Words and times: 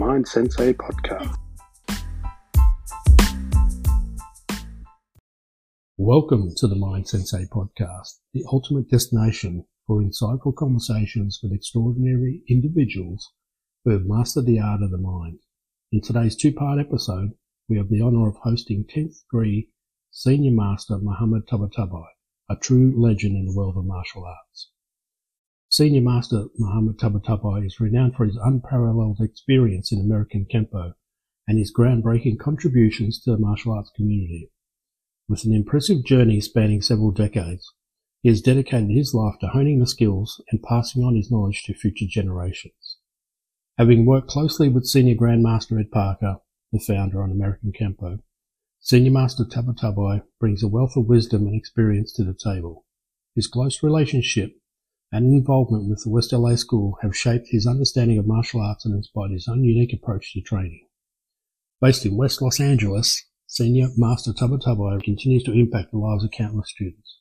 Mind 0.00 0.26
Sensei 0.26 0.72
podcast. 0.72 1.36
Welcome 5.98 6.54
to 6.56 6.66
the 6.66 6.74
Mind 6.74 7.06
Sensei 7.06 7.44
podcast, 7.44 8.20
the 8.32 8.42
ultimate 8.50 8.88
destination 8.88 9.66
for 9.86 10.00
insightful 10.00 10.56
conversations 10.56 11.40
with 11.42 11.52
extraordinary 11.52 12.42
individuals 12.48 13.30
who 13.84 13.90
have 13.90 14.06
mastered 14.06 14.46
the 14.46 14.58
art 14.58 14.82
of 14.82 14.90
the 14.90 14.96
mind. 14.96 15.40
In 15.92 16.00
today's 16.00 16.34
two-part 16.34 16.80
episode, 16.80 17.32
we 17.68 17.76
have 17.76 17.90
the 17.90 18.00
honor 18.00 18.26
of 18.26 18.36
hosting 18.36 18.86
10th 18.86 19.20
degree 19.30 19.68
Senior 20.10 20.52
Master 20.52 20.94
Mohamad 20.94 21.46
Tabatabai, 21.46 22.06
a 22.48 22.56
true 22.56 22.94
legend 22.96 23.36
in 23.36 23.44
the 23.44 23.54
world 23.54 23.76
of 23.76 23.84
martial 23.84 24.24
arts. 24.24 24.69
Senior 25.72 26.00
Master 26.00 26.46
Mohamad 26.58 26.96
Tabatabai 26.96 27.64
is 27.64 27.78
renowned 27.78 28.16
for 28.16 28.26
his 28.26 28.36
unparalleled 28.42 29.20
experience 29.20 29.92
in 29.92 30.00
American 30.00 30.44
Kenpo 30.52 30.94
and 31.46 31.58
his 31.60 31.72
groundbreaking 31.72 32.40
contributions 32.40 33.20
to 33.20 33.30
the 33.30 33.38
martial 33.38 33.74
arts 33.74 33.92
community. 33.94 34.50
With 35.28 35.44
an 35.44 35.54
impressive 35.54 36.04
journey 36.04 36.40
spanning 36.40 36.82
several 36.82 37.12
decades, 37.12 37.72
he 38.20 38.30
has 38.30 38.40
dedicated 38.40 38.90
his 38.90 39.14
life 39.14 39.36
to 39.42 39.46
honing 39.46 39.78
the 39.78 39.86
skills 39.86 40.42
and 40.50 40.60
passing 40.60 41.04
on 41.04 41.14
his 41.14 41.30
knowledge 41.30 41.62
to 41.66 41.74
future 41.74 42.06
generations. 42.08 42.98
Having 43.78 44.06
worked 44.06 44.26
closely 44.26 44.68
with 44.68 44.86
Senior 44.86 45.14
Grandmaster 45.14 45.78
Ed 45.78 45.92
Parker, 45.92 46.38
the 46.72 46.80
founder 46.80 47.22
on 47.22 47.30
American 47.30 47.70
Kenpo, 47.70 48.18
Senior 48.80 49.12
Master 49.12 49.44
Tabatabai 49.44 50.24
brings 50.40 50.64
a 50.64 50.68
wealth 50.68 50.96
of 50.96 51.06
wisdom 51.06 51.46
and 51.46 51.54
experience 51.54 52.12
to 52.14 52.24
the 52.24 52.34
table. 52.34 52.86
His 53.36 53.46
close 53.46 53.84
relationship 53.84 54.59
and 55.12 55.26
involvement 55.26 55.88
with 55.88 56.02
the 56.04 56.10
West 56.10 56.32
LA 56.32 56.54
School 56.54 56.96
have 57.02 57.16
shaped 57.16 57.48
his 57.48 57.66
understanding 57.66 58.18
of 58.18 58.26
martial 58.26 58.60
arts 58.60 58.84
and 58.84 58.94
inspired 58.94 59.32
his 59.32 59.48
own 59.48 59.64
unique 59.64 59.92
approach 59.92 60.32
to 60.32 60.40
training. 60.40 60.86
Based 61.80 62.06
in 62.06 62.16
West 62.16 62.40
Los 62.40 62.60
Angeles, 62.60 63.24
Senior 63.46 63.88
Master 63.96 64.32
Tabatabai 64.32 65.02
continues 65.02 65.42
to 65.42 65.52
impact 65.52 65.90
the 65.90 65.98
lives 65.98 66.22
of 66.22 66.30
countless 66.30 66.70
students. 66.70 67.18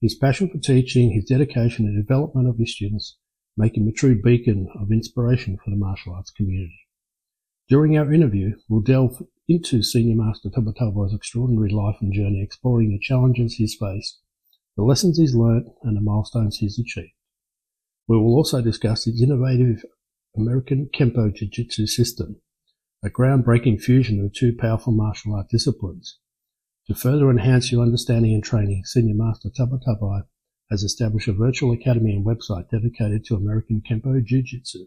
His 0.00 0.16
passion 0.16 0.48
for 0.48 0.58
teaching, 0.58 1.12
his 1.12 1.26
dedication 1.26 1.86
and 1.86 1.96
development 1.96 2.48
of 2.48 2.58
his 2.58 2.74
students 2.74 3.18
make 3.56 3.76
him 3.76 3.86
a 3.86 3.92
true 3.92 4.20
beacon 4.20 4.68
of 4.80 4.90
inspiration 4.90 5.58
for 5.62 5.70
the 5.70 5.76
martial 5.76 6.14
arts 6.14 6.30
community. 6.30 6.88
During 7.68 7.96
our 7.96 8.12
interview, 8.12 8.56
we'll 8.68 8.80
delve 8.80 9.22
into 9.46 9.82
Senior 9.82 10.16
Master 10.16 10.48
Tabatabai's 10.48 11.14
extraordinary 11.14 11.70
life 11.70 11.96
and 12.00 12.12
journey, 12.12 12.42
exploring 12.42 12.90
the 12.90 12.98
challenges 12.98 13.54
he's 13.54 13.76
faced, 13.76 14.18
the 14.76 14.82
lessons 14.82 15.18
he's 15.18 15.36
learnt, 15.36 15.68
and 15.82 15.96
the 15.96 16.00
milestones 16.00 16.56
he's 16.56 16.78
achieved. 16.78 17.12
We 18.10 18.18
will 18.18 18.34
also 18.34 18.60
discuss 18.60 19.04
his 19.04 19.22
innovative 19.22 19.84
American 20.36 20.90
Kenpo 20.92 21.32
Jiu-Jitsu 21.32 21.86
system, 21.86 22.40
a 23.04 23.08
groundbreaking 23.08 23.80
fusion 23.80 24.18
of 24.18 24.32
two 24.32 24.52
powerful 24.52 24.92
martial 24.92 25.36
art 25.36 25.48
disciplines. 25.48 26.18
To 26.88 26.94
further 26.96 27.30
enhance 27.30 27.70
your 27.70 27.82
understanding 27.82 28.34
and 28.34 28.42
training, 28.42 28.84
Senior 28.84 29.14
Master 29.14 29.48
Tabatabai 29.48 30.24
has 30.72 30.82
established 30.82 31.28
a 31.28 31.32
virtual 31.32 31.70
academy 31.70 32.10
and 32.10 32.26
website 32.26 32.68
dedicated 32.68 33.24
to 33.26 33.36
American 33.36 33.80
Kenpo 33.88 34.20
Jiu-Jitsu. 34.20 34.86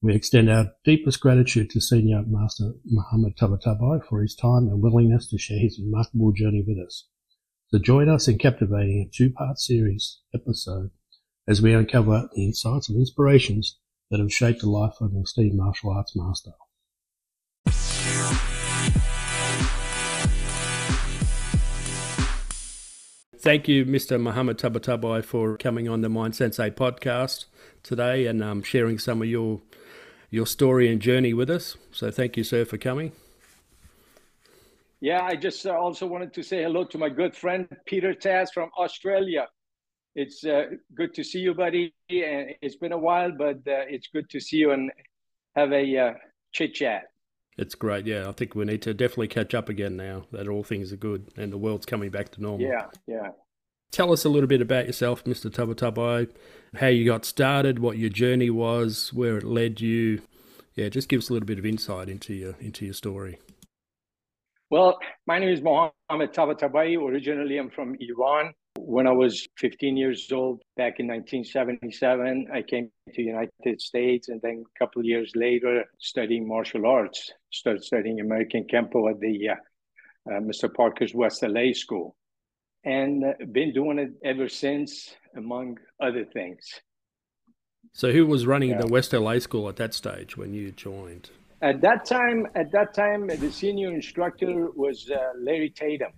We 0.01 0.15
extend 0.15 0.49
our 0.49 0.75
deepest 0.85 1.19
gratitude 1.21 1.71
to 1.71 1.81
Senior 1.81 2.23
Master 2.25 2.75
Mohamad 2.87 3.37
Tabatabai 3.37 4.05
for 4.07 4.23
his 4.23 4.37
time 4.37 4.69
and 4.69 4.81
willingness 4.81 5.29
to 5.31 5.39
share 5.39 5.59
his 5.59 5.81
remarkable 5.81 6.31
journey 6.31 6.63
with 6.65 6.79
us. 6.79 7.09
So 7.71 7.81
join 7.81 8.09
us 8.09 8.29
in 8.29 8.39
captivating 8.39 9.01
a 9.01 9.11
two-part 9.13 9.59
series 9.59 10.21
episode 10.33 10.91
as 11.49 11.61
we 11.61 11.75
uncover 11.75 12.29
the 12.33 12.45
insights 12.45 12.89
and 12.89 12.97
inspirations 12.97 13.81
that 14.09 14.21
have 14.21 14.33
shaped 14.33 14.61
the 14.61 14.71
life 14.71 14.95
of 15.01 15.11
an 15.11 15.23
esteemed 15.23 15.57
martial 15.57 15.91
arts 15.91 16.15
master. 16.15 16.53
Thank 23.41 23.67
you, 23.67 23.85
Mr. 23.85 24.21
Mohamad 24.21 24.57
Tabatabai, 24.59 25.25
for 25.25 25.57
coming 25.57 25.89
on 25.89 26.03
the 26.03 26.09
Mind 26.09 26.37
Sensei 26.37 26.71
podcast 26.71 27.47
today 27.83 28.27
and 28.27 28.45
um, 28.45 28.63
sharing 28.63 28.99
some 28.99 29.23
of 29.23 29.29
your 29.29 29.61
your 30.31 30.47
story 30.47 30.91
and 30.91 31.01
journey 31.01 31.33
with 31.35 31.51
us. 31.51 31.77
So 31.91 32.11
thank 32.11 32.37
you, 32.37 32.45
sir, 32.45 32.65
for 32.65 32.79
coming. 32.79 33.13
Yeah, 35.01 35.23
I 35.23 35.37
just 35.37 35.65
uh, 35.67 35.71
also 35.71 36.07
wanted 36.07 36.35
to 36.35 36.43
say 36.43 36.63
hello 36.63 36.85
to 36.85 36.99
my 36.99 37.09
good 37.09 37.37
friend 37.37 37.69
Peter 37.87 38.15
Tas 38.15 38.51
from 38.51 38.71
Australia. 38.79 39.47
It's 40.15 40.45
uh, 40.45 40.65
good 40.95 41.15
to 41.15 41.23
see 41.23 41.39
you, 41.39 41.55
buddy. 41.55 41.95
And 42.11 42.51
it's 42.61 42.77
been 42.77 42.93
a 42.93 42.99
while, 42.99 43.31
but 43.31 43.59
uh, 43.59 43.87
it's 43.89 44.09
good 44.09 44.29
to 44.31 44.41
see 44.41 44.57
you 44.57 44.73
and 44.73 44.91
have 45.55 45.73
a 45.73 45.97
uh, 45.97 46.15
chit 46.53 46.75
chat. 46.75 47.05
It's 47.57 47.75
great. 47.75 48.07
Yeah, 48.07 48.29
I 48.29 48.33
think 48.33 48.55
we 48.55 48.65
need 48.65 48.83
to 48.83 48.95
definitely 48.95 49.29
catch 49.29 49.55
up 49.55 49.69
again 49.69 49.97
now 49.97 50.25
that 50.33 50.49
all 50.49 50.65
things 50.65 50.93
are 50.93 50.97
good 50.97 51.29
and 51.37 51.53
the 51.53 51.59
world's 51.59 51.87
coming 51.87 52.11
back 52.11 52.31
to 52.33 52.43
normal. 52.43 52.67
Yeah, 52.67 52.87
yeah. 53.07 53.31
Tell 53.91 54.13
us 54.13 54.25
a 54.25 54.29
little 54.29 54.47
bit 54.47 54.61
about 54.61 54.87
yourself, 54.87 55.25
Mr. 55.25 55.51
Tabatabai, 55.51 56.31
how 56.77 56.89
you 56.89 57.07
got 57.07 57.25
started, 57.25 57.79
what 57.79 57.97
your 57.97 58.11
journey 58.11 58.51
was, 58.51 59.13
where 59.15 59.39
it 59.39 59.45
led 59.45 59.81
you. 59.81 60.21
Yeah, 60.75 60.89
just 60.91 61.09
give 61.09 61.19
us 61.19 61.31
a 61.31 61.33
little 61.33 61.47
bit 61.47 61.59
of 61.59 61.67
insight 61.67 62.09
into 62.09 62.35
your 62.35 62.55
into 62.61 62.85
your 62.85 62.95
story. 62.95 63.39
Well, 64.71 64.99
my 65.27 65.39
name 65.39 65.49
is 65.49 65.63
Mohamad 65.63 65.93
Tabatabai. 66.11 66.99
Originally, 66.99 67.57
I'm 67.57 67.71
from 67.71 67.97
Iran. 67.99 68.53
When 68.79 69.07
I 69.07 69.13
was 69.13 69.49
15 69.57 69.97
years 69.97 70.31
old, 70.31 70.63
back 70.77 71.01
in 71.01 71.09
1977, 71.09 72.49
I 72.53 72.63
came 72.63 72.91
to 73.15 73.23
United 73.23 73.81
States, 73.81 74.29
and 74.29 74.41
then 74.43 74.65
a 74.65 74.79
couple 74.79 75.01
of 75.01 75.07
years 75.07 75.33
later, 75.35 75.85
studying 75.99 76.47
martial 76.47 76.87
arts. 76.87 77.33
Started 77.51 77.83
studying 77.83 78.21
American 78.21 78.65
Kenpo 78.71 79.11
at 79.11 79.19
the 79.19 79.49
uh, 79.49 79.55
uh, 80.31 80.41
Mr. 80.41 80.73
Parker's 80.73 81.15
West 81.15 81.43
LA 81.43 81.73
School 81.73 82.15
and 82.85 83.25
been 83.53 83.73
doing 83.73 83.99
it 83.99 84.11
ever 84.25 84.49
since, 84.49 85.15
among 85.37 85.79
other 86.01 86.25
things. 86.25 86.81
So, 87.93 88.13
who 88.13 88.27
was 88.27 88.47
running 88.47 88.71
yeah. 88.71 88.81
the 88.81 88.87
West 88.87 89.13
LA 89.13 89.39
school 89.39 89.69
at 89.69 89.77
that 89.77 89.95
stage 89.95 90.37
when 90.37 90.55
you 90.55 90.73
joined? 90.73 91.31
At 91.61 91.81
that 91.81 92.05
time, 92.05 92.47
at 92.55 92.71
that 92.73 92.95
time, 92.95 93.27
the 93.27 93.51
senior 93.51 93.93
instructor 93.93 94.71
was 94.71 95.11
uh, 95.11 95.33
Larry 95.39 95.71
Tatum. 95.71 96.13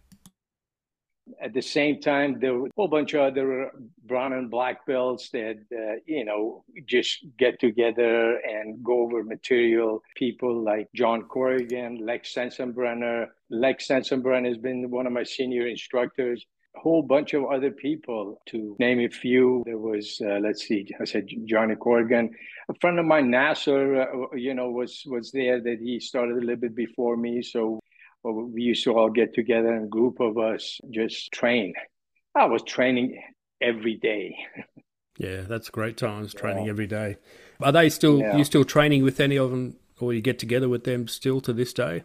At 1.41 1.54
the 1.54 1.62
same 1.62 2.00
time, 2.00 2.38
there 2.41 2.54
were 2.54 2.66
a 2.66 2.70
whole 2.76 2.88
bunch 2.88 3.15
of 3.15 3.20
other 3.20 3.70
brown 4.04 4.32
and 4.32 4.50
black 4.50 4.84
belts 4.84 5.31
that 5.31 5.59
uh, 5.72 6.00
you 6.04 6.25
know 6.25 6.65
just 6.87 7.25
get 7.38 7.60
together 7.60 8.37
and 8.38 8.82
go 8.82 9.04
over 9.04 9.22
material. 9.22 10.03
People 10.16 10.62
like 10.62 10.88
John 10.94 11.22
Corrigan, 11.22 12.04
Lex 12.04 12.34
Sensenbrenner. 12.34 13.28
Lex 13.49 13.87
Sensenbrenner 13.87 14.49
has 14.49 14.59
been 14.59 14.91
one 14.91 15.06
of 15.06 15.12
my 15.12 15.22
senior 15.22 15.66
instructors 15.69 16.44
whole 16.76 17.02
bunch 17.02 17.34
of 17.34 17.44
other 17.44 17.70
people 17.70 18.40
to 18.46 18.76
name 18.78 19.00
a 19.00 19.08
few. 19.08 19.62
There 19.67 19.78
was, 19.78 20.20
uh, 20.25 20.38
let's 20.40 20.67
see, 20.67 20.88
I 21.00 21.05
said 21.05 21.28
Johnny 21.44 21.76
Corrigan. 21.76 22.31
A 22.69 22.75
friend 22.81 22.99
of 22.99 23.06
mine, 23.06 23.31
Nasser, 23.31 24.02
uh, 24.02 24.37
you 24.37 24.55
know, 24.55 24.70
was 24.70 25.02
was 25.06 25.32
there 25.32 25.61
that 25.61 25.78
he 25.81 26.00
started 26.00 26.37
a 26.37 26.40
little 26.40 26.56
bit 26.56 26.75
before 26.75 27.17
me. 27.17 27.43
So 27.43 27.81
we 28.22 28.62
used 28.62 28.84
to 28.84 28.94
all 28.94 29.11
get 29.11 29.34
together 29.34 29.72
and 29.75 29.84
a 29.87 29.88
group 29.88 30.20
of 30.20 30.38
us 30.38 30.78
just 30.90 31.32
train. 31.32 31.72
I 32.34 32.44
was 32.46 32.62
training 32.62 33.20
every 33.61 33.96
day. 33.96 34.37
yeah, 35.19 35.43
that's 35.43 35.70
great 35.70 35.96
times 35.96 36.34
training 36.34 36.67
yeah. 36.67 36.70
every 36.70 36.87
day. 36.87 37.17
Are 37.61 37.72
they 37.72 37.88
still 37.88 38.20
yeah. 38.20 38.37
you 38.37 38.44
still 38.44 38.64
training 38.64 39.02
with 39.02 39.20
any 39.20 39.37
of 39.37 39.50
them, 39.50 39.76
or 39.99 40.12
you 40.12 40.20
get 40.20 40.38
together 40.38 40.69
with 40.69 40.84
them 40.84 41.08
still 41.08 41.40
to 41.43 41.52
this 41.52 41.72
day? 41.72 42.05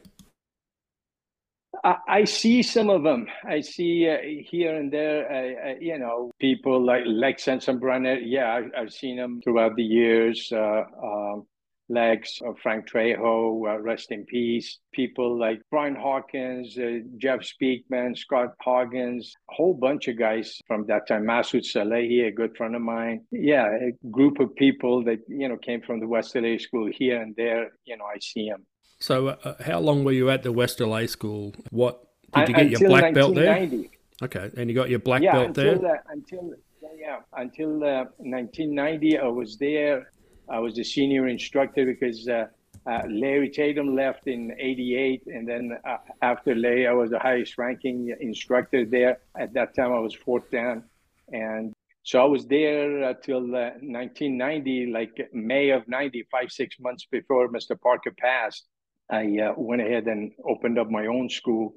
I, 1.84 2.24
see 2.26 2.64
some 2.64 2.90
of 2.90 3.04
them. 3.04 3.28
I 3.48 3.62
see 3.62 4.10
uh, 4.10 4.18
here 4.50 4.76
and 4.76 4.92
there, 4.92 5.32
uh, 5.32 5.72
uh, 5.72 5.76
you 5.80 5.98
know, 5.98 6.32
people 6.40 6.84
like 6.84 7.04
Lex 7.06 7.46
Sensenbrenner. 7.46 8.20
Yeah, 8.24 8.62
I, 8.76 8.80
have 8.80 8.94
seen 8.94 9.18
them 9.18 9.42
throughout 9.44 9.76
the 9.76 9.84
years. 9.84 10.52
Uh, 10.52 10.84
um, 11.04 11.46
Lex, 11.88 12.42
uh, 12.42 12.54
Frank 12.64 12.90
Trejo, 12.90 13.68
uh, 13.68 13.80
rest 13.80 14.12
in 14.12 14.26
peace. 14.26 14.80
People 14.92 15.38
like 15.38 15.62
Brian 15.70 15.96
Hawkins, 15.96 16.76
Jeff 17.18 17.42
Speakman, 17.42 18.18
Scott 18.18 18.54
Hoggins, 18.62 19.34
a 19.50 19.54
whole 19.54 19.76
bunch 19.76 20.08
of 20.08 20.18
guys 20.18 20.60
from 20.68 20.88
that 20.88 21.08
time. 21.08 21.26
Masood 21.26 21.64
Salehi, 21.64 22.28
a 22.28 22.32
good 22.32 22.58
friend 22.58 22.76
of 22.76 22.82
mine. 22.82 23.22
Yeah, 23.32 23.68
a 23.68 23.92
group 24.10 24.40
of 24.40 24.56
people 24.56 25.04
that, 25.04 25.20
you 25.28 25.48
know, 25.48 25.58
came 25.58 25.82
from 25.82 26.00
the 26.00 26.08
West 26.08 26.36
LA 26.36 26.58
school 26.58 26.90
here 26.92 27.22
and 27.22 27.36
there. 27.36 27.72
You 27.86 27.98
know, 27.98 28.06
I 28.06 28.18
see 28.20 28.50
them. 28.50 28.66
So, 29.06 29.28
uh, 29.28 29.36
uh, 29.44 29.64
how 29.64 29.80
long 29.82 30.04
were 30.04 30.14
you 30.14 30.32
at 30.32 30.42
the 30.42 30.52
West 30.52 30.80
LA 30.80 31.06
school? 31.06 31.54
What 31.70 32.08
did 32.34 32.50
you 32.50 32.56
get 32.56 32.72
your 32.72 32.90
black 32.90 33.14
belt 33.14 33.36
there? 33.36 33.70
Okay, 34.24 34.50
and 34.58 34.68
you 34.68 34.76
got 34.76 34.90
your 34.90 34.98
black 34.98 35.22
yeah, 35.22 35.34
belt 35.34 35.48
until, 35.50 35.80
there. 35.80 35.96
Uh, 35.96 36.00
until 36.10 36.54
yeah, 36.98 37.20
until 37.34 37.84
uh, 37.84 38.06
1990, 38.18 39.20
I 39.20 39.28
was 39.28 39.58
there. 39.58 40.12
I 40.50 40.58
was 40.58 40.80
a 40.80 40.84
senior 40.84 41.28
instructor 41.28 41.86
because 41.86 42.28
uh, 42.28 42.48
Uh, 42.88 43.02
Larry 43.24 43.50
Tatum 43.50 43.96
left 43.96 44.28
in 44.36 44.42
88. 44.60 45.24
And 45.36 45.44
then 45.52 45.66
uh, 45.92 45.98
after 46.22 46.52
Larry, 46.54 46.86
I 46.94 46.96
was 47.02 47.10
the 47.10 47.24
highest 47.30 47.58
ranking 47.58 48.00
instructor 48.30 48.82
there. 48.86 49.14
At 49.44 49.54
that 49.58 49.70
time, 49.78 49.92
I 50.00 50.02
was 50.08 50.14
fourth 50.26 50.48
dan. 50.52 50.78
And 51.32 51.74
so 52.10 52.16
I 52.26 52.28
was 52.36 52.44
there 52.46 52.90
until 53.14 53.44
uh, 53.64 53.74
1990, 53.82 54.92
like 54.98 55.16
May 55.34 55.66
of 55.78 55.82
90, 55.88 56.28
five, 56.36 56.50
six 56.62 56.70
months 56.80 57.04
before 57.18 57.44
Mr. 57.58 57.74
Parker 57.88 58.14
passed. 58.28 58.66
I 59.10 59.38
uh, 59.40 59.54
went 59.58 59.82
ahead 59.82 60.08
and 60.08 60.32
opened 60.48 60.80
up 60.80 60.90
my 60.90 61.06
own 61.08 61.30
school. 61.30 61.76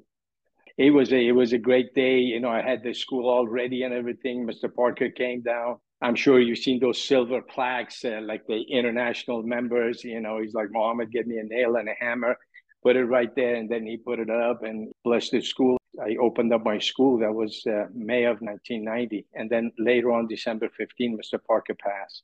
It 0.77 0.91
was 0.91 1.11
a 1.11 1.27
it 1.27 1.33
was 1.33 1.53
a 1.53 1.57
great 1.57 1.93
day. 1.93 2.19
You 2.19 2.39
know, 2.39 2.49
I 2.49 2.61
had 2.61 2.83
the 2.83 2.93
school 2.93 3.29
all 3.29 3.47
ready 3.47 3.83
and 3.83 3.93
everything. 3.93 4.47
Mr. 4.47 4.73
Parker 4.73 5.09
came 5.09 5.41
down. 5.41 5.77
I'm 6.01 6.15
sure 6.15 6.39
you've 6.39 6.59
seen 6.59 6.79
those 6.79 7.03
silver 7.03 7.41
plaques, 7.41 8.05
uh, 8.05 8.21
like 8.23 8.47
the 8.47 8.61
international 8.61 9.43
members. 9.43 10.03
You 10.03 10.21
know, 10.21 10.39
he's 10.39 10.53
like, 10.53 10.69
Mohamad, 10.69 11.11
give 11.11 11.27
me 11.27 11.37
a 11.37 11.43
nail 11.43 11.75
and 11.75 11.89
a 11.89 11.93
hammer, 11.99 12.37
put 12.81 12.95
it 12.95 13.03
right 13.03 13.35
there, 13.35 13.55
and 13.55 13.69
then 13.69 13.85
he 13.85 13.97
put 13.97 14.19
it 14.19 14.29
up 14.29 14.63
and 14.63 14.89
blessed 15.03 15.31
the 15.31 15.41
school. 15.41 15.77
I 16.01 16.15
opened 16.21 16.53
up 16.53 16.63
my 16.63 16.79
school. 16.79 17.19
That 17.19 17.33
was 17.33 17.61
uh, 17.67 17.87
May 17.93 18.23
of 18.23 18.39
1990, 18.39 19.27
and 19.33 19.49
then 19.49 19.71
later 19.77 20.13
on, 20.13 20.27
December 20.27 20.69
15, 20.77 21.17
Mr. 21.17 21.37
Parker 21.43 21.75
passed. 21.75 22.23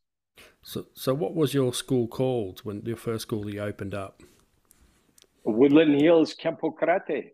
So, 0.61 0.85
so 0.93 1.13
what 1.13 1.35
was 1.35 1.53
your 1.53 1.73
school 1.73 2.07
called 2.07 2.61
when 2.63 2.81
your 2.85 2.97
first 2.97 3.23
school 3.23 3.49
you 3.49 3.59
opened 3.59 3.93
up? 3.93 4.23
Woodland 5.45 6.01
Hills 6.01 6.35
Kenpo 6.35 6.73
Karate. 6.75 7.31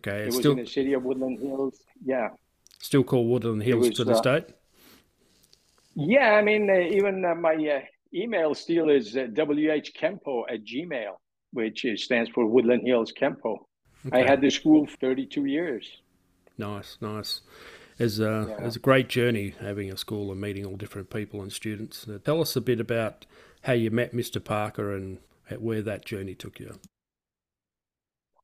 Okay, 0.00 0.22
it 0.22 0.26
was 0.26 0.36
still... 0.36 0.52
in 0.52 0.58
the 0.58 0.66
city 0.66 0.92
of 0.92 1.02
Woodland 1.02 1.40
Hills. 1.40 1.80
Yeah, 2.04 2.28
still 2.80 3.04
called 3.04 3.28
Woodland 3.28 3.62
Hills 3.62 3.88
was, 3.88 3.96
to 3.96 4.04
this 4.04 4.18
uh, 4.18 4.22
date. 4.22 4.44
Yeah, 5.94 6.32
I 6.32 6.42
mean, 6.42 6.68
uh, 6.68 6.74
even 6.74 7.24
uh, 7.24 7.34
my 7.34 7.54
uh, 7.54 7.80
email 8.12 8.54
still 8.54 8.90
is 8.90 9.16
uh, 9.16 9.26
whkempo 9.32 10.44
at 10.48 10.64
gmail, 10.64 11.12
which 11.52 11.84
is, 11.84 12.04
stands 12.04 12.30
for 12.30 12.46
Woodland 12.46 12.82
Hills 12.84 13.12
Kenpo. 13.12 13.58
Okay. 14.06 14.22
I 14.22 14.26
had 14.26 14.40
the 14.40 14.50
school 14.50 14.86
for 14.86 14.96
32 14.98 15.46
years. 15.46 15.86
Nice, 16.58 16.98
nice. 17.00 17.40
It's 17.98 18.18
a, 18.18 18.46
yeah. 18.48 18.66
it's 18.66 18.76
a 18.76 18.80
great 18.80 19.08
journey 19.08 19.54
having 19.60 19.90
a 19.90 19.96
school 19.96 20.32
and 20.32 20.40
meeting 20.40 20.66
all 20.66 20.76
different 20.76 21.10
people 21.10 21.40
and 21.40 21.52
students. 21.52 22.06
Uh, 22.08 22.18
tell 22.24 22.40
us 22.40 22.56
a 22.56 22.60
bit 22.60 22.80
about 22.80 23.24
how 23.62 23.72
you 23.72 23.90
met 23.90 24.12
Mr. 24.12 24.42
Parker 24.42 24.94
and 24.94 25.18
where 25.58 25.80
that 25.82 26.04
journey 26.04 26.34
took 26.34 26.58
you. 26.58 26.78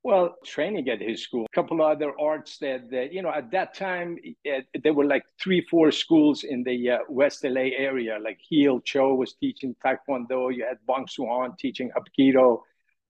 Well, 0.02 0.37
training 0.47 0.88
at 0.88 1.00
his 1.00 1.23
school, 1.23 1.44
a 1.44 1.55
couple 1.55 1.82
other 1.82 2.19
arts 2.19 2.56
that, 2.58 2.91
that 2.91 3.12
you 3.12 3.20
know, 3.20 3.31
at 3.31 3.50
that 3.50 3.75
time, 3.75 4.17
it, 4.44 4.67
there 4.82 4.94
were 4.94 5.05
like 5.05 5.25
three, 5.38 5.61
four 5.70 5.93
schools 5.93 6.44
in 6.44 6.64
the 6.64 6.91
uh, 6.91 6.99
West 7.11 7.44
LA 7.44 7.69
area. 7.76 8.19
Like 8.19 8.38
Hee 8.41 8.64
Il 8.64 8.81
Cho 8.81 9.14
was 9.14 9.35
teaching 9.35 9.76
Taekwondo. 9.85 10.55
You 10.55 10.64
had 10.67 10.79
Bong 10.87 11.06
Soo 11.06 11.26
Han 11.26 11.55
teaching 11.58 11.91
Hapkido. 11.91 12.62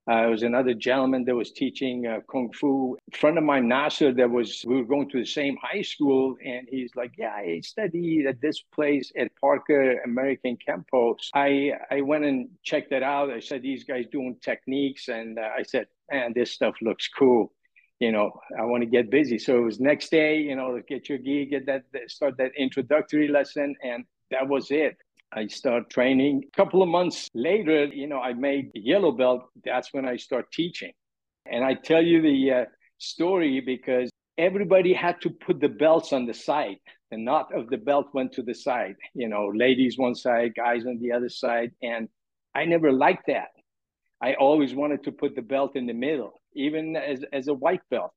Uh, 0.09 0.27
was 0.31 0.43
another 0.43 0.75
gentleman 0.75 1.25
that 1.25 1.35
was 1.35 1.53
teaching 1.53 2.07
uh, 2.07 2.21
kung 2.31 2.51
fu. 2.53 2.97
A 3.13 3.17
friend 3.17 3.37
of 3.37 3.45
mine, 3.45 3.69
Nasser, 3.69 4.13
that 4.15 4.31
was 4.31 4.65
we 4.67 4.77
were 4.77 4.85
going 4.85 5.09
to 5.11 5.19
the 5.19 5.27
same 5.27 5.57
high 5.63 5.83
school, 5.83 6.37
and 6.45 6.67
he's 6.71 6.97
like, 6.97 7.13
"Yeah, 7.19 7.33
I 7.33 7.61
studied 7.61 8.27
at 8.27 8.41
this 8.41 8.63
place 8.75 9.13
at 9.17 9.31
Parker 9.41 10.01
American 10.03 10.57
Kenpo." 10.57 11.17
I 11.35 11.73
I 11.91 12.01
went 12.01 12.25
and 12.25 12.49
checked 12.65 12.93
it 12.93 13.03
out. 13.03 13.31
I 13.31 13.41
said, 13.41 13.63
"These 13.63 13.85
guys 13.85 14.07
doing 14.11 14.37
techniques," 14.41 15.09
and 15.09 15.39
uh, 15.39 15.51
I 15.57 15.63
said, 15.63 15.87
"Man, 16.11 16.33
this 16.35 16.51
stuff 16.51 16.75
looks 16.81 17.07
cool." 17.09 17.53
You 18.01 18.11
know, 18.11 18.41
I 18.59 18.65
want 18.65 18.83
to 18.83 18.89
get 18.89 19.11
busy. 19.11 19.39
So 19.39 19.59
it 19.59 19.65
was 19.65 19.79
next 19.79 20.11
day. 20.11 20.39
You 20.39 20.57
know, 20.57 20.81
get 20.89 21.11
your 21.11 21.19
gi, 21.19 21.45
get 21.47 21.67
that, 21.67 21.85
start 22.09 22.39
that 22.39 22.53
introductory 22.57 23.29
lesson, 23.29 23.77
and 23.83 24.07
that 24.31 24.49
was 24.49 24.71
it. 24.71 24.97
I 25.33 25.47
start 25.47 25.91
training. 25.91 26.45
A 26.53 26.57
couple 26.57 26.83
of 26.83 26.89
months 26.89 27.29
later, 27.35 27.85
you 27.85 28.09
know, 28.09 28.21
I 28.21 28.33
made 28.33 28.71
the 28.75 28.81
yellow 28.81 29.13
belt. 29.13 29.43
That's 29.65 29.93
when 29.93 30.05
I 30.05 30.17
start 30.17 30.51
teaching. 30.53 30.93
And 31.47 31.65
I 31.65 31.75
tell 31.75 32.03
you 32.03 32.21
the 32.21 32.53
uh, 32.53 32.65
story 32.99 33.61
because 33.61 34.11
everybody 34.39 34.93
had 34.93 35.21
to 35.23 35.31
put 35.31 35.61
the 35.61 35.69
belts 35.69 36.13
on 36.13 36.27
the 36.27 36.35
side. 36.35 36.79
The 37.11 37.17
knot 37.17 37.55
of 37.57 37.69
the 37.69 37.77
belt 37.77 38.07
went 38.13 38.33
to 38.33 38.43
the 38.43 38.55
side, 38.55 38.97
you 39.15 39.29
know, 39.29 39.51
ladies 39.55 39.99
one 39.99 40.15
side, 40.15 40.55
guys 40.57 40.87
on 40.87 40.99
the 41.01 41.13
other 41.13 41.29
side. 41.29 41.73
And 41.83 42.09
I 42.55 42.65
never 42.65 42.93
liked 42.93 43.27
that. 43.29 43.49
I 44.23 44.35
always 44.35 44.75
wanted 44.75 45.05
to 45.05 45.13
put 45.13 45.35
the 45.35 45.43
belt 45.43 45.77
in 45.77 45.87
the 45.87 45.93
middle, 45.93 46.41
even 46.55 46.97
as, 46.97 47.25
as 47.33 47.49
a 47.49 47.55
white 47.55 47.81
belt. 47.91 48.13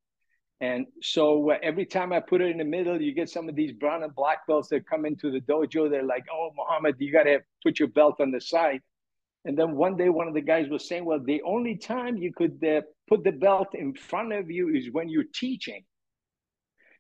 And 0.62 0.86
so 1.02 1.52
uh, 1.52 1.58
every 1.62 1.86
time 1.86 2.14
I 2.14 2.20
put 2.20 2.42
it 2.42 2.50
in 2.50 2.58
the 2.58 2.64
middle, 2.64 3.02
you 3.02 3.14
get 3.14 3.30
some 3.30 3.50
of 3.50 3.56
these 3.56 3.74
brown 3.74 4.04
and 4.04 4.16
black 4.16 4.48
belts 4.48 4.70
that 4.70 4.88
come 4.88 5.06
into 5.06 5.30
the 5.32 5.42
dojo. 5.42 5.90
They're 5.90 6.04
like, 6.04 6.24
oh, 6.32 6.52
Mohamad, 6.58 6.94
you 7.00 7.12
got 7.12 7.24
to 7.24 7.40
put 7.64 7.80
your 7.80 7.90
belt 7.90 8.22
on 8.22 8.32
the 8.32 8.40
side. 8.40 8.80
And 9.46 9.58
then 9.58 9.76
one 9.76 9.98
day, 9.98 10.08
one 10.08 10.30
of 10.30 10.34
the 10.34 10.42
guys 10.42 10.70
was 10.70 10.88
saying, 10.88 11.04
well, 11.04 11.20
the 11.22 11.42
only 11.46 11.76
time 11.76 12.16
you 12.16 12.32
could 12.34 12.64
uh, 12.64 12.82
put 13.10 13.26
the 13.26 13.32
belt 13.32 13.70
in 13.74 13.94
front 13.94 14.32
of 14.32 14.50
you 14.50 14.70
is 14.70 14.90
when 14.92 15.10
you're 15.10 15.26
teaching. 15.34 15.84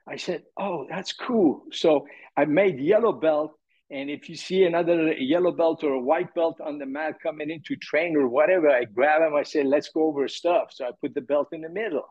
I 0.09 0.17
said, 0.17 0.43
oh, 0.59 0.85
that's 0.89 1.13
cool. 1.13 1.63
So 1.71 2.05
I 2.35 2.43
made 2.45 2.79
yellow 2.79 3.13
belt. 3.13 3.53
And 3.89 4.09
if 4.09 4.27
you 4.27 4.35
see 4.35 4.63
another 4.63 5.13
yellow 5.13 5.51
belt 5.51 5.83
or 5.83 5.93
a 5.93 6.01
white 6.01 6.33
belt 6.33 6.59
on 6.59 6.79
the 6.79 6.85
mat 6.85 7.15
coming 7.21 7.49
in 7.49 7.61
to 7.67 7.75
train 7.77 8.17
or 8.17 8.27
whatever, 8.27 8.69
I 8.69 8.85
grab 8.85 9.21
them. 9.21 9.35
I 9.35 9.43
say, 9.43 9.63
let's 9.63 9.89
go 9.89 10.07
over 10.07 10.27
stuff. 10.27 10.71
So 10.73 10.85
I 10.85 10.91
put 10.99 11.13
the 11.13 11.21
belt 11.21 11.49
in 11.53 11.61
the 11.61 11.69
middle. 11.69 12.03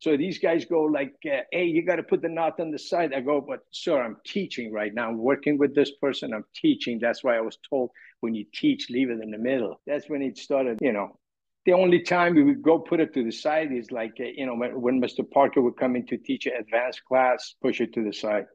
So 0.00 0.16
these 0.16 0.38
guys 0.38 0.64
go 0.64 0.82
like, 0.84 1.14
uh, 1.26 1.42
"Hey, 1.52 1.66
you 1.66 1.84
got 1.84 1.96
to 1.96 2.02
put 2.02 2.22
the 2.22 2.28
knot 2.28 2.58
on 2.58 2.70
the 2.70 2.78
side." 2.78 3.12
I 3.14 3.20
go, 3.20 3.40
"But 3.40 3.60
sir, 3.70 4.02
I'm 4.02 4.16
teaching 4.24 4.72
right 4.72 4.92
now. 4.92 5.08
I'm 5.08 5.18
working 5.18 5.58
with 5.58 5.74
this 5.74 5.92
person. 5.96 6.32
I'm 6.32 6.46
teaching. 6.54 6.98
That's 6.98 7.22
why 7.22 7.36
I 7.36 7.40
was 7.42 7.58
told 7.68 7.90
when 8.20 8.34
you 8.34 8.46
teach, 8.52 8.90
leave 8.90 9.10
it 9.10 9.20
in 9.22 9.30
the 9.30 9.38
middle." 9.38 9.80
That's 9.86 10.08
when 10.08 10.22
it 10.22 10.38
started. 10.38 10.78
You 10.80 10.92
know, 10.92 11.18
the 11.66 11.74
only 11.74 12.00
time 12.00 12.34
we 12.34 12.42
would 12.42 12.62
go 12.62 12.78
put 12.78 13.00
it 13.00 13.12
to 13.14 13.24
the 13.24 13.30
side 13.30 13.72
is 13.72 13.90
like, 13.90 14.14
uh, 14.18 14.24
you 14.24 14.46
know, 14.46 14.54
when, 14.54 14.80
when 14.80 15.00
Mr. 15.00 15.28
Parker 15.30 15.60
would 15.60 15.76
come 15.76 15.96
in 15.96 16.06
to 16.06 16.16
teach 16.16 16.46
an 16.46 16.54
advanced 16.58 17.04
class, 17.04 17.54
push 17.60 17.80
it 17.80 17.92
to 17.94 18.02
the 18.02 18.12
side. 18.12 18.46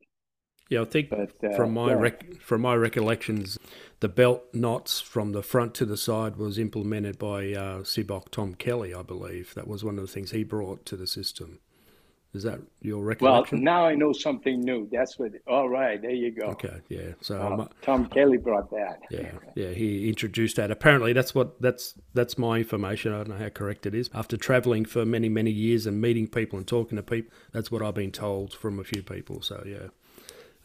Yeah, 0.70 0.82
I 0.82 0.86
think 0.86 1.10
but, 1.10 1.32
uh, 1.44 1.56
from 1.56 1.74
my 1.74 1.90
yeah. 1.90 2.00
rec- 2.00 2.42
from 2.42 2.62
my 2.62 2.76
recollections, 2.76 3.60
the 4.00 4.10
belt 4.10 4.44
knots 4.54 5.00
from 5.00 5.32
the 5.32 5.44
front 5.44 5.76
to 5.76 5.86
the 5.86 5.98
side 5.98 6.38
was 6.38 6.58
implemented 6.58 7.20
by 7.20 7.54
uh, 7.54 7.80
Sibok 7.80 8.30
Tom 8.30 8.56
Kelly, 8.56 8.94
I 8.94 9.04
believe. 9.04 9.54
That 9.54 9.68
was 9.68 9.84
one 9.84 9.98
of 10.00 10.02
the 10.02 10.12
things 10.12 10.32
he 10.32 10.44
brought 10.44 10.86
to 10.88 10.96
the 10.96 11.06
system. 11.06 11.60
Is 12.34 12.44
that 12.44 12.60
your 12.82 13.02
recollection? 13.02 13.60
Well, 13.60 13.64
now 13.64 13.86
I 13.86 13.96
know 13.96 14.12
something 14.12 14.60
new. 14.60 14.90
That's 14.92 15.18
what. 15.18 15.32
All 15.48 15.70
right, 15.70 16.02
there 16.02 16.12
you 16.12 16.32
go. 16.32 16.48
Okay, 16.48 16.82
yeah. 16.90 17.14
So 17.22 17.40
uh, 17.40 17.68
Tom 17.82 18.08
Kelly 18.08 18.38
brought 18.38 18.70
that. 18.72 19.00
Yeah, 19.10 19.32
yeah. 19.56 19.70
He 19.70 20.10
introduced 20.10 20.58
that. 20.58 20.70
Apparently, 20.70 21.14
that's 21.14 21.34
what 21.34 21.62
that's 21.62 21.94
that's 22.14 22.38
my 22.38 22.58
information. 22.58 23.14
I 23.14 23.18
don't 23.18 23.30
know 23.30 23.38
how 23.38 23.50
correct 23.50 23.86
it 23.86 23.96
is. 23.96 24.10
After 24.14 24.36
traveling 24.36 24.84
for 24.84 25.06
many 25.06 25.30
many 25.30 25.52
years 25.52 25.86
and 25.86 26.02
meeting 26.02 26.28
people 26.28 26.58
and 26.58 26.68
talking 26.68 26.98
to 26.98 27.04
people, 27.04 27.32
that's 27.54 27.72
what 27.72 27.82
I've 27.82 27.94
been 27.96 28.12
told 28.12 28.52
from 28.52 28.80
a 28.80 28.84
few 28.84 29.04
people. 29.04 29.42
So 29.42 29.64
yeah. 29.66 29.88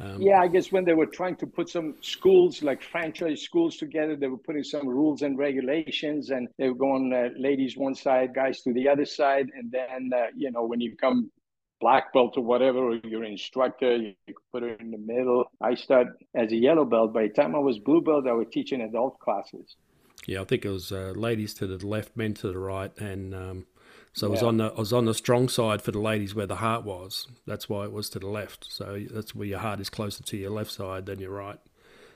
Um, 0.01 0.23
yeah, 0.23 0.41
I 0.41 0.49
guess 0.49 0.73
when 0.73 0.85
they 0.85 0.95
were 0.95 1.07
trying 1.07 1.37
to 1.37 1.47
put 1.47 1.69
some 1.69 1.95
schools, 2.01 2.63
like 2.63 2.83
franchise 2.83 3.43
schools 3.43 3.77
together, 3.77 4.17
they 4.17 4.29
were 4.29 4.39
putting 4.39 4.65
some 4.65 4.89
rules 4.89 5.21
and 5.21 5.37
regulations, 5.37 6.31
and 6.31 6.49
they 6.57 6.69
were 6.69 6.75
going 6.75 7.13
uh, 7.13 7.29
ladies 7.39 7.77
one 7.77 7.95
side, 7.95 8.35
guys 8.35 8.63
to 8.63 8.73
the 8.73 8.89
other 8.89 9.05
side, 9.05 9.49
and 9.55 9.71
then 9.71 10.11
uh, 10.15 10.27
you 10.35 10.51
know 10.51 10.65
when 10.65 10.81
you 10.81 10.97
come 10.97 11.31
black 11.81 12.13
belt 12.15 12.37
or 12.37 12.45
whatever, 12.45 12.79
or 12.79 13.01
you're 13.05 13.25
instructor, 13.25 13.97
you, 13.97 14.15
put 14.53 14.63
it 14.63 14.81
in 14.81 14.91
the 14.91 14.99
middle. 14.99 15.45
I 15.61 15.75
started 15.75 16.13
as 16.35 16.51
a 16.53 16.57
yellow 16.57 16.85
belt. 16.85 17.13
By 17.13 17.23
the 17.25 17.29
time 17.35 17.55
I 17.55 17.59
was 17.59 17.79
blue 17.79 18.01
belt, 18.01 18.27
I 18.27 18.33
was 18.33 18.47
teaching 18.51 18.81
adult 18.83 19.19
classes. 19.19 19.77
Yeah, 20.27 20.43
I 20.43 20.45
think 20.45 20.65
it 20.65 20.71
was 20.71 20.93
uh, 20.93 21.13
ladies 21.15 21.55
to 21.55 21.67
the 21.67 21.85
left, 21.87 22.17
men 22.17 22.35
to 22.35 22.49
the 22.49 22.59
right, 22.59 22.97
and 22.99 23.35
um, 23.35 23.67
so 24.13 24.27
yeah. 24.27 24.29
I 24.29 24.33
was 24.33 24.43
on 24.43 24.57
the 24.57 24.65
I 24.67 24.79
was 24.79 24.93
on 24.93 25.05
the 25.05 25.15
strong 25.15 25.49
side 25.49 25.83
for 25.83 25.93
the 25.93 26.01
ladies 26.01 26.35
where 26.35 26.47
the 26.47 26.57
heart 26.57 26.85
was. 26.85 27.29
That's 27.47 27.69
why 27.69 27.85
it 27.85 27.93
was 27.93 28.11
to 28.11 28.19
the 28.19 28.29
left. 28.29 28.67
So 28.71 29.05
that's 29.11 29.35
where 29.35 29.47
your 29.47 29.61
heart 29.61 29.81
is 29.81 29.91
closer 29.91 30.23
to 30.23 30.37
your 30.37 30.51
left 30.51 30.73
side 30.73 31.07
than 31.07 31.21
your 31.21 31.31
right. 31.31 31.59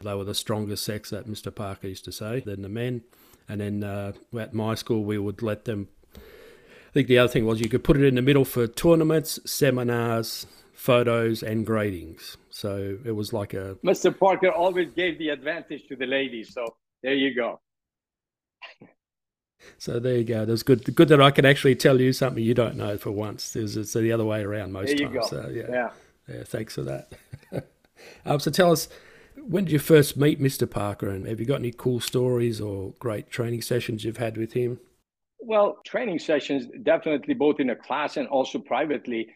They 0.03 0.15
were 0.15 0.25
the 0.25 0.35
stronger 0.35 0.77
sex, 0.77 1.11
that 1.11 1.27
Mr. 1.27 1.55
Parker 1.55 1.89
used 1.89 2.05
to 2.05 2.13
say, 2.13 2.41
than 2.41 2.63
the 2.63 2.69
men. 2.69 3.03
And 3.49 3.61
then 3.61 3.85
uh, 3.85 4.13
at 4.39 4.53
my 4.53 4.75
school, 4.75 5.05
we 5.05 5.19
would 5.19 5.43
let 5.43 5.65
them. 5.65 5.89
I 6.15 6.93
think 6.93 7.09
the 7.09 7.19
other 7.19 7.33
thing 7.33 7.47
was 7.47 7.61
you 7.61 7.69
could 7.69 7.85
put 7.85 7.97
it 7.97 8.05
in 8.05 8.15
the 8.15 8.23
middle 8.23 8.45
for 8.45 8.67
tournaments, 8.67 9.41
seminars, 9.45 10.47
photos, 10.73 11.43
and 11.43 11.67
gradings. 11.67 12.37
So 12.51 12.99
it 13.05 13.13
was 13.13 13.33
like 13.33 13.55
a. 13.55 13.77
Mr. 13.85 14.17
Parker 14.17 14.51
always 14.51 14.93
gave 14.95 15.19
the 15.19 15.31
advantage 15.31 15.87
to 15.89 15.97
the 15.97 16.07
ladies. 16.07 16.53
So 16.53 16.77
there 17.03 17.15
you 17.15 17.35
go. 17.35 17.61
So 19.79 19.99
there 19.99 20.17
you 20.17 20.25
go. 20.25 20.45
That's 20.45 20.63
good. 20.63 20.95
Good 20.95 21.09
that 21.09 21.21
I 21.21 21.31
can 21.31 21.45
actually 21.45 21.77
tell 21.77 22.01
you 22.01 22.13
something 22.13 22.43
you 22.43 22.55
don't 22.55 22.77
know 22.77 22.97
for 22.97 23.11
once. 23.11 23.55
It's, 23.57 23.77
it's 23.77 23.93
the 23.93 24.13
other 24.13 24.25
way 24.25 24.43
around 24.43 24.73
most 24.73 24.89
there 24.89 24.97
you 24.97 25.09
times. 25.09 25.31
Go. 25.31 25.43
So 25.43 25.51
yeah, 25.51 25.67
yeah, 25.69 25.91
yeah. 26.29 26.45
Thanks 26.45 26.75
for 26.75 26.83
that. 26.83 27.13
um, 28.27 28.41
so 28.41 28.51
tell 28.51 28.73
us, 28.73 28.89
when 29.37 29.65
did 29.65 29.73
you 29.73 29.79
first 29.79 30.17
meet 30.17 30.41
Mr. 30.41 30.69
Parker, 30.69 31.09
and 31.09 31.27
have 31.27 31.41
you 31.41 31.47
got 31.47 31.61
any 31.61 31.73
cool 31.73 32.01
stories 32.01 32.61
or 32.61 32.95
great 32.99 33.31
training 33.31 33.63
sessions 33.63 34.05
you've 34.05 34.17
had 34.17 34.37
with 34.37 34.53
him? 34.53 34.81
Well, 35.41 35.79
training 35.85 36.21
sessions 36.21 36.67
definitely 36.83 37.35
both 37.35 37.61
in 37.61 37.71
a 37.71 37.77
class 37.77 38.17
and 38.17 38.27
also 38.29 38.59
privately. 38.59 39.29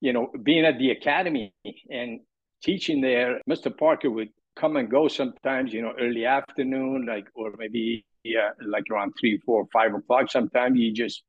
You 0.00 0.12
know, 0.12 0.30
being 0.44 0.64
at 0.64 0.78
the 0.78 0.92
academy 0.92 1.52
and 1.90 2.20
teaching 2.62 3.00
there, 3.00 3.40
Mr. 3.50 3.76
Parker 3.76 4.10
would 4.10 4.28
come 4.56 4.76
and 4.76 4.88
go 4.88 5.08
sometimes. 5.08 5.72
You 5.72 5.82
know, 5.82 5.94
early 6.00 6.24
afternoon, 6.24 7.06
like 7.06 7.26
or 7.34 7.52
maybe 7.58 8.04
yeah, 8.24 8.50
like 8.64 8.84
around 8.90 9.14
three, 9.18 9.38
four, 9.38 9.66
five 9.72 9.94
o'clock. 9.94 10.30
Sometimes 10.30 10.78
you 10.78 10.92
just 10.92 11.22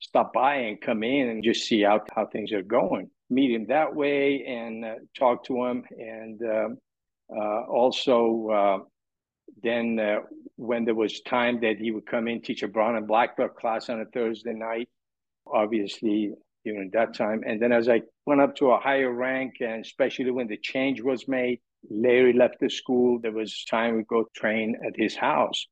stop 0.00 0.32
by 0.32 0.54
and 0.54 0.80
come 0.80 1.02
in 1.02 1.28
and 1.28 1.42
just 1.42 1.66
see 1.66 1.82
how, 1.82 2.00
how 2.14 2.26
things 2.26 2.52
are 2.52 2.62
going. 2.62 3.10
Meet 3.30 3.52
him 3.52 3.66
that 3.66 3.94
way 3.94 4.44
and 4.46 4.84
uh, 4.84 4.94
talk 5.16 5.44
to 5.44 5.64
him. 5.64 5.84
And 5.98 6.40
um, 6.42 6.78
uh, 7.34 7.62
also, 7.62 8.48
uh, 8.48 8.78
then 9.62 9.98
uh, 9.98 10.20
when 10.56 10.84
there 10.84 10.94
was 10.94 11.20
time 11.22 11.60
that 11.60 11.78
he 11.78 11.90
would 11.90 12.06
come 12.06 12.28
in, 12.28 12.40
teach 12.40 12.62
a 12.62 12.68
brown 12.68 12.96
and 12.96 13.06
black 13.06 13.36
belt 13.36 13.54
class 13.56 13.88
on 13.88 14.00
a 14.00 14.06
Thursday 14.06 14.54
night, 14.54 14.88
obviously 15.46 16.32
during 16.64 16.90
that 16.92 17.14
time. 17.14 17.42
And 17.46 17.60
then 17.60 17.72
as 17.72 17.88
I 17.88 18.02
went 18.26 18.40
up 18.40 18.56
to 18.56 18.70
a 18.70 18.80
higher 18.80 19.12
rank, 19.12 19.56
and 19.60 19.84
especially 19.84 20.30
when 20.30 20.48
the 20.48 20.56
change 20.56 21.00
was 21.00 21.28
made, 21.28 21.60
Larry 21.90 22.32
left 22.32 22.56
the 22.60 22.68
school. 22.68 23.20
There 23.20 23.32
was 23.32 23.64
time 23.64 23.96
we 23.96 24.02
go 24.02 24.26
train 24.34 24.76
at 24.86 24.96
his 24.96 25.14
house, 25.16 25.66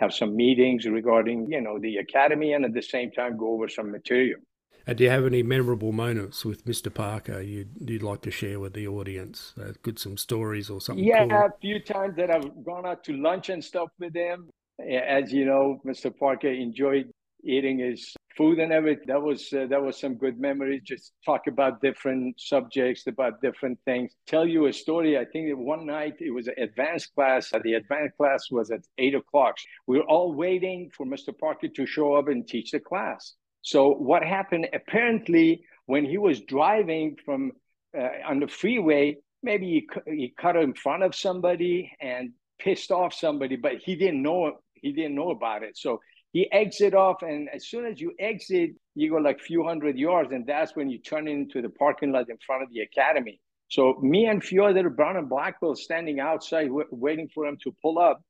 have 0.00 0.14
some 0.14 0.34
meetings 0.34 0.86
regarding, 0.86 1.50
you 1.50 1.60
know, 1.60 1.78
the 1.78 1.98
academy, 1.98 2.54
and 2.54 2.64
at 2.64 2.72
the 2.72 2.82
same 2.82 3.10
time 3.10 3.36
go 3.36 3.52
over 3.52 3.68
some 3.68 3.90
material. 3.90 4.40
And 4.86 4.96
do 4.96 5.04
you 5.04 5.10
have 5.10 5.26
any 5.26 5.42
memorable 5.42 5.92
moments 5.92 6.44
with 6.44 6.64
Mr. 6.64 6.92
Parker 6.92 7.40
you'd, 7.40 7.68
you'd 7.78 8.02
like 8.02 8.22
to 8.22 8.30
share 8.30 8.58
with 8.58 8.72
the 8.72 8.88
audience? 8.88 9.52
Uh, 9.60 9.72
good 9.82 9.98
some 9.98 10.16
stories 10.16 10.70
or 10.70 10.80
something? 10.80 11.04
Yeah, 11.04 11.26
cool? 11.26 11.36
a 11.36 11.50
few 11.60 11.80
times 11.80 12.16
that 12.16 12.30
I've 12.30 12.64
gone 12.64 12.86
out 12.86 13.04
to 13.04 13.12
lunch 13.12 13.50
and 13.50 13.62
stuff 13.62 13.90
with 13.98 14.14
him. 14.14 14.48
As 14.80 15.30
you 15.30 15.44
know, 15.44 15.80
Mr. 15.86 16.10
Parker 16.16 16.48
enjoyed 16.48 17.12
eating 17.44 17.78
his 17.78 18.14
food 18.36 18.58
and 18.58 18.72
everything. 18.72 19.04
That 19.06 19.22
was 19.22 19.52
uh, 19.52 19.66
that 19.68 19.82
was 19.82 19.98
some 19.98 20.14
good 20.14 20.38
memories. 20.40 20.82
Just 20.84 21.12
talk 21.24 21.46
about 21.46 21.80
different 21.80 22.40
subjects, 22.40 23.06
about 23.06 23.40
different 23.42 23.78
things. 23.84 24.12
Tell 24.26 24.46
you 24.46 24.66
a 24.66 24.72
story. 24.72 25.18
I 25.18 25.24
think 25.24 25.56
one 25.58 25.86
night 25.86 26.14
it 26.20 26.30
was 26.30 26.48
an 26.48 26.54
advanced 26.58 27.14
class. 27.14 27.50
The 27.50 27.74
advanced 27.74 28.16
class 28.16 28.50
was 28.50 28.70
at 28.70 28.80
eight 28.98 29.14
o'clock. 29.14 29.56
We 29.86 29.98
were 29.98 30.04
all 30.04 30.34
waiting 30.34 30.90
for 30.96 31.06
Mr. 31.06 31.36
Parker 31.36 31.68
to 31.68 31.86
show 31.86 32.14
up 32.14 32.28
and 32.28 32.46
teach 32.46 32.70
the 32.70 32.80
class. 32.80 33.34
So 33.62 33.90
what 33.92 34.22
happened? 34.22 34.68
Apparently, 34.72 35.64
when 35.86 36.04
he 36.04 36.18
was 36.18 36.40
driving 36.40 37.16
from 37.24 37.52
uh, 37.98 38.08
on 38.26 38.40
the 38.40 38.48
freeway, 38.48 39.16
maybe 39.42 39.66
he, 39.66 40.12
he 40.12 40.34
cut 40.38 40.56
in 40.56 40.74
front 40.74 41.02
of 41.02 41.14
somebody 41.14 41.92
and 42.00 42.30
pissed 42.58 42.90
off 42.90 43.12
somebody, 43.12 43.56
but 43.56 43.76
he 43.84 43.96
didn't 43.96 44.22
know 44.22 44.58
he 44.74 44.92
didn't 44.92 45.14
know 45.14 45.30
about 45.30 45.62
it. 45.62 45.76
So 45.76 46.00
he 46.32 46.50
exit 46.52 46.94
off, 46.94 47.22
and 47.22 47.48
as 47.52 47.66
soon 47.66 47.86
as 47.86 48.00
you 48.00 48.12
exit, 48.18 48.70
you 48.94 49.10
go 49.10 49.16
like 49.16 49.36
a 49.40 49.42
few 49.42 49.64
hundred 49.64 49.98
yards, 49.98 50.30
and 50.32 50.46
that's 50.46 50.76
when 50.76 50.88
you 50.88 50.98
turn 50.98 51.26
into 51.26 51.60
the 51.60 51.68
parking 51.70 52.12
lot 52.12 52.28
in 52.28 52.38
front 52.46 52.62
of 52.62 52.68
the 52.72 52.80
academy. 52.80 53.40
So 53.68 53.98
me 54.02 54.26
and 54.26 54.42
few 54.42 54.64
other 54.64 54.88
brown 54.90 55.16
and 55.16 55.28
black 55.28 55.60
belts 55.60 55.84
standing 55.84 56.20
outside 56.20 56.66
w- 56.66 56.88
waiting 56.90 57.28
for 57.32 57.46
him 57.46 57.56
to 57.62 57.74
pull 57.82 57.98
up. 57.98 58.22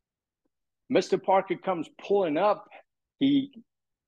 Mr. 0.92 1.22
Parker 1.22 1.56
comes 1.56 1.88
pulling 2.06 2.36
up. 2.36 2.68
He, 3.18 3.50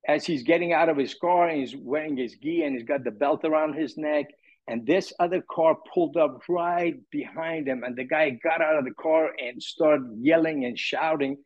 as 0.06 0.26
he's 0.26 0.42
getting 0.42 0.72
out 0.72 0.88
of 0.88 0.96
his 0.96 1.14
car, 1.14 1.49
and 1.49 1.61
he's 1.61 1.76
wearing 1.76 2.16
his 2.16 2.34
gi 2.37 2.62
and 2.64 2.75
he's 2.75 2.87
got 2.87 3.04
the 3.04 3.11
belt 3.11 3.44
around 3.44 3.75
his 3.75 3.96
neck. 3.96 4.26
And 4.68 4.87
this 4.87 5.12
other 5.18 5.42
car 5.50 5.76
pulled 5.92 6.16
up 6.16 6.42
right 6.49 6.94
behind 7.11 7.66
him, 7.68 7.82
and 7.82 7.96
the 7.96 8.04
guy 8.04 8.30
got 8.30 8.61
out 8.61 8.78
of 8.78 8.84
the 8.84 8.94
car 8.94 9.30
and 9.38 9.62
started 9.62 10.06
yelling 10.20 10.64
and 10.64 10.78
shouting 10.78 11.38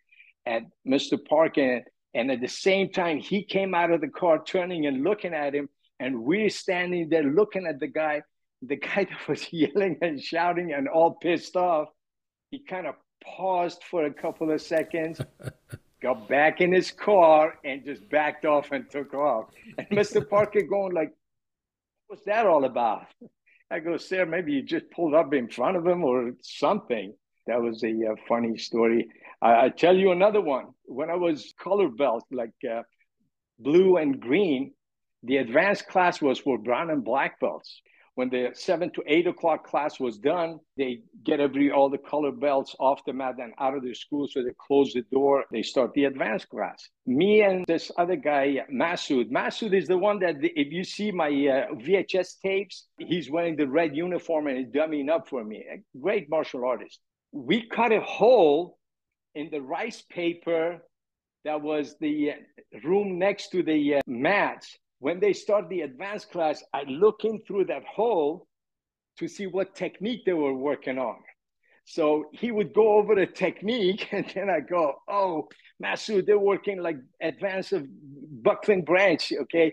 at 0.47 0.63
Mr. 0.87 1.19
Parker. 1.29 1.83
And 2.17 2.31
at 2.31 2.41
the 2.41 2.49
same 2.49 2.89
time, 2.89 3.19
he 3.19 3.45
came 3.45 3.75
out 3.75 3.91
of 3.91 4.01
the 4.01 4.09
car, 4.09 4.43
turning 4.43 4.87
and 4.87 5.05
looking 5.05 5.35
at 5.35 5.55
him. 5.55 5.69
And 6.01 6.25
we're 6.25 6.49
standing 6.49 7.11
there 7.11 7.23
looking 7.23 7.67
at 7.67 7.79
the 7.79 7.89
guy. 7.89 8.23
The 8.63 8.77
guy 8.77 9.05
that 9.11 9.29
was 9.29 9.53
yelling 9.53 9.99
and 10.01 10.21
shouting 10.21 10.73
and 10.73 10.89
all 10.89 11.13
pissed 11.13 11.57
off, 11.57 11.89
he 12.51 12.61
kind 12.61 12.87
of 12.87 12.95
paused 13.23 13.83
for 13.85 14.07
a 14.07 14.13
couple 14.13 14.51
of 14.51 14.63
seconds, 14.63 15.21
got 16.03 16.27
back 16.27 16.63
in 16.63 16.73
his 16.73 16.91
car, 16.91 17.59
and 17.65 17.85
just 17.85 18.09
backed 18.09 18.47
off 18.47 18.73
and 18.73 18.91
took 18.91 19.13
off. 19.13 19.51
And 19.77 19.87
Mr. 19.91 20.27
Parker 20.31 20.63
going 20.63 20.95
like, 20.95 21.13
what's 22.07 22.25
that 22.25 22.47
all 22.47 22.65
about? 22.65 23.09
I 23.71 23.81
go, 23.81 23.99
sir, 23.99 24.25
maybe 24.25 24.53
you 24.53 24.63
just 24.63 24.91
pulled 24.91 25.13
up 25.13 25.35
in 25.35 25.49
front 25.49 25.77
of 25.77 25.87
him 25.87 26.03
or 26.03 26.33
something. 26.41 27.13
That 27.47 27.61
was 27.61 27.85
a 27.85 28.13
uh, 28.13 28.15
funny 28.27 28.57
story. 28.57 29.09
I, 29.47 29.67
I, 29.67 29.69
tell 29.69 29.97
you 29.97 30.11
another 30.11 30.41
one. 30.41 30.67
When 30.85 31.09
I 31.09 31.15
was 31.15 31.55
color 31.59 31.89
belt, 31.89 32.25
like 32.33 32.59
uh, 32.69 32.83
blue 33.59 33.97
and 33.97 34.21
green, 34.21 34.73
the 35.23 35.37
advanced 35.37 35.87
class 35.87 36.21
was 36.21 36.39
for 36.39 36.59
brown 36.59 36.91
and 36.91 37.05
black 37.05 37.39
belts. 37.39 37.81
When 38.17 38.31
the 38.31 38.51
seven 38.55 38.91
to 38.95 39.03
eight 39.07 39.27
o'clock 39.27 39.67
class 39.67 40.01
was 40.01 40.17
done, 40.17 40.59
they 40.79 41.03
get 41.23 41.39
every 41.39 41.71
all 41.71 41.91
the 41.91 41.99
color 41.99 42.33
belts 42.33 42.75
off 42.81 43.05
the 43.07 43.13
mat 43.13 43.35
and 43.39 43.53
out 43.61 43.77
of 43.77 43.83
the 43.85 43.95
school. 43.95 44.27
So 44.27 44.43
they 44.43 44.55
close 44.67 44.95
the 44.95 45.05
door. 45.13 45.45
They 45.53 45.63
start 45.63 45.93
the 45.93 46.05
advanced 46.05 46.49
class. 46.49 46.89
Me 47.05 47.43
and 47.43 47.65
this 47.67 47.93
other 47.99 48.17
guy, 48.17 48.65
Masood. 48.73 49.31
Masood 49.31 49.75
is 49.75 49.87
the 49.87 49.99
one 49.99 50.19
that, 50.21 50.37
if 50.41 50.73
you 50.73 50.83
see 50.83 51.13
my 51.13 51.29
uh, 51.29 51.75
VHS 51.75 52.41
tapes, 52.43 52.87
he's 52.99 53.31
wearing 53.31 53.55
the 53.55 53.69
red 53.69 53.95
uniform 53.95 54.47
and 54.47 54.57
he's 54.59 54.69
dummying 54.69 55.11
up 55.11 55.29
for 55.29 55.45
me. 55.45 55.65
A 55.71 55.99
great 56.01 56.31
martial 56.31 56.65
artist. 56.65 56.99
We 57.33 57.69
cut 57.69 57.93
a 57.93 58.01
hole 58.01 58.79
in 59.37 59.51
the 59.51 59.61
rice 59.61 60.03
paper 60.11 60.81
that 61.45 61.63
was 61.63 61.95
the 62.01 62.33
room 62.83 63.19
next 63.19 63.51
to 63.51 63.63
the 63.63 63.97
uh, 63.97 64.01
mats. 64.09 64.77
When 64.99 65.21
they 65.21 65.33
start 65.33 65.69
the 65.69 65.83
advanced 65.83 66.33
class, 66.33 66.65
I 66.75 66.83
look 66.89 67.25
in 67.25 67.41
through 67.47 67.67
that 67.67 67.85
hole 67.85 68.49
to 69.19 69.29
see 69.29 69.47
what 69.47 69.77
technique 69.77 70.23
they 70.27 70.33
were 70.33 70.55
working 70.55 70.99
on. 70.99 71.19
So 71.85 72.25
he 72.33 72.51
would 72.51 72.75
go 72.75 72.95
over 72.95 73.15
the 73.15 73.27
technique, 73.27 74.09
and 74.13 74.27
then 74.35 74.51
I 74.51 74.61
go, 74.61 74.95
"Oh, 75.07 75.49
Masood, 75.81 76.27
they're 76.27 76.39
working 76.39 76.83
like 76.83 76.97
advanced 77.21 77.73
of 77.73 77.87
buckling 78.43 78.85
branch. 78.85 79.33
Okay, 79.43 79.73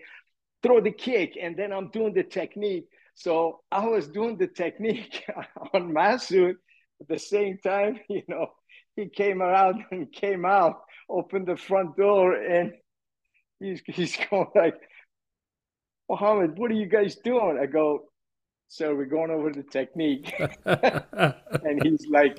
throw 0.61 0.79
the 0.79 0.91
kick, 0.91 1.37
and 1.41 1.57
then 1.57 1.71
I'm 1.73 1.89
doing 1.89 2.13
the 2.13 2.23
technique." 2.23 2.85
So 3.15 3.61
I 3.71 3.87
was 3.87 4.07
doing 4.07 4.37
the 4.37 4.47
technique 4.47 5.23
on 5.73 5.93
Masood 5.93 6.55
at 7.01 7.07
the 7.07 7.19
same 7.19 7.57
time, 7.63 7.99
you 8.09 8.23
know, 8.27 8.47
he 8.95 9.07
came 9.07 9.41
around 9.41 9.83
and 9.91 10.11
came 10.11 10.45
out, 10.45 10.83
opened 11.09 11.47
the 11.47 11.57
front 11.57 11.97
door, 11.97 12.33
and 12.33 12.73
he's 13.59 13.81
he's 13.87 14.17
going 14.29 14.47
like, 14.55 14.79
Mohamad, 16.09 16.57
what 16.57 16.71
are 16.71 16.75
you 16.75 16.87
guys 16.87 17.15
doing? 17.15 17.59
I 17.61 17.65
go, 17.65 18.05
so 18.67 18.95
we're 18.95 19.05
going 19.05 19.31
over 19.31 19.51
the 19.51 19.63
technique. 19.63 20.33
and 20.65 21.83
he's 21.83 22.07
like, 22.07 22.37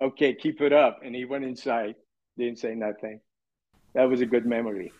okay, 0.00 0.34
keep 0.34 0.60
it 0.60 0.72
up. 0.72 1.00
And 1.04 1.14
he 1.14 1.24
went 1.24 1.44
inside, 1.44 1.96
didn't 2.38 2.58
say 2.58 2.74
nothing. 2.74 3.20
That 3.94 4.08
was 4.08 4.20
a 4.20 4.26
good 4.26 4.46
memory. 4.46 4.92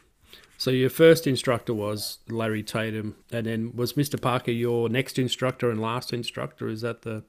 So 0.59 0.71
your 0.71 0.91
first 0.91 1.27
instructor 1.27 1.73
was 1.73 2.19
Larry 2.29 2.63
Tatum, 2.63 3.17
and 3.33 3.47
then 3.47 3.75
was 3.75 3.95
Mr. 3.95 4.21
Parker 4.21 4.51
your 4.51 4.89
next 4.89 5.19
instructor 5.19 5.71
and 5.71 5.81
last 5.81 6.13
instructor? 6.13 6.69
Is 6.69 6.83
that 6.83 7.03
the 7.03 7.25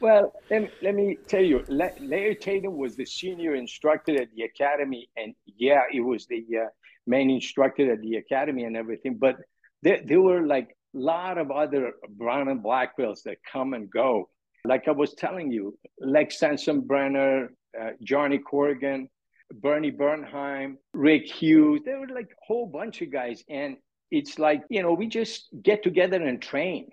well, 0.00 0.32
let 0.50 0.62
me, 0.62 0.70
let 0.82 0.94
me 0.94 1.18
tell 1.28 1.42
you, 1.42 1.64
Larry 1.68 2.36
Tatum 2.36 2.76
was 2.76 2.96
the 2.96 3.04
senior 3.04 3.54
instructor 3.54 4.20
at 4.20 4.28
the 4.34 4.42
academy, 4.42 5.08
and 5.16 5.34
yeah, 5.46 5.82
it 5.92 6.00
was 6.00 6.26
the 6.26 6.44
uh, 6.62 6.66
main 7.06 7.30
instructor 7.30 7.92
at 7.92 8.00
the 8.00 8.16
academy 8.16 8.64
and 8.64 8.76
everything. 8.76 9.16
But 9.18 9.36
there, 9.82 10.00
there 10.04 10.20
were 10.20 10.46
like 10.46 10.76
a 10.94 10.98
lot 10.98 11.38
of 11.38 11.50
other 11.50 11.92
brown 12.08 12.48
and 12.48 12.62
black 12.62 12.96
belts 12.96 13.22
that 13.22 13.38
come 13.50 13.74
and 13.74 13.90
go. 13.90 14.28
Like 14.64 14.88
I 14.88 14.92
was 14.92 15.14
telling 15.14 15.50
you, 15.50 15.78
Lex 15.98 16.38
Sensenbrenner, 16.38 17.48
uh, 17.80 17.90
Johnny 18.02 18.38
Corrigan, 18.38 19.08
Bernie 19.54 19.90
Bernheim, 19.90 20.76
Rick 20.92 21.26
Hughes. 21.26 21.82
There 21.84 21.98
were 21.98 22.08
like 22.08 22.30
a 22.30 22.44
whole 22.46 22.66
bunch 22.66 23.00
of 23.02 23.10
guys, 23.10 23.42
and 23.48 23.76
it's 24.10 24.38
like 24.38 24.62
you 24.68 24.82
know 24.82 24.92
we 24.92 25.06
just 25.06 25.48
get 25.62 25.82
together 25.82 26.22
and 26.22 26.40
train 26.42 26.88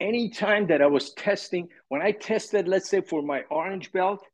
anytime 0.00 0.66
that 0.68 0.82
I 0.82 0.86
was 0.86 1.12
testing, 1.14 1.68
when 1.88 2.02
I 2.02 2.12
tested, 2.12 2.68
let's 2.68 2.88
say 2.88 3.00
for 3.00 3.22
my 3.22 3.42
orange 3.50 3.92
belt, 3.92 4.24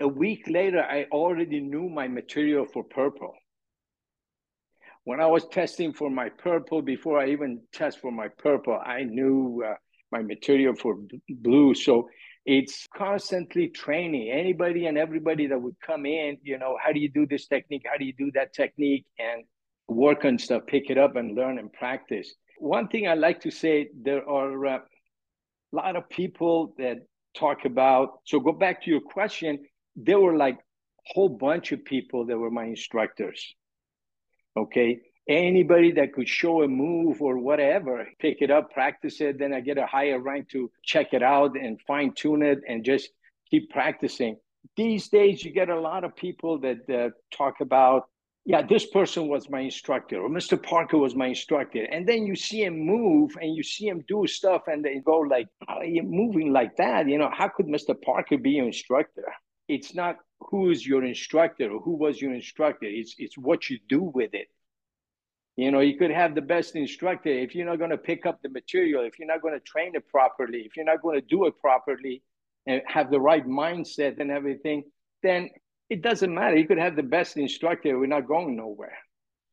a 0.00 0.08
week 0.08 0.44
later, 0.48 0.82
I 0.82 1.04
already 1.12 1.60
knew 1.60 1.88
my 1.88 2.08
material 2.08 2.64
for 2.64 2.84
purple. 2.84 3.34
When 5.04 5.20
I 5.20 5.26
was 5.26 5.46
testing 5.48 5.92
for 5.92 6.10
my 6.10 6.28
purple, 6.28 6.82
before 6.82 7.18
I 7.18 7.30
even 7.30 7.60
test 7.72 8.00
for 8.00 8.10
my 8.10 8.28
purple, 8.28 8.78
I 8.84 9.02
knew 9.02 9.62
uh, 9.66 9.74
my 10.12 10.22
material 10.22 10.74
for 10.74 10.96
blue. 11.28 11.74
So 11.74 12.08
it's 12.46 12.86
constantly 12.94 13.68
training 13.68 14.30
anybody 14.30 14.86
and 14.86 14.96
everybody 14.96 15.46
that 15.48 15.60
would 15.60 15.76
come 15.84 16.06
in, 16.06 16.38
you 16.42 16.58
know, 16.58 16.76
how 16.82 16.92
do 16.92 17.00
you 17.00 17.10
do 17.10 17.26
this 17.26 17.46
technique? 17.46 17.84
How 17.90 17.98
do 17.98 18.04
you 18.04 18.14
do 18.14 18.30
that 18.34 18.54
technique? 18.54 19.04
And 19.18 19.44
work 19.88 20.24
on 20.24 20.38
stuff, 20.38 20.62
pick 20.66 20.88
it 20.88 20.98
up 20.98 21.16
and 21.16 21.34
learn 21.34 21.58
and 21.58 21.72
practice 21.72 22.34
one 22.60 22.88
thing 22.88 23.08
I 23.08 23.14
like 23.14 23.40
to 23.40 23.50
say 23.50 23.88
there 24.02 24.28
are 24.28 24.56
a 25.72 25.76
lot 25.76 25.96
of 25.96 26.08
people 26.08 26.74
that 26.78 26.98
talk 27.36 27.64
about. 27.64 28.20
So 28.24 28.40
go 28.40 28.52
back 28.52 28.82
to 28.84 28.90
your 28.90 29.00
question. 29.00 29.66
There 29.96 30.18
were 30.18 30.36
like 30.36 30.56
a 30.56 31.12
whole 31.14 31.28
bunch 31.28 31.72
of 31.72 31.84
people 31.84 32.26
that 32.26 32.38
were 32.38 32.50
my 32.50 32.64
instructors. 32.64 33.54
Okay. 34.56 35.00
Anybody 35.28 35.92
that 35.92 36.12
could 36.12 36.28
show 36.28 36.62
a 36.62 36.68
move 36.68 37.22
or 37.22 37.38
whatever, 37.38 38.08
pick 38.18 38.42
it 38.42 38.50
up, 38.50 38.72
practice 38.72 39.20
it. 39.20 39.38
Then 39.38 39.54
I 39.54 39.60
get 39.60 39.78
a 39.78 39.86
higher 39.86 40.18
rank 40.18 40.48
to 40.50 40.70
check 40.82 41.14
it 41.14 41.22
out 41.22 41.56
and 41.56 41.80
fine 41.86 42.12
tune 42.12 42.42
it 42.42 42.60
and 42.66 42.84
just 42.84 43.10
keep 43.50 43.70
practicing. 43.70 44.36
these 44.76 45.08
days 45.08 45.44
you 45.44 45.52
get 45.52 45.68
a 45.68 45.80
lot 45.80 46.04
of 46.04 46.14
people 46.16 46.58
that 46.60 46.88
uh, 46.90 47.10
talk 47.36 47.60
about 47.60 48.09
yeah 48.44 48.62
this 48.62 48.86
person 48.86 49.28
was 49.28 49.50
my 49.50 49.60
instructor 49.60 50.20
or 50.20 50.28
mr 50.28 50.60
parker 50.60 50.98
was 50.98 51.14
my 51.14 51.26
instructor. 51.28 51.84
And 51.84 52.06
then 52.06 52.26
you 52.26 52.36
see 52.36 52.64
him 52.64 52.78
move 52.78 53.36
and 53.40 53.54
you 53.54 53.62
see 53.62 53.86
him 53.86 54.04
do 54.08 54.26
stuff 54.26 54.62
and 54.66 54.84
they 54.84 54.98
go 54.98 55.18
like 55.20 55.48
you're 55.84 56.04
moving 56.04 56.52
like 56.52 56.76
that? 56.76 57.08
You 57.08 57.18
know 57.18 57.30
how 57.32 57.48
could 57.48 57.66
mr 57.66 58.00
parker 58.00 58.38
be 58.38 58.52
your 58.52 58.66
instructor? 58.66 59.24
It's 59.68 59.94
not 59.94 60.16
who 60.40 60.70
is 60.70 60.86
your 60.86 61.04
instructor 61.04 61.70
or 61.70 61.80
who 61.80 61.96
was 61.96 62.20
your 62.20 62.34
instructor. 62.34 62.86
It's 62.86 63.14
it's 63.18 63.36
what 63.36 63.68
you 63.68 63.78
do 63.88 64.02
with 64.02 64.34
it. 64.34 64.48
You 65.56 65.70
know 65.70 65.80
you 65.80 65.98
could 65.98 66.10
have 66.10 66.34
the 66.34 66.40
best 66.40 66.76
instructor. 66.76 67.30
If 67.30 67.54
you're 67.54 67.66
not 67.66 67.78
going 67.78 67.90
to 67.90 67.98
pick 67.98 68.26
up 68.26 68.40
the 68.42 68.48
material 68.48 69.04
if 69.04 69.18
you're 69.18 69.28
not 69.28 69.42
going 69.42 69.54
to 69.54 69.60
train 69.60 69.94
it 69.94 70.08
properly 70.08 70.60
if 70.60 70.76
you're 70.76 70.86
not 70.86 71.02
going 71.02 71.20
to 71.20 71.26
do 71.26 71.46
it 71.46 71.54
properly 71.60 72.22
and 72.66 72.82
have 72.86 73.10
the 73.10 73.20
right 73.20 73.46
mindset 73.46 74.20
and 74.20 74.30
everything 74.30 74.84
then 75.22 75.50
it 75.90 76.02
doesn't 76.02 76.32
matter. 76.32 76.56
You 76.56 76.66
could 76.66 76.78
have 76.78 76.96
the 76.96 77.02
best 77.02 77.36
instructor. 77.36 77.98
We're 77.98 78.06
not 78.06 78.26
going 78.26 78.56
nowhere. 78.56 78.96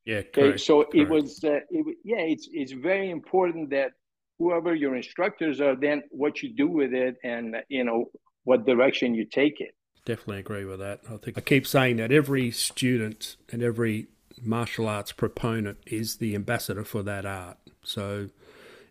Yeah. 0.06 0.22
Correct, 0.22 0.38
okay. 0.38 0.58
So 0.58 0.84
correct. 0.84 0.96
it 0.96 1.10
was, 1.10 1.44
uh, 1.44 1.60
it, 1.70 1.98
yeah, 2.06 2.20
it's, 2.20 2.48
it's 2.53 2.72
very 2.72 3.10
important 3.12 3.72
that 3.72 3.91
whoever 4.39 4.74
your 4.75 4.96
instructors 4.96 5.60
are, 5.60 5.75
then 5.75 6.03
what 6.12 6.41
you 6.41 6.53
do 6.53 6.67
with 6.67 6.94
it 6.94 7.15
and, 7.24 7.58
you 7.67 7.84
know, 7.84 8.06
what 8.44 8.65
direction 8.65 9.13
you 9.13 9.25
take 9.25 9.60
it. 9.60 9.75
Definitely 10.06 10.39
agree 10.39 10.63
with 10.63 10.79
that. 10.79 11.01
I 11.12 11.17
think 11.17 11.38
I 11.38 11.41
keep 11.41 11.67
saying 11.67 11.98
that 11.98 12.13
every 12.13 12.51
student 12.51 13.36
and 13.51 13.62
every 13.62 14.08
martial 14.41 14.88
arts 14.88 15.12
proponent 15.12 15.79
is 15.86 16.17
the 16.17 16.36
ambassador 16.36 16.86
for 16.86 17.03
that 17.03 17.25
art. 17.25 17.58
So 17.84 18.29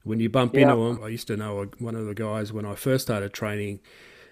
when 0.03 0.21
you 0.21 0.29
bump 0.29 0.55
yeah. 0.55 0.63
into 0.63 0.75
them, 0.75 1.03
I 1.03 1.09
used 1.09 1.29
to 1.29 1.37
know 1.37 1.69
one 1.79 1.95
of 1.95 2.05
the 2.05 2.15
guys 2.15 2.53
when 2.53 2.67
I 2.67 2.75
first 2.75 3.07
started 3.07 3.33
training 3.33 3.81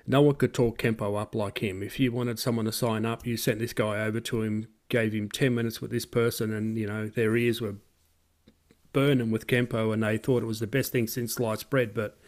no 0.07 0.23
one 0.23 0.35
could 0.37 0.53
talk 0.53 0.79
Kenpo 0.79 1.21
up 1.21 1.35
like 1.35 1.63
him. 1.63 1.83
If 1.83 1.99
you 1.99 2.13
wanted 2.13 2.39
someone 2.39 2.67
to 2.67 2.73
sign 2.73 3.07
up, 3.07 3.27
you 3.27 3.37
sent 3.37 3.59
this 3.59 3.73
guy 3.73 4.05
over 4.05 4.21
to 4.21 4.43
him, 4.43 4.69
gave 4.89 5.13
him 5.13 5.29
10 5.29 5.55
minutes 5.55 5.81
with 5.81 5.91
this 5.91 6.07
person, 6.07 6.53
and, 6.53 6.77
you 6.79 6.87
know, 6.87 7.09
their 7.09 7.37
ears 7.37 7.61
were 7.61 7.77
burning 8.95 9.31
with 9.31 9.47
Kenpo 9.47 9.93
and 9.93 10.03
they 10.03 10.17
thought 10.17 10.43
it 10.43 10.47
was 10.47 10.61
the 10.61 10.67
best 10.67 10.93
thing 10.93 11.07
since 11.07 11.35
sliced 11.35 11.69
bread. 11.69 11.93
But 11.93 12.19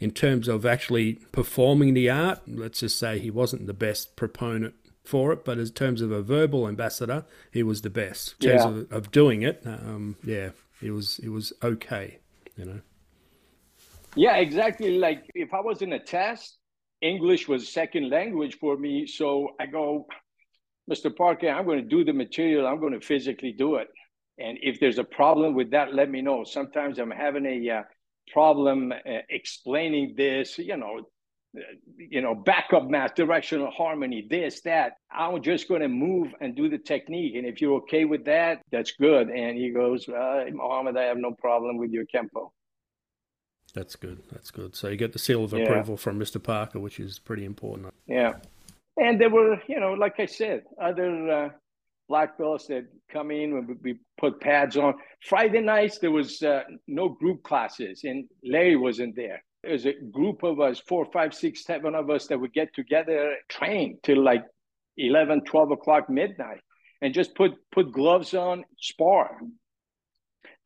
in 0.00 0.10
terms 0.10 0.48
of 0.48 0.66
actually 0.66 1.14
performing 1.30 1.94
the 1.94 2.10
art, 2.10 2.40
let's 2.48 2.80
just 2.80 2.98
say 2.98 3.20
he 3.20 3.30
wasn't 3.30 3.68
the 3.68 3.74
best 3.74 4.16
proponent 4.16 4.74
for 5.04 5.32
it, 5.32 5.44
but 5.44 5.58
in 5.58 5.68
terms 5.68 6.00
of 6.00 6.10
a 6.10 6.22
verbal 6.22 6.66
ambassador, 6.66 7.24
he 7.52 7.62
was 7.62 7.82
the 7.82 7.90
best. 7.90 8.34
In 8.40 8.50
terms 8.50 8.62
yeah. 8.62 8.68
of, 8.68 8.92
of, 8.92 9.10
doing 9.12 9.42
it, 9.42 9.62
um, 9.64 10.16
yeah, 10.24 10.50
it 10.82 10.90
was 10.90 11.20
it 11.20 11.28
was 11.28 11.52
okay, 11.62 12.18
you 12.56 12.64
know. 12.64 12.80
Yeah, 14.16 14.36
exactly. 14.36 14.98
Like 14.98 15.30
if 15.34 15.54
I 15.54 15.60
was 15.60 15.82
in 15.82 15.92
a 15.92 15.98
test 15.98 16.55
English 17.02 17.48
was 17.48 17.72
second 17.72 18.10
language 18.10 18.58
for 18.58 18.76
me. 18.76 19.06
So 19.06 19.50
I 19.60 19.66
go, 19.66 20.06
Mr. 20.90 21.14
Parker, 21.14 21.48
I'm 21.48 21.64
going 21.64 21.82
to 21.82 21.88
do 21.88 22.04
the 22.04 22.12
material. 22.12 22.66
I'm 22.66 22.80
going 22.80 22.98
to 22.98 23.00
physically 23.00 23.52
do 23.52 23.76
it. 23.76 23.88
And 24.38 24.58
if 24.62 24.80
there's 24.80 24.98
a 24.98 25.04
problem 25.04 25.54
with 25.54 25.70
that, 25.70 25.94
let 25.94 26.10
me 26.10 26.20
know. 26.22 26.44
Sometimes 26.44 26.98
I'm 26.98 27.10
having 27.10 27.46
a 27.46 27.70
uh, 27.70 27.82
problem 28.32 28.92
uh, 28.92 29.18
explaining 29.30 30.14
this, 30.16 30.58
you 30.58 30.76
know, 30.76 31.00
uh, 31.56 31.60
you 31.96 32.20
know, 32.20 32.34
backup 32.34 32.88
mass, 32.88 33.12
directional 33.16 33.70
harmony, 33.70 34.26
this, 34.28 34.60
that. 34.62 34.94
I'm 35.10 35.42
just 35.42 35.68
going 35.68 35.80
to 35.80 35.88
move 35.88 36.28
and 36.40 36.54
do 36.54 36.68
the 36.68 36.78
technique. 36.78 37.34
And 37.36 37.46
if 37.46 37.60
you're 37.60 37.76
okay 37.78 38.04
with 38.04 38.26
that, 38.26 38.60
that's 38.70 38.92
good. 38.92 39.30
And 39.30 39.56
he 39.56 39.70
goes, 39.70 40.06
uh, 40.08 40.44
Mohamad, 40.52 40.98
I 40.98 41.04
have 41.04 41.18
no 41.18 41.32
problem 41.32 41.78
with 41.78 41.90
your 41.90 42.04
Kenpo. 42.04 42.50
That's 43.76 43.94
good. 43.94 44.22
That's 44.32 44.50
good. 44.50 44.74
So 44.74 44.88
you 44.88 44.96
get 44.96 45.12
the 45.12 45.18
seal 45.18 45.44
of 45.44 45.52
yeah. 45.52 45.64
approval 45.64 45.98
from 45.98 46.18
Mr. 46.18 46.42
Parker, 46.42 46.80
which 46.80 46.98
is 46.98 47.18
pretty 47.18 47.44
important. 47.44 47.92
Yeah. 48.06 48.32
And 48.96 49.20
there 49.20 49.28
were, 49.28 49.60
you 49.68 49.78
know, 49.78 49.92
like 49.92 50.18
I 50.18 50.24
said, 50.24 50.62
other 50.82 51.30
uh, 51.30 51.48
black 52.08 52.38
belts 52.38 52.68
that 52.68 52.86
come 53.12 53.30
in 53.30 53.52
when 53.52 53.78
we 53.82 53.98
put 54.18 54.40
pads 54.40 54.78
on. 54.78 54.94
Friday 55.28 55.60
nights, 55.60 55.98
there 55.98 56.10
was 56.10 56.42
uh, 56.42 56.62
no 56.88 57.10
group 57.10 57.42
classes, 57.42 58.04
and 58.04 58.24
Larry 58.42 58.76
wasn't 58.76 59.14
there. 59.14 59.44
There 59.62 59.72
was 59.72 59.84
a 59.84 59.92
group 60.10 60.42
of 60.42 60.58
us, 60.58 60.80
four, 60.88 61.04
five, 61.12 61.34
six, 61.34 61.62
seven 61.62 61.94
of 61.94 62.08
us 62.08 62.28
that 62.28 62.40
would 62.40 62.54
get 62.54 62.74
together, 62.74 63.34
train 63.50 63.98
till 64.02 64.24
like 64.24 64.42
11, 64.96 65.42
12 65.44 65.72
o'clock 65.72 66.08
midnight, 66.08 66.60
and 67.02 67.12
just 67.12 67.34
put 67.34 67.52
put 67.72 67.92
gloves 67.92 68.32
on, 68.32 68.64
spar. 68.80 69.36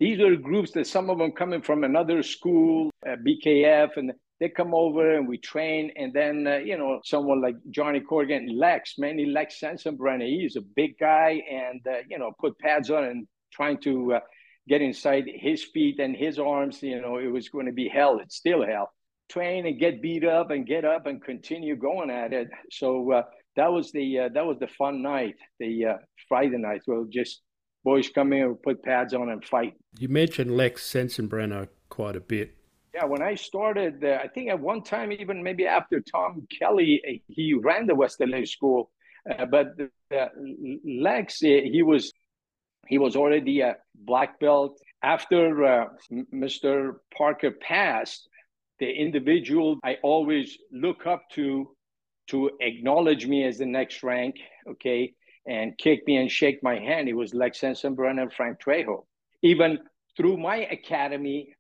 These 0.00 0.18
are 0.20 0.34
groups 0.34 0.70
that 0.72 0.86
some 0.86 1.10
of 1.10 1.18
them 1.18 1.30
coming 1.30 1.60
from 1.60 1.84
another 1.84 2.22
school, 2.22 2.90
uh, 3.06 3.16
BKF, 3.16 3.98
and 3.98 4.12
they 4.40 4.48
come 4.48 4.74
over 4.74 5.16
and 5.16 5.28
we 5.28 5.36
train. 5.36 5.92
And 5.94 6.10
then, 6.14 6.46
uh, 6.46 6.56
you 6.56 6.78
know, 6.78 7.00
someone 7.04 7.42
like 7.42 7.56
Johnny 7.68 8.00
Corrigan, 8.00 8.58
Lex, 8.58 8.94
mainly 8.96 9.26
Lex 9.26 9.60
Sensenbrenner, 9.60 10.26
he's 10.26 10.56
a 10.56 10.62
big 10.62 10.98
guy 10.98 11.42
and, 11.50 11.86
uh, 11.86 11.98
you 12.08 12.18
know, 12.18 12.32
put 12.40 12.58
pads 12.58 12.90
on 12.90 13.04
and 13.04 13.28
trying 13.52 13.78
to 13.82 14.14
uh, 14.14 14.20
get 14.66 14.80
inside 14.80 15.24
his 15.26 15.64
feet 15.64 16.00
and 16.00 16.16
his 16.16 16.38
arms. 16.38 16.82
You 16.82 17.02
know, 17.02 17.18
it 17.18 17.30
was 17.30 17.50
going 17.50 17.66
to 17.66 17.72
be 17.72 17.86
hell. 17.86 18.20
It's 18.22 18.36
still 18.36 18.64
hell. 18.64 18.90
Train 19.28 19.66
and 19.66 19.78
get 19.78 20.00
beat 20.00 20.24
up 20.24 20.50
and 20.50 20.66
get 20.66 20.86
up 20.86 21.04
and 21.04 21.22
continue 21.22 21.76
going 21.76 22.10
at 22.10 22.32
it. 22.32 22.48
So 22.70 23.12
uh, 23.12 23.22
that 23.56 23.70
was 23.70 23.92
the 23.92 24.20
uh, 24.20 24.28
that 24.32 24.46
was 24.46 24.58
the 24.58 24.66
fun 24.66 25.02
night, 25.02 25.36
the 25.60 25.98
Friday 26.26 26.56
night. 26.56 26.80
Well, 26.86 27.06
just 27.08 27.42
boys 27.84 28.08
come 28.08 28.32
in 28.32 28.42
and 28.42 28.62
put 28.62 28.82
pads 28.82 29.14
on 29.14 29.30
and 29.30 29.44
fight. 29.44 29.74
You 29.98 30.08
mentioned 30.08 30.56
Lex 30.56 30.82
Sensenbrenner 30.82 31.68
quite 31.88 32.16
a 32.16 32.20
bit. 32.20 32.56
Yeah, 32.94 33.04
when 33.04 33.22
I 33.22 33.36
started, 33.36 34.04
uh, 34.04 34.18
I 34.22 34.28
think 34.28 34.50
at 34.50 34.58
one 34.58 34.82
time, 34.82 35.12
even 35.12 35.42
maybe 35.42 35.66
after 35.66 36.00
Tom 36.00 36.46
Kelly, 36.50 37.00
uh, 37.08 37.12
he 37.28 37.54
ran 37.54 37.86
the 37.86 37.94
West 37.94 38.20
LA 38.20 38.44
school. 38.44 38.90
Uh, 39.30 39.46
but 39.46 39.74
uh, 40.14 40.26
Lex, 40.84 41.42
uh, 41.42 41.46
he 41.46 41.82
was 41.82 42.12
he 42.88 42.98
was 42.98 43.14
already 43.14 43.60
a 43.60 43.76
black 43.94 44.40
belt. 44.40 44.80
After 45.02 45.64
uh, 45.64 45.86
Mr. 46.34 46.96
Parker 47.16 47.52
passed, 47.52 48.28
the 48.80 48.90
individual 48.90 49.78
I 49.84 49.98
always 50.02 50.58
look 50.72 51.06
up 51.06 51.22
to 51.32 51.76
to 52.28 52.50
acknowledge 52.60 53.26
me 53.26 53.44
as 53.44 53.58
the 53.58 53.66
next 53.66 54.02
rank, 54.02 54.36
okay, 54.68 55.12
and 55.50 55.76
kick 55.76 56.06
me 56.06 56.16
and 56.16 56.30
shake 56.30 56.62
my 56.62 56.78
hand. 56.78 57.08
It 57.08 57.14
was 57.14 57.34
Lex 57.34 57.60
Sensenbrenner 57.60 58.22
and 58.22 58.32
Frank 58.32 58.58
Trejo. 58.64 59.04
Even 59.42 59.80
through 60.16 60.36
my 60.36 60.58
academy, 60.58 61.52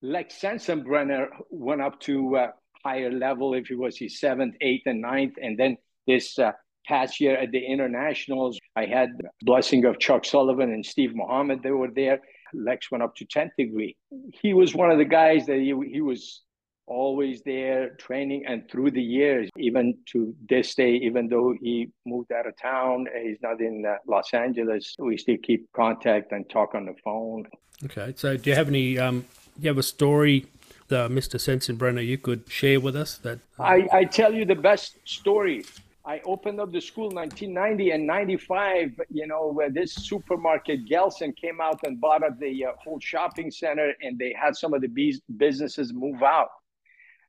Lex 0.00 0.40
Sensenbrenner 0.40 1.26
went 1.50 1.82
up 1.82 2.00
to 2.00 2.36
a 2.36 2.54
higher 2.82 3.12
level 3.12 3.52
if 3.52 3.66
he 3.66 3.74
was 3.74 3.98
his 3.98 4.18
seventh, 4.18 4.54
eighth, 4.62 4.84
and 4.86 5.02
ninth. 5.02 5.34
And 5.40 5.58
then 5.58 5.76
this 6.06 6.38
uh, 6.38 6.52
past 6.86 7.20
year 7.20 7.36
at 7.36 7.50
the 7.50 7.62
internationals, 7.62 8.58
I 8.76 8.86
had 8.86 9.10
the 9.18 9.28
blessing 9.42 9.84
of 9.84 10.00
Chuck 10.00 10.24
Sullivan 10.24 10.72
and 10.72 10.84
Steve 10.84 11.14
Muhammad. 11.14 11.62
They 11.62 11.70
were 11.70 11.90
there. 11.94 12.22
Lex 12.54 12.90
went 12.90 13.04
up 13.04 13.14
to 13.16 13.26
10th 13.26 13.50
degree. 13.58 13.94
He 14.40 14.54
was 14.54 14.74
one 14.74 14.90
of 14.90 14.96
the 14.96 15.04
guys 15.04 15.44
that 15.46 15.58
he, 15.58 15.74
he 15.92 16.00
was 16.00 16.40
always 16.86 17.42
there 17.42 17.90
training 17.90 18.44
and 18.46 18.68
through 18.68 18.90
the 18.90 19.02
years 19.02 19.48
even 19.56 19.96
to 20.06 20.34
this 20.48 20.74
day 20.74 20.94
even 20.94 21.28
though 21.28 21.54
he 21.60 21.88
moved 22.04 22.32
out 22.32 22.46
of 22.46 22.56
town 22.56 23.06
he's 23.22 23.38
not 23.42 23.60
in 23.60 23.84
uh, 23.86 23.96
los 24.06 24.34
angeles 24.34 24.94
we 24.98 25.16
still 25.16 25.36
keep 25.42 25.70
contact 25.72 26.32
and 26.32 26.48
talk 26.50 26.74
on 26.74 26.86
the 26.86 26.94
phone 27.04 27.46
okay 27.84 28.12
so 28.16 28.36
do 28.36 28.50
you 28.50 28.56
have 28.56 28.68
any 28.68 28.98
um 28.98 29.24
you 29.60 29.68
have 29.68 29.78
a 29.78 29.82
story 29.82 30.46
uh, 30.90 31.08
mr 31.08 31.38
sensenbrenner 31.38 32.04
you 32.04 32.18
could 32.18 32.42
share 32.48 32.80
with 32.80 32.96
us 32.96 33.16
that 33.18 33.38
uh... 33.58 33.62
I, 33.62 33.88
I 33.92 34.04
tell 34.04 34.34
you 34.34 34.44
the 34.44 34.56
best 34.56 34.96
story 35.04 35.64
I 36.04 36.20
opened 36.24 36.58
up 36.60 36.72
the 36.72 36.80
school 36.80 37.10
1990 37.10 37.92
and 37.92 38.06
95, 38.06 39.00
you 39.10 39.28
know, 39.28 39.52
where 39.52 39.70
this 39.70 39.94
supermarket 39.94 40.84
Gelson 40.88 41.34
came 41.36 41.60
out 41.60 41.78
and 41.84 42.00
bought 42.00 42.24
up 42.24 42.40
the 42.40 42.64
uh, 42.64 42.72
whole 42.82 42.98
shopping 42.98 43.52
center 43.52 43.94
and 44.02 44.18
they 44.18 44.34
had 44.36 44.56
some 44.56 44.74
of 44.74 44.80
the 44.80 45.20
businesses 45.36 45.92
move 45.92 46.20
out. 46.22 46.48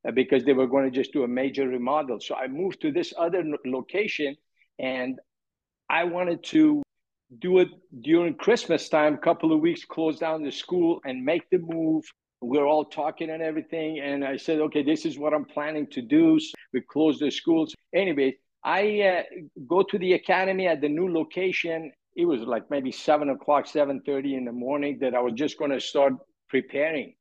Uh, 0.06 0.12
because 0.12 0.44
they 0.44 0.52
were 0.52 0.68
going 0.68 0.84
to 0.84 0.92
just 0.92 1.14
do 1.14 1.24
a 1.24 1.28
major 1.28 1.68
remodel. 1.68 2.20
So 2.20 2.36
I 2.36 2.48
moved 2.48 2.82
to 2.82 2.92
this 2.92 3.14
other 3.18 3.42
location 3.66 4.36
and 4.78 5.18
I 5.90 6.04
wanted 6.04 6.44
to 6.46 6.84
do 7.40 7.60
it 7.60 7.70
during 8.02 8.36
Christmas 8.36 8.90
time, 8.90 9.18
couple 9.18 9.54
of 9.54 9.62
weeks, 9.62 9.86
close 9.86 10.20
down 10.20 10.44
the 10.44 10.52
school 10.52 11.00
and 11.06 11.24
make 11.24 11.50
the 11.50 11.60
move. 11.60 12.04
We're 12.42 12.66
all 12.66 12.84
talking 12.84 13.30
and 13.30 13.42
everything. 13.42 14.00
And 14.00 14.26
I 14.26 14.36
said, 14.36 14.60
okay, 14.60 14.84
this 14.84 15.06
is 15.06 15.18
what 15.18 15.34
I'm 15.34 15.46
planning 15.46 15.88
to 15.92 16.02
do. 16.02 16.38
So 16.38 16.52
we 16.74 16.82
close 16.82 17.18
the 17.20 17.32
schools. 17.32 17.74
Anyway, 17.96 18.36
I 18.66 19.02
uh, 19.02 19.24
go 19.68 19.84
to 19.84 19.98
the 19.98 20.14
academy 20.14 20.68
at 20.68 20.82
the 20.82 20.90
new 20.90 21.14
location. 21.14 21.94
It 22.18 22.26
was 22.26 22.42
like 22.42 22.70
maybe 22.70 22.92
seven 22.92 23.30
o'clock, 23.30 23.68
7.30 23.68 24.38
in 24.38 24.46
the 24.46 24.52
morning 24.52 25.00
that 25.00 25.16
I 25.16 25.22
was 25.22 25.34
just 25.34 25.58
going 25.58 25.72
to 25.72 25.80
start 25.80 26.14
preparing 26.50 27.14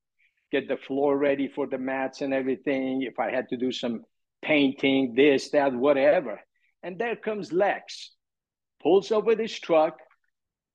get 0.52 0.68
the 0.68 0.76
floor 0.76 1.16
ready 1.16 1.48
for 1.48 1.66
the 1.66 1.78
mats 1.78 2.20
and 2.20 2.32
everything. 2.32 3.02
If 3.02 3.18
I 3.18 3.30
had 3.30 3.48
to 3.48 3.56
do 3.56 3.72
some 3.72 4.02
painting, 4.42 5.14
this, 5.16 5.50
that, 5.50 5.72
whatever. 5.72 6.38
And 6.82 6.98
there 6.98 7.16
comes 7.16 7.52
Lex, 7.52 8.12
pulls 8.82 9.10
over 9.10 9.34
this 9.34 9.58
truck, 9.58 9.98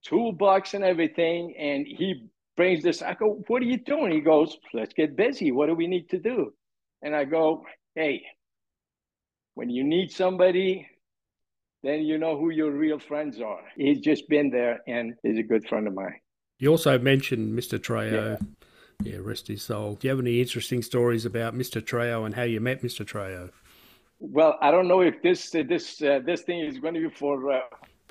toolbox 0.04 0.74
and 0.74 0.84
everything, 0.84 1.54
and 1.58 1.86
he 1.86 2.30
brings 2.56 2.84
this. 2.84 3.02
I 3.02 3.14
go, 3.14 3.44
What 3.48 3.62
are 3.62 3.66
you 3.66 3.78
doing? 3.78 4.12
He 4.12 4.22
goes, 4.22 4.58
Let's 4.74 4.94
get 4.94 5.16
busy. 5.16 5.52
What 5.52 5.68
do 5.68 5.76
we 5.76 5.88
need 5.88 6.10
to 6.10 6.20
do? 6.20 6.54
And 7.02 7.16
I 7.16 7.26
go, 7.26 7.64
Hey, 7.94 8.24
when 9.54 9.70
you 9.70 9.84
need 9.84 10.12
somebody, 10.12 10.88
then 11.84 12.02
you 12.02 12.18
know 12.18 12.38
who 12.38 12.50
your 12.50 12.72
real 12.72 13.00
friends 13.00 13.40
are. 13.40 13.62
He's 13.76 14.00
just 14.00 14.28
been 14.28 14.50
there 14.50 14.80
and 14.88 15.14
he's 15.24 15.38
a 15.38 15.44
good 15.44 15.68
friend 15.68 15.88
of 15.88 15.94
mine. 15.94 16.16
You 16.60 16.72
also 16.72 16.98
mentioned 16.98 17.58
Mr. 17.58 17.78
Trejo. 17.78 18.40
Yeah. 18.40 18.48
Yeah, 19.08 19.18
rest 19.22 19.48
his 19.48 19.62
soul. 19.62 19.96
Do 19.96 20.08
you 20.08 20.10
have 20.12 20.20
any 20.20 20.42
interesting 20.42 20.82
stories 20.82 21.26
about 21.26 21.56
Mr. 21.56 21.82
Trejo 21.82 22.26
and 22.26 22.36
how 22.36 22.44
you 22.44 22.60
met 22.60 22.82
Mr. 22.82 23.06
Trejo? 23.06 23.52
Well, 24.20 24.58
I 24.62 24.72
don't 24.72 24.88
know 24.88 25.02
if 25.02 25.22
this 25.22 25.54
uh, 25.54 25.64
this 25.68 26.02
uh, 26.02 26.20
this 26.26 26.42
thing 26.42 26.60
is 26.60 26.80
going 26.80 26.96
to 26.96 27.10
be 27.10 27.16
for 27.16 27.52
uh, 27.52 27.62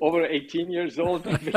over 0.01 0.25
18 0.25 0.71
years 0.71 0.97
old. 0.99 1.25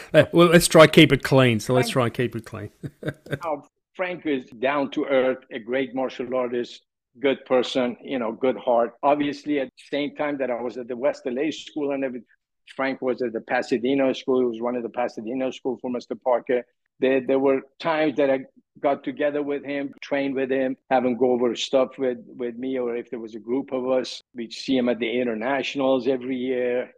well, 0.32 0.48
let's 0.48 0.68
try 0.68 0.86
keep 0.86 1.12
it 1.12 1.22
clean. 1.22 1.60
So 1.60 1.74
let's 1.74 1.90
try 1.90 2.06
and 2.06 2.14
keep 2.14 2.34
it 2.34 2.44
clean. 2.44 2.70
Frank 3.94 4.24
is 4.24 4.46
down 4.58 4.90
to 4.92 5.04
earth, 5.04 5.44
a 5.52 5.58
great 5.58 5.94
martial 5.94 6.34
artist, 6.34 6.80
good 7.20 7.44
person, 7.44 7.94
you 8.02 8.18
know, 8.18 8.32
good 8.32 8.56
heart. 8.56 8.94
Obviously, 9.02 9.60
at 9.60 9.66
the 9.68 9.82
same 9.90 10.16
time 10.16 10.38
that 10.38 10.50
I 10.50 10.62
was 10.62 10.78
at 10.78 10.88
the 10.88 10.96
West 10.96 11.22
LA 11.26 11.50
school 11.50 11.90
and 11.92 12.02
everything, 12.02 12.26
Frank 12.74 13.02
was 13.02 13.20
at 13.20 13.34
the 13.34 13.42
Pasadena 13.42 14.14
school. 14.14 14.40
He 14.40 14.46
was 14.46 14.60
running 14.62 14.82
the 14.82 14.88
Pasadena 14.88 15.52
school 15.52 15.76
for 15.82 15.90
Mr. 15.90 16.18
Parker. 16.18 16.64
There, 17.00 17.20
there 17.26 17.38
were 17.38 17.62
times 17.78 18.16
that 18.16 18.30
I 18.30 18.40
got 18.80 19.04
together 19.04 19.42
with 19.42 19.64
him, 19.64 19.92
trained 20.00 20.34
with 20.34 20.50
him, 20.50 20.76
have 20.90 21.04
him 21.04 21.16
go 21.16 21.32
over 21.32 21.54
stuff 21.54 21.90
with, 21.98 22.18
with 22.26 22.56
me, 22.56 22.78
or 22.78 22.96
if 22.96 23.10
there 23.10 23.20
was 23.20 23.34
a 23.34 23.40
group 23.40 23.72
of 23.72 23.88
us, 23.88 24.22
we'd 24.34 24.52
see 24.52 24.76
him 24.76 24.88
at 24.88 24.98
the 24.98 25.20
internationals 25.20 26.08
every 26.08 26.36
year. 26.36 26.90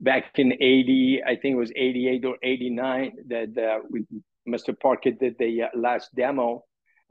Back 0.00 0.38
in 0.38 0.52
80, 0.52 1.22
I 1.26 1.36
think 1.36 1.54
it 1.54 1.58
was 1.58 1.72
88 1.76 2.24
or 2.24 2.36
89, 2.42 3.12
that 3.28 3.58
uh, 3.58 3.80
we, 3.90 4.04
Mr. 4.48 4.78
Parker 4.78 5.10
did 5.10 5.36
the 5.38 5.62
uh, 5.62 5.66
last 5.74 6.14
demo 6.14 6.64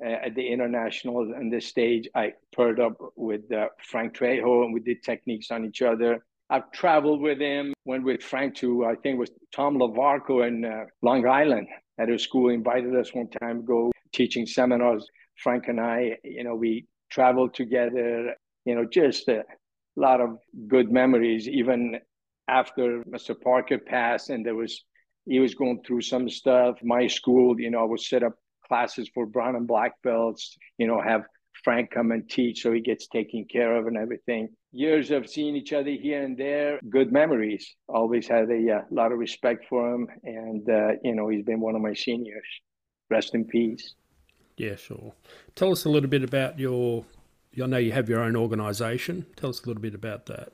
uh, 0.04 0.10
at 0.10 0.36
the 0.36 0.48
international 0.48 1.22
and 1.34 1.54
the 1.54 1.62
stage. 1.62 2.10
I 2.16 2.34
paired 2.56 2.80
up 2.80 2.98
with 3.16 3.52
uh, 3.52 3.68
Frank 3.84 4.16
Trejo 4.16 4.64
and 4.66 4.74
we 4.74 4.80
did 4.80 5.04
techniques 5.04 5.52
on 5.52 5.66
each 5.66 5.82
other. 5.82 6.26
I've 6.50 6.72
traveled 6.72 7.22
with 7.22 7.40
him, 7.40 7.74
went 7.86 8.04
with 8.04 8.24
Frank 8.24 8.56
to, 8.56 8.86
I 8.86 8.96
think 8.96 9.16
it 9.16 9.20
was 9.20 9.32
Tom 9.54 9.78
Lavarco 9.78 10.48
in 10.48 10.64
uh, 10.64 10.86
Long 11.02 11.28
Island 11.28 11.68
at 12.00 12.10
his 12.10 12.24
school, 12.24 12.50
invited 12.50 12.96
us 12.96 13.14
one 13.14 13.30
time 13.42 13.62
to 13.62 13.64
go 13.64 13.92
teaching 14.14 14.46
seminars. 14.46 15.06
Frank 15.36 15.68
and 15.68 15.80
I, 15.80 16.18
you 16.24 16.44
know, 16.44 16.56
we 16.56 16.88
traveled 17.10 17.54
together, 17.54 18.34
you 18.66 18.76
know, 18.76 18.86
just 18.86 19.28
a 19.28 19.44
lot 19.96 20.22
of 20.22 20.38
good 20.68 20.92
memories, 20.92 21.50
even 21.50 22.00
after 22.48 23.04
Mr. 23.04 23.40
Parker 23.40 23.78
passed 23.78 24.30
and 24.30 24.46
there 24.46 24.56
was, 24.56 24.86
he 25.26 25.40
was 25.40 25.54
going 25.54 25.82
through 25.86 26.02
some 26.02 26.30
stuff. 26.30 26.78
My 26.82 27.08
school, 27.08 27.60
you 27.60 27.70
know, 27.70 27.82
I 27.82 27.84
would 27.84 28.00
set 28.00 28.24
up 28.24 28.36
classes 28.66 29.10
for 29.14 29.26
brown 29.26 29.58
and 29.58 29.68
black 29.68 29.94
belts, 30.02 30.58
you 30.78 30.88
know, 30.88 31.02
have 31.02 31.24
Frank 31.64 31.92
come 31.92 32.12
and 32.12 32.30
teach 32.30 32.62
so 32.64 32.72
he 32.72 32.82
gets 32.82 33.08
taken 33.08 33.46
care 33.46 33.76
of 33.76 33.88
and 33.88 33.98
everything. 33.98 34.50
Years 34.72 35.12
of 35.12 35.30
seeing 35.30 35.56
each 35.56 35.74
other 35.74 35.90
here 35.90 36.24
and 36.24 36.38
there, 36.38 36.80
good 36.90 37.12
memories. 37.12 37.76
Always 37.88 38.28
had 38.28 38.50
a 38.50 38.78
uh, 38.78 38.82
lot 38.92 39.12
of 39.12 39.18
respect 39.18 39.66
for 39.70 39.94
him. 39.94 40.08
And, 40.24 40.70
uh, 40.70 40.92
you 41.04 41.16
know, 41.16 41.30
he's 41.30 41.44
been 41.44 41.60
one 41.60 41.76
of 41.76 41.82
my 41.82 41.94
seniors. 41.94 42.46
Rest 43.10 43.34
in 43.34 43.46
peace. 43.46 43.96
Yeah, 44.58 44.76
sure. 44.76 45.14
Tell 45.56 45.72
us 45.72 45.86
a 45.86 45.90
little 45.90 46.10
bit 46.10 46.24
about 46.24 46.60
your, 46.60 47.06
I 47.62 47.66
know 47.68 47.78
you 47.78 47.92
have 47.92 48.10
your 48.10 48.22
own 48.22 48.36
organization. 48.36 49.26
Tell 49.36 49.50
us 49.50 49.64
a 49.64 49.68
little 49.68 49.82
bit 49.82 49.96
about 49.96 50.26
that. 50.28 50.50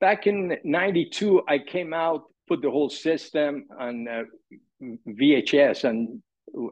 Back 0.00 0.26
in 0.26 0.56
92, 0.64 1.42
I 1.48 1.58
came 1.58 1.94
out, 1.94 2.24
put 2.48 2.62
the 2.62 2.70
whole 2.70 2.90
system 2.90 3.66
on 3.78 4.08
uh, 4.08 4.22
VHS 5.08 5.84
and 5.84 6.22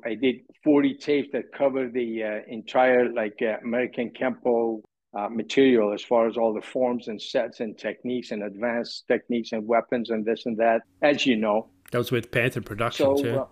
I 0.05 0.15
did 0.15 0.37
40 0.63 0.95
tapes 0.95 1.29
that 1.33 1.53
cover 1.53 1.89
the 1.89 2.23
uh, 2.23 2.41
entire 2.49 3.13
like 3.13 3.39
uh, 3.43 3.57
American 3.65 4.11
Kenpo 4.11 4.83
uh, 5.13 5.29
material 5.29 5.93
as 5.93 6.03
far 6.03 6.29
as 6.29 6.37
all 6.37 6.55
the 6.55 6.61
forms 6.61 7.09
and 7.09 7.21
sets 7.21 7.61
and 7.61 7.77
techniques 7.77 8.31
and 8.31 8.43
advanced 8.43 9.07
techniques 9.09 9.53
and 9.53 9.67
weapons 9.67 10.11
and 10.11 10.25
this 10.25 10.47
and 10.47 10.57
that, 10.59 10.83
as 11.03 11.27
you 11.27 11.37
know. 11.37 11.69
That 11.91 11.99
was 11.99 12.13
with 12.13 12.31
Panther 12.31 12.61
Production 12.61 13.17
so, 13.17 13.25
yeah. 13.25 13.37
Uh, 13.37 13.47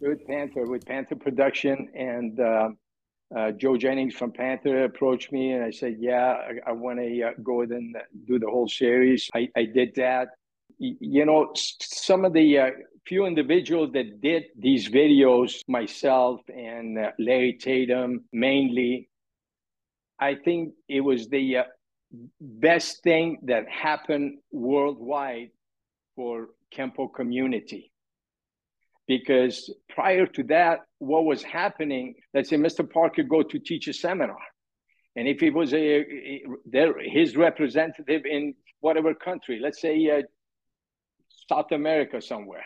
with 0.00 0.24
Panther, 0.28 0.64
with 0.64 0.86
Panther 0.86 1.16
Production, 1.16 1.88
and 1.94 2.38
uh, 2.38 2.68
uh, 3.36 3.50
Joe 3.50 3.76
Jennings 3.76 4.14
from 4.14 4.30
Panther 4.30 4.84
approached 4.84 5.32
me, 5.32 5.52
and 5.52 5.64
I 5.64 5.70
said, 5.72 5.96
"Yeah, 5.98 6.36
I, 6.66 6.70
I 6.70 6.72
want 6.72 7.00
to 7.00 7.32
go 7.42 7.62
and 7.62 7.96
do 8.28 8.38
the 8.38 8.46
whole 8.46 8.68
series." 8.68 9.28
I, 9.34 9.48
I 9.56 9.64
did 9.64 9.96
that. 9.96 10.28
You 10.78 11.24
know, 11.24 11.52
some 11.54 12.24
of 12.24 12.32
the 12.32 12.72
few 13.08 13.26
individuals 13.26 13.90
that 13.94 14.20
did 14.20 14.44
these 14.56 14.88
videos, 14.88 15.62
myself 15.66 16.40
and 16.48 16.98
uh, 16.98 17.10
Larry 17.18 17.58
Tatum 17.60 18.24
mainly, 18.32 19.08
I 20.20 20.34
think 20.34 20.74
it 20.88 21.00
was 21.00 21.28
the 21.28 21.58
uh, 21.58 21.62
best 22.40 23.02
thing 23.02 23.38
that 23.44 23.64
happened 23.68 24.38
worldwide 24.52 25.50
for 26.16 26.48
Kenpo 26.74 27.12
community. 27.12 27.90
Because 29.06 29.72
prior 29.88 30.26
to 30.26 30.42
that, 30.44 30.80
what 30.98 31.24
was 31.24 31.42
happening, 31.42 32.14
let's 32.34 32.50
say 32.50 32.56
Mr. 32.56 32.88
Parker 32.88 33.22
go 33.22 33.42
to 33.42 33.58
teach 33.58 33.88
a 33.88 33.94
seminar. 33.94 34.36
And 35.16 35.26
if 35.26 35.40
he 35.40 35.50
was 35.50 35.72
a 35.72 36.04
his 37.02 37.36
representative 37.36 38.22
in 38.26 38.54
whatever 38.80 39.14
country, 39.14 39.58
let's 39.62 39.80
say 39.80 39.94
uh, 40.10 40.22
South 41.48 41.72
America 41.72 42.20
somewhere, 42.20 42.64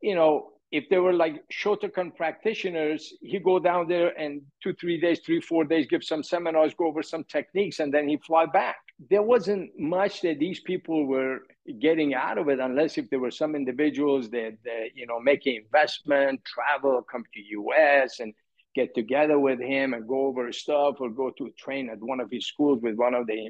you 0.00 0.14
know, 0.14 0.50
if 0.74 0.88
they 0.88 0.98
were 0.98 1.12
like 1.12 1.44
Shotokan 1.52 2.16
practitioners, 2.16 3.12
he 3.22 3.38
go 3.38 3.60
down 3.60 3.86
there 3.86 4.08
and 4.18 4.42
two, 4.60 4.74
three 4.74 5.00
days, 5.00 5.20
three, 5.24 5.40
four 5.40 5.64
days, 5.64 5.86
give 5.86 6.02
some 6.02 6.24
seminars, 6.24 6.74
go 6.74 6.88
over 6.88 7.00
some 7.00 7.22
techniques, 7.24 7.78
and 7.78 7.94
then 7.94 8.08
he 8.08 8.16
fly 8.16 8.44
back. 8.46 8.78
There 9.08 9.22
wasn't 9.22 9.70
much 9.78 10.20
that 10.22 10.40
these 10.40 10.58
people 10.58 11.06
were 11.06 11.42
getting 11.80 12.14
out 12.14 12.38
of 12.38 12.48
it, 12.48 12.58
unless 12.58 12.98
if 12.98 13.08
there 13.08 13.20
were 13.20 13.30
some 13.30 13.54
individuals 13.54 14.30
that, 14.30 14.56
that 14.64 14.86
you 14.96 15.06
know 15.06 15.20
make 15.20 15.46
an 15.46 15.60
investment, 15.64 16.40
travel, 16.44 17.02
come 17.02 17.22
to 17.34 17.40
US, 17.60 18.18
and 18.18 18.34
get 18.74 18.96
together 18.96 19.38
with 19.38 19.60
him 19.60 19.94
and 19.94 20.08
go 20.08 20.26
over 20.26 20.50
stuff, 20.52 20.96
or 20.98 21.08
go 21.08 21.30
to 21.38 21.50
train 21.56 21.88
at 21.88 22.00
one 22.00 22.18
of 22.18 22.32
his 22.32 22.48
schools 22.48 22.80
with 22.82 22.96
one 22.96 23.14
of 23.14 23.28
the 23.28 23.48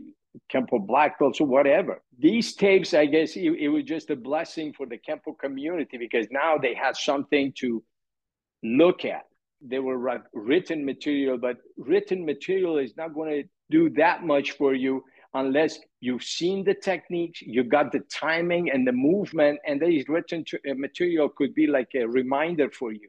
Kenpo 0.53 0.85
black 0.85 1.19
belts 1.19 1.41
or 1.41 1.47
whatever. 1.47 2.03
These 2.19 2.55
tapes, 2.55 2.95
I 2.95 3.07
guess, 3.07 3.37
it, 3.37 3.53
it, 3.59 3.69
was 3.69 3.85
just 3.85 4.11
a 4.11 4.17
blessing 4.17 4.73
for 4.73 4.87
the 4.87 4.99
Kenpo 4.99 5.39
community 5.39 5.97
because 5.97 6.27
now 6.31 6.59
they 6.59 6.75
had 6.75 6.97
something 6.97 7.53
to 7.59 7.83
look 8.63 9.05
at. 9.05 9.23
They 9.61 9.79
were 9.79 10.23
written 10.33 10.85
material, 10.85 11.39
but 11.39 11.57
written 11.77 12.25
material 12.25 12.79
is 12.79 12.97
not 12.97 13.15
going 13.15 13.43
to 13.43 13.49
do 13.71 13.91
that 13.91 14.25
much 14.25 14.53
for 14.53 14.75
you 14.75 15.05
unless 15.35 15.79
you've 16.01 16.23
seen 16.23 16.65
the 16.65 16.75
techniques, 16.75 17.43
you 17.43 17.65
got 17.65 17.93
the 17.93 18.01
timing 18.13 18.71
and 18.71 18.87
the 18.87 18.93
movement, 18.93 19.59
and 19.67 19.81
these 19.81 20.05
written 20.09 20.45
uh, 20.55 20.75
material 20.75 21.29
could 21.29 21.55
be 21.55 21.67
like 21.67 21.89
a 21.95 22.07
reminder 22.07 22.71
for 22.71 22.93
you. 22.93 23.09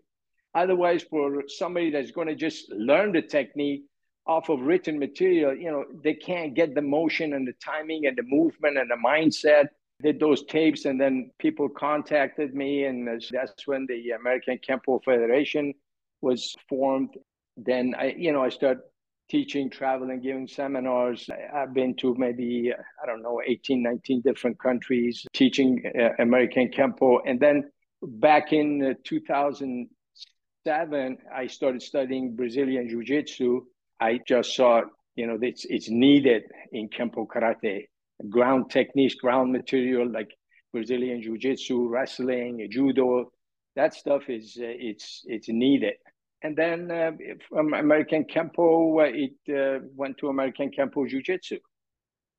Otherwise, 0.55 1.03
for 1.03 1.43
somebody 1.47 1.91
that's 1.91 2.11
going 2.11 2.27
to 2.27 2.35
just 2.35 2.71
learn 2.71 3.11
the 3.11 3.21
technique, 3.21 3.83
off 4.27 4.49
of 4.49 4.61
written 4.61 4.97
material, 4.97 5.55
you 5.55 5.71
know, 5.71 5.85
they 6.03 6.13
can't 6.13 6.55
get 6.55 6.73
the 6.73 6.81
motion 6.81 7.33
and 7.33 7.47
the 7.47 7.53
timing 7.53 8.07
and 8.07 8.17
the 8.17 8.23
movement 8.23 8.77
and 8.77 8.89
the 8.89 8.95
mindset. 8.95 9.67
Did 10.01 10.19
those 10.19 10.43
tapes, 10.43 10.83
and 10.83 10.99
then 10.99 11.31
people 11.39 11.69
contacted 11.69 12.53
me, 12.53 12.83
and 12.83 13.07
that's 13.07 13.65
when 13.65 13.85
the 13.85 14.11
American 14.11 14.57
Kenpo 14.57 15.01
Federation 15.01 15.73
was 16.21 16.53
formed. 16.67 17.15
Then 17.55 17.95
I, 17.97 18.13
you 18.17 18.33
know, 18.33 18.43
I 18.43 18.49
started 18.49 18.83
teaching, 19.29 19.69
traveling, 19.69 20.21
giving 20.21 20.47
seminars. 20.47 21.29
I've 21.53 21.73
been 21.73 21.95
to 21.97 22.15
maybe, 22.17 22.73
I 22.73 23.05
don't 23.05 23.21
know, 23.21 23.41
18, 23.45 23.81
19 23.81 24.21
different 24.21 24.57
countries 24.59 25.25
teaching 25.33 25.83
uh, 25.97 26.09
American 26.19 26.69
Kenpo. 26.69 27.19
And 27.25 27.39
then 27.39 27.71
back 28.01 28.51
in 28.53 28.83
uh, 28.83 28.93
2007, 29.03 31.17
I 31.33 31.47
started 31.47 31.81
studying 31.81 32.35
Brazilian 32.35 32.89
Jiu 32.89 33.03
Jitsu 33.03 33.61
I 33.99 34.19
just 34.27 34.55
saw, 34.55 34.81
you 35.15 35.27
know, 35.27 35.37
it's 35.41 35.65
it's 35.65 35.89
needed 35.89 36.43
in 36.71 36.89
Kenpo 36.89 37.25
Karate, 37.27 37.85
ground 38.29 38.69
techniques, 38.69 39.15
ground 39.15 39.51
material 39.51 40.11
like 40.11 40.31
Brazilian 40.73 41.21
Jiu 41.21 41.37
Jitsu, 41.37 41.87
wrestling, 41.87 42.67
judo. 42.69 43.31
That 43.75 43.93
stuff 43.93 44.23
is 44.29 44.57
uh, 44.59 44.65
it's 44.65 45.23
it's 45.25 45.47
needed. 45.49 45.95
And 46.41 46.55
then 46.55 46.91
uh, 46.91 47.11
from 47.49 47.73
American 47.73 48.25
Kenpo, 48.25 48.99
uh, 48.99 49.11
it 49.13 49.33
uh, 49.49 49.85
went 49.95 50.17
to 50.19 50.27
American 50.27 50.69
Kenpo 50.71 51.07
Jiu 51.07 51.21
Jitsu. 51.23 51.59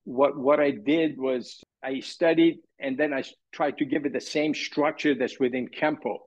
What 0.05 0.37
what 0.39 0.61
I 0.61 0.71
did 0.71 1.19
was 1.19 1.61
I 1.83 2.01
studied 2.01 2.59
and 2.79 2.97
then 2.99 3.13
I 3.13 3.25
tried 3.53 3.79
to 3.79 3.85
give 3.85 4.05
it 4.07 4.13
the 4.13 4.21
same 4.21 4.55
structure 4.55 5.15
that's 5.15 5.41
within 5.41 5.69
Kenpo, 5.69 6.19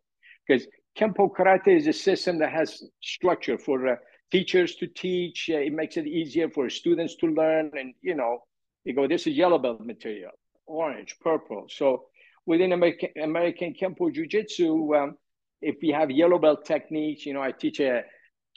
because 0.47 0.67
Kenpo 0.97 1.29
Karate 1.31 1.77
is 1.77 1.87
a 1.87 1.93
system 1.93 2.39
that 2.39 2.51
has 2.51 2.83
structure 3.01 3.57
for 3.57 3.87
uh, 3.87 3.95
teachers 4.31 4.75
to 4.75 4.87
teach. 4.87 5.49
It 5.49 5.73
makes 5.73 5.97
it 5.97 6.07
easier 6.07 6.49
for 6.49 6.69
students 6.69 7.15
to 7.17 7.27
learn. 7.27 7.71
And, 7.77 7.93
you 8.01 8.15
know, 8.15 8.39
you 8.83 8.93
go, 8.93 9.07
this 9.07 9.27
is 9.27 9.35
yellow 9.35 9.57
belt 9.57 9.81
material, 9.85 10.31
orange, 10.65 11.15
purple. 11.21 11.65
So 11.69 12.05
within 12.45 12.71
American, 12.71 13.09
American 13.21 13.73
Kenpo 13.73 14.13
Jiu 14.13 14.27
Jitsu, 14.27 14.95
um, 14.95 15.17
if 15.61 15.75
we 15.81 15.89
have 15.89 16.09
yellow 16.09 16.39
belt 16.39 16.65
techniques, 16.65 17.25
you 17.25 17.33
know, 17.33 17.41
I 17.41 17.51
teach 17.51 17.79
a 17.79 18.03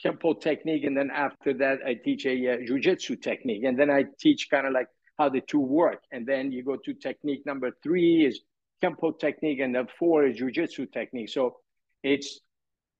Kenpo 0.03 0.39
technique. 0.39 0.83
And 0.83 0.95
then 0.95 1.11
after 1.11 1.53
that, 1.55 1.79
I 1.85 1.95
teach 1.95 2.25
a 2.25 2.53
uh, 2.53 2.57
Jiu 2.65 2.79
Jitsu 2.79 3.15
technique. 3.17 3.63
And 3.63 3.77
then 3.77 3.89
I 3.89 4.05
teach 4.19 4.49
kind 4.49 4.67
of 4.67 4.73
like 4.73 4.87
how 5.17 5.29
the 5.29 5.41
two 5.41 5.59
work. 5.59 6.01
And 6.11 6.25
then 6.25 6.51
you 6.51 6.63
go 6.63 6.77
to 6.77 6.93
technique 6.93 7.45
number 7.45 7.71
three 7.83 8.25
is 8.25 8.41
Kenpo 8.83 9.17
technique, 9.17 9.59
and 9.59 9.73
then 9.73 9.87
four 9.97 10.25
is 10.25 10.35
Jiu-Jitsu 10.37 10.87
technique. 10.87 11.29
So 11.29 11.57
it's 12.03 12.41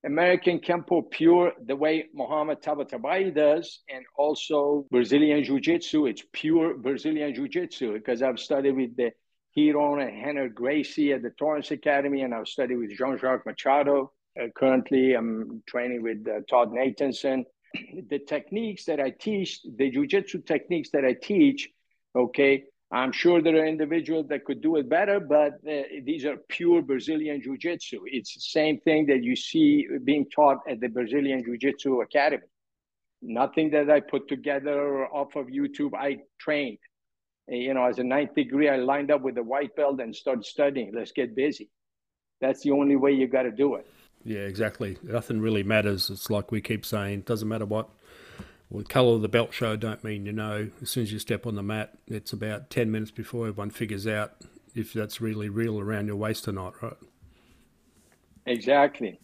American 0.04 0.60
Kenpo 0.60 1.08
pure, 1.10 1.52
the 1.64 1.74
way 1.74 2.06
Mohamad 2.16 2.62
Tabatabai 2.62 3.34
does, 3.34 3.80
and 3.88 4.04
also 4.16 4.86
Brazilian 4.90 5.42
Jiu 5.42 5.60
Jitsu. 5.60 6.06
It's 6.06 6.22
pure 6.32 6.76
Brazilian 6.76 7.34
Jiu 7.34 7.48
Jitsu 7.48 7.94
because 7.94 8.22
I've 8.22 8.38
studied 8.38 8.76
with 8.76 8.96
the 8.96 9.12
Ryron 9.56 10.06
and 10.06 10.24
Rener 10.24 10.52
Gracie 10.52 11.12
at 11.12 11.22
the 11.22 11.30
Torrance 11.30 11.70
Academy, 11.70 12.22
and 12.22 12.34
I've 12.34 12.48
studied 12.48 12.76
with 12.76 12.90
Jean 12.90 13.18
Jacques 13.18 13.46
Machado. 13.46 14.12
Uh, 14.38 14.48
currently, 14.54 15.14
I'm 15.14 15.62
training 15.66 16.02
with 16.02 16.26
uh, 16.28 16.40
Todd 16.50 16.70
Nathanson. 16.72 17.44
the 18.08 18.18
techniques 18.18 18.84
that 18.84 19.00
I 19.00 19.10
teach, 19.10 19.60
the 19.76 19.90
Jiu 19.90 20.06
Jitsu 20.06 20.42
techniques 20.42 20.90
that 20.90 21.04
I 21.04 21.14
teach, 21.14 21.70
okay, 22.14 22.64
I'm 22.94 23.10
sure 23.10 23.42
there 23.42 23.56
are 23.56 23.66
individuals 23.66 24.28
that 24.28 24.44
could 24.44 24.60
do 24.60 24.76
it 24.76 24.88
better, 24.88 25.18
but 25.18 25.54
uh, 25.68 25.82
these 26.04 26.24
are 26.24 26.36
pure 26.48 26.80
Brazilian 26.80 27.42
Jiu 27.42 27.58
Jitsu. 27.58 28.02
It's 28.06 28.34
the 28.34 28.40
same 28.40 28.78
thing 28.78 29.06
that 29.06 29.24
you 29.24 29.34
see 29.34 29.84
being 30.04 30.26
taught 30.30 30.58
at 30.68 30.78
the 30.78 30.86
Brazilian 30.86 31.42
Jiu 31.42 31.58
Jitsu 31.58 32.02
Academy. 32.02 32.44
Nothing 33.20 33.72
that 33.72 33.90
I 33.90 33.98
put 33.98 34.28
together 34.28 35.06
off 35.06 35.34
of 35.34 35.46
YouTube. 35.46 35.90
I 35.98 36.18
trained. 36.38 36.78
You 37.48 37.74
know, 37.74 37.84
as 37.84 37.98
a 37.98 38.04
ninth 38.04 38.36
degree, 38.36 38.68
I 38.68 38.76
lined 38.76 39.10
up 39.10 39.22
with 39.22 39.36
a 39.38 39.42
white 39.42 39.74
belt 39.74 40.00
and 40.00 40.14
started 40.14 40.44
studying. 40.44 40.92
Let's 40.94 41.10
get 41.10 41.34
busy. 41.34 41.70
That's 42.40 42.62
the 42.62 42.70
only 42.70 42.94
way 42.94 43.10
you 43.10 43.26
got 43.26 43.42
to 43.42 43.50
do 43.50 43.74
it. 43.74 43.88
Yeah, 44.22 44.42
exactly. 44.42 44.98
Nothing 45.02 45.40
really 45.40 45.64
matters. 45.64 46.10
It's 46.10 46.30
like 46.30 46.52
we 46.52 46.60
keep 46.60 46.86
saying, 46.86 47.22
doesn't 47.22 47.48
matter 47.48 47.66
what 47.66 47.88
well, 48.74 48.82
the 48.82 48.88
colour 48.88 49.14
of 49.14 49.22
the 49.22 49.28
belt 49.28 49.54
show 49.54 49.76
don't 49.76 50.02
mean 50.02 50.26
you 50.26 50.32
know. 50.32 50.68
As 50.82 50.90
soon 50.90 51.04
as 51.04 51.12
you 51.12 51.20
step 51.20 51.46
on 51.46 51.54
the 51.54 51.62
mat, 51.62 51.96
it's 52.08 52.32
about 52.32 52.70
10 52.70 52.90
minutes 52.90 53.12
before 53.12 53.46
everyone 53.46 53.70
figures 53.70 54.04
out 54.04 54.32
if 54.74 54.92
that's 54.92 55.20
really 55.20 55.48
real 55.48 55.78
around 55.78 56.08
your 56.08 56.16
waist 56.16 56.48
or 56.48 56.52
not, 56.52 56.82
right? 56.82 56.96
Exactly. 58.46 59.20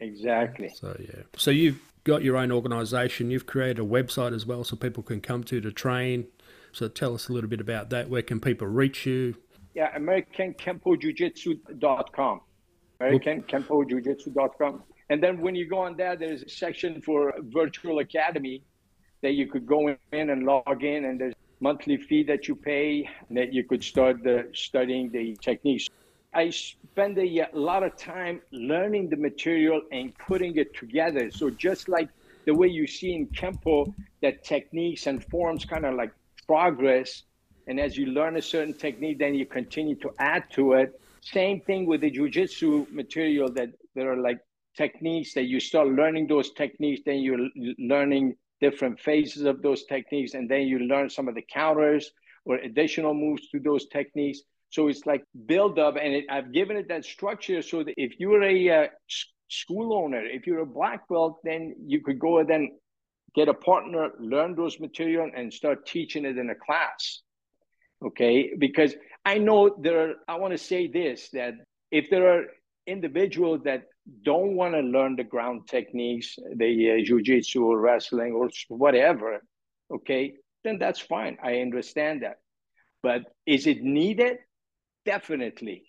Exactly. 0.00 0.72
So, 0.74 0.96
yeah. 0.98 1.24
So, 1.36 1.50
you've 1.50 1.78
got 2.04 2.22
your 2.22 2.38
own 2.38 2.50
organisation. 2.50 3.30
You've 3.30 3.44
created 3.44 3.80
a 3.80 3.82
website 3.82 4.34
as 4.34 4.46
well 4.46 4.64
so 4.64 4.76
people 4.76 5.02
can 5.02 5.20
come 5.20 5.44
to 5.44 5.60
to 5.60 5.70
train. 5.70 6.28
So, 6.72 6.88
tell 6.88 7.14
us 7.14 7.28
a 7.28 7.34
little 7.34 7.50
bit 7.50 7.60
about 7.60 7.90
that. 7.90 8.08
Where 8.08 8.22
can 8.22 8.40
people 8.40 8.66
reach 8.66 9.04
you? 9.04 9.36
Yeah, 9.74 9.94
AmericanKempoJujitsu.com. 9.98 12.40
AmericanKempoJujitsu.com. 13.02 14.82
And 15.10 15.22
then 15.22 15.42
when 15.42 15.54
you 15.54 15.68
go 15.68 15.80
on 15.80 15.98
there, 15.98 16.16
there's 16.16 16.44
a 16.44 16.48
section 16.48 17.02
for 17.02 17.34
virtual 17.42 17.98
academy 17.98 18.64
that 19.22 19.32
you 19.32 19.46
could 19.46 19.66
go 19.66 19.88
in 19.88 20.30
and 20.30 20.44
log 20.44 20.84
in, 20.84 21.04
and 21.06 21.20
there's 21.20 21.34
monthly 21.60 21.96
fee 21.96 22.22
that 22.24 22.48
you 22.48 22.54
pay 22.54 23.08
and 23.28 23.36
that 23.36 23.52
you 23.52 23.64
could 23.64 23.82
start 23.82 24.22
the, 24.22 24.48
studying 24.52 25.10
the 25.10 25.36
techniques. 25.40 25.88
I 26.34 26.50
spend 26.50 27.16
a, 27.18 27.48
a 27.52 27.58
lot 27.58 27.82
of 27.82 27.96
time 27.96 28.42
learning 28.52 29.08
the 29.08 29.16
material 29.16 29.80
and 29.90 30.12
putting 30.18 30.56
it 30.56 30.76
together. 30.76 31.30
So 31.30 31.48
just 31.50 31.88
like 31.88 32.08
the 32.44 32.54
way 32.54 32.68
you 32.68 32.86
see 32.86 33.14
in 33.14 33.26
Kenpo, 33.28 33.92
that 34.22 34.44
techniques 34.44 35.06
and 35.06 35.24
forms 35.24 35.64
kind 35.64 35.86
of 35.86 35.94
like 35.94 36.12
progress. 36.46 37.22
And 37.68 37.80
as 37.80 37.96
you 37.96 38.06
learn 38.06 38.36
a 38.36 38.42
certain 38.42 38.74
technique, 38.74 39.18
then 39.18 39.34
you 39.34 39.46
continue 39.46 39.96
to 39.96 40.10
add 40.18 40.44
to 40.52 40.74
it. 40.74 41.00
Same 41.22 41.60
thing 41.62 41.86
with 41.86 42.02
the 42.02 42.10
jujitsu 42.10 42.90
material 42.92 43.50
that 43.52 43.70
there 43.94 44.12
are 44.12 44.16
like 44.16 44.38
techniques 44.76 45.32
that 45.34 45.44
you 45.44 45.58
start 45.58 45.88
learning 45.88 46.26
those 46.26 46.52
techniques, 46.52 47.00
then 47.04 47.18
you're 47.20 47.48
learning 47.78 48.36
different 48.60 49.00
phases 49.00 49.42
of 49.44 49.62
those 49.62 49.84
techniques, 49.84 50.34
and 50.34 50.48
then 50.50 50.62
you 50.62 50.78
learn 50.80 51.10
some 51.10 51.28
of 51.28 51.34
the 51.34 51.42
counters 51.42 52.10
or 52.44 52.56
additional 52.56 53.14
moves 53.14 53.48
to 53.48 53.60
those 53.60 53.86
techniques. 53.88 54.40
So 54.70 54.88
it's 54.88 55.06
like 55.06 55.24
build 55.46 55.78
up, 55.78 55.96
and 55.96 56.14
it, 56.14 56.24
I've 56.30 56.52
given 56.52 56.76
it 56.76 56.88
that 56.88 57.04
structure 57.04 57.62
so 57.62 57.82
that 57.84 57.94
if 57.96 58.18
you're 58.18 58.42
a 58.42 58.84
uh, 58.84 58.86
school 59.48 59.94
owner, 59.94 60.24
if 60.24 60.46
you're 60.46 60.60
a 60.60 60.66
black 60.66 61.08
belt, 61.08 61.38
then 61.44 61.74
you 61.86 62.00
could 62.02 62.18
go 62.18 62.38
and 62.38 62.48
then 62.48 62.70
get 63.34 63.48
a 63.48 63.54
partner, 63.54 64.10
learn 64.18 64.54
those 64.56 64.80
material, 64.80 65.30
and 65.36 65.52
start 65.52 65.86
teaching 65.86 66.24
it 66.24 66.38
in 66.38 66.50
a 66.50 66.54
class. 66.54 67.22
Okay, 68.04 68.52
because 68.58 68.94
I 69.24 69.38
know 69.38 69.76
there. 69.80 70.10
Are, 70.10 70.14
I 70.28 70.36
want 70.36 70.52
to 70.52 70.58
say 70.58 70.86
this 70.86 71.30
that 71.30 71.54
if 71.90 72.10
there 72.10 72.28
are 72.28 72.44
individuals 72.86 73.62
that 73.64 73.84
don't 74.22 74.54
want 74.54 74.74
to 74.74 74.80
learn 74.80 75.16
the 75.16 75.24
ground 75.24 75.68
techniques, 75.68 76.36
the 76.54 76.92
uh, 76.92 77.04
jiu-jitsu 77.04 77.64
or 77.64 77.80
wrestling 77.80 78.32
or 78.32 78.48
whatever, 78.68 79.42
okay, 79.92 80.34
then 80.64 80.78
that's 80.78 81.00
fine. 81.00 81.36
I 81.42 81.58
understand 81.58 82.22
that. 82.22 82.38
But 83.02 83.22
is 83.46 83.66
it 83.66 83.82
needed? 83.82 84.38
Definitely. 85.04 85.84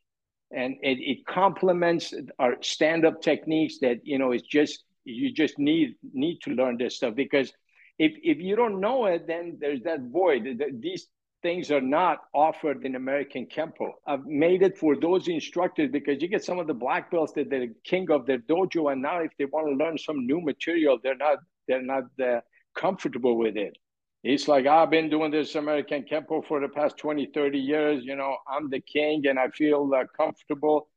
And 0.51 0.75
it, 0.81 0.99
it 0.99 1.25
complements 1.25 2.13
our 2.39 2.57
stand-up 2.61 3.21
techniques 3.21 3.79
that, 3.81 3.99
you 4.03 4.17
know, 4.17 4.31
it's 4.31 4.47
just, 4.47 4.83
you 5.03 5.31
just 5.31 5.57
need 5.57 5.95
need 6.13 6.39
to 6.41 6.51
learn 6.51 6.77
this 6.77 6.97
stuff 6.97 7.15
because 7.15 7.51
if, 7.97 8.13
if 8.23 8.39
you 8.39 8.55
don't 8.55 8.79
know 8.79 9.05
it, 9.05 9.25
then 9.25 9.57
there's 9.59 9.81
that 9.83 10.01
void. 10.01 10.61
These 10.79 11.07
things 11.41 11.71
are 11.71 11.81
not 11.81 12.19
offered 12.33 12.85
in 12.85 12.95
American 12.95 13.45
Kenpo. 13.45 13.91
I've 14.05 14.25
made 14.25 14.63
it 14.63 14.77
for 14.77 14.95
those 14.95 15.27
instructors 15.27 15.89
because 15.91 16.21
you 16.21 16.27
get 16.27 16.43
some 16.43 16.59
of 16.59 16.67
the 16.67 16.73
black 16.73 17.11
belts 17.11 17.33
that 17.33 17.49
they're 17.49 17.67
king 17.83 18.09
of 18.11 18.25
their 18.25 18.39
dojo, 18.39 18.91
and 18.91 19.01
now 19.01 19.19
if 19.19 19.31
they 19.37 19.45
want 19.45 19.67
to 19.67 19.83
learn 19.83 19.97
some 19.97 20.25
new 20.25 20.41
material, 20.41 20.97
they're 21.01 21.15
not 21.15 21.39
they're 21.67 21.81
not 21.81 22.05
uh, 22.23 22.41
comfortable 22.75 23.37
with 23.37 23.57
it. 23.57 23.77
It's 24.23 24.47
like 24.47 24.65
I've 24.65 24.89
been 24.89 25.09
doing 25.09 25.31
this 25.31 25.55
American 25.55 26.03
Kenpo 26.03 26.45
for 26.45 26.59
the 26.59 26.69
past 26.69 26.97
20, 26.97 27.27
30 27.33 27.59
years. 27.59 28.03
You 28.03 28.15
know, 28.15 28.37
I'm 28.47 28.69
the 28.69 28.81
king, 28.81 29.27
and 29.27 29.37
I 29.37 29.49
feel 29.49 29.89
uh, 29.93 30.05
comfortable 30.15 30.89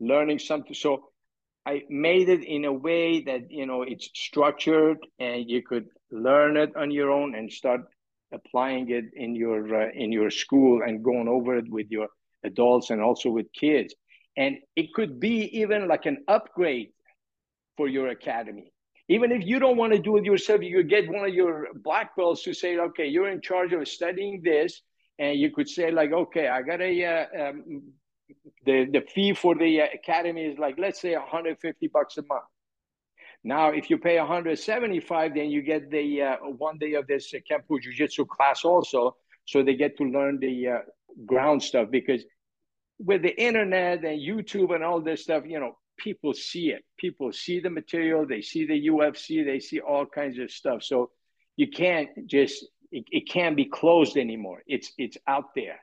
learning 0.00 0.38
something. 0.38 0.74
So 0.74 1.10
I 1.66 1.82
made 1.88 2.28
it 2.28 2.44
in 2.44 2.64
a 2.64 2.72
way 2.72 3.22
that 3.22 3.50
you 3.50 3.66
know 3.66 3.82
it's 3.82 4.10
structured 4.14 4.98
and 5.18 5.48
you 5.48 5.62
could 5.62 5.86
learn 6.10 6.56
it 6.56 6.74
on 6.76 6.90
your 6.90 7.10
own 7.10 7.34
and 7.34 7.52
start 7.52 7.82
applying 8.34 8.90
it 8.90 9.06
in 9.14 9.34
your 9.34 9.82
uh, 9.82 9.90
in 9.94 10.12
your 10.12 10.30
school 10.30 10.82
and 10.82 11.04
going 11.04 11.28
over 11.28 11.56
it 11.56 11.68
with 11.70 11.86
your 11.90 12.08
adults 12.44 12.90
and 12.90 13.00
also 13.00 13.30
with 13.30 13.46
kids. 13.52 13.94
And 14.36 14.56
it 14.76 14.92
could 14.94 15.20
be 15.20 15.60
even 15.60 15.88
like 15.88 16.06
an 16.06 16.18
upgrade 16.28 16.90
for 17.76 17.88
your 17.88 18.08
academy. 18.08 18.72
Even 19.08 19.32
if 19.32 19.46
you 19.46 19.58
don't 19.58 19.76
want 19.76 19.92
to 19.92 19.98
do 19.98 20.16
it 20.16 20.24
yourself 20.24 20.62
you 20.62 20.76
could 20.78 20.88
get 20.88 21.10
one 21.10 21.24
of 21.28 21.34
your 21.34 21.68
black 21.74 22.16
belts 22.16 22.42
to 22.44 22.54
say 22.54 22.78
okay 22.78 23.06
you're 23.06 23.30
in 23.30 23.40
charge 23.40 23.72
of 23.72 23.86
studying 23.88 24.42
this. 24.42 24.82
And 25.18 25.38
you 25.38 25.50
could 25.52 25.68
say 25.68 25.92
like 25.92 26.12
okay 26.12 26.48
i 26.48 26.60
got 26.62 26.80
a 26.80 26.92
uh, 27.04 27.26
um, 27.42 27.82
the 28.66 28.86
the 28.92 29.02
fee 29.14 29.32
for 29.32 29.54
the 29.54 29.80
academy 29.80 30.44
is 30.46 30.58
like 30.58 30.76
let's 30.78 31.00
say 31.00 31.12
150 31.14 31.88
bucks 31.88 32.16
a 32.18 32.22
month 32.22 32.50
now, 33.44 33.68
if 33.68 33.90
you 33.90 33.98
pay 33.98 34.18
175, 34.18 35.34
then 35.34 35.50
you 35.50 35.60
get 35.60 35.90
the 35.90 36.22
uh, 36.22 36.36
one 36.56 36.78
day 36.78 36.94
of 36.94 37.06
this 37.06 37.32
uh, 37.34 37.38
Kenpo 37.48 37.80
Jiu 37.80 37.92
Jitsu 37.92 38.24
class 38.24 38.64
also. 38.64 39.16
So 39.44 39.62
they 39.62 39.74
get 39.74 39.98
to 39.98 40.04
learn 40.04 40.38
the 40.40 40.68
uh, 40.68 40.78
ground 41.26 41.62
stuff 41.62 41.90
because 41.90 42.24
with 42.98 43.20
the 43.20 43.38
internet 43.38 44.02
and 44.02 44.18
YouTube 44.18 44.74
and 44.74 44.82
all 44.82 45.02
this 45.02 45.22
stuff, 45.22 45.44
you 45.46 45.60
know, 45.60 45.76
people 45.98 46.32
see 46.32 46.70
it. 46.70 46.84
People 46.96 47.32
see 47.32 47.60
the 47.60 47.68
material, 47.68 48.26
they 48.26 48.40
see 48.40 48.66
the 48.66 48.88
UFC, 48.88 49.44
they 49.44 49.60
see 49.60 49.80
all 49.80 50.06
kinds 50.06 50.38
of 50.38 50.50
stuff. 50.50 50.82
So 50.82 51.10
you 51.56 51.68
can't 51.68 52.08
just, 52.26 52.64
it, 52.90 53.04
it 53.10 53.28
can't 53.28 53.56
be 53.56 53.66
closed 53.66 54.16
anymore. 54.16 54.62
It's, 54.66 54.90
it's 54.96 55.18
out 55.26 55.54
there. 55.54 55.80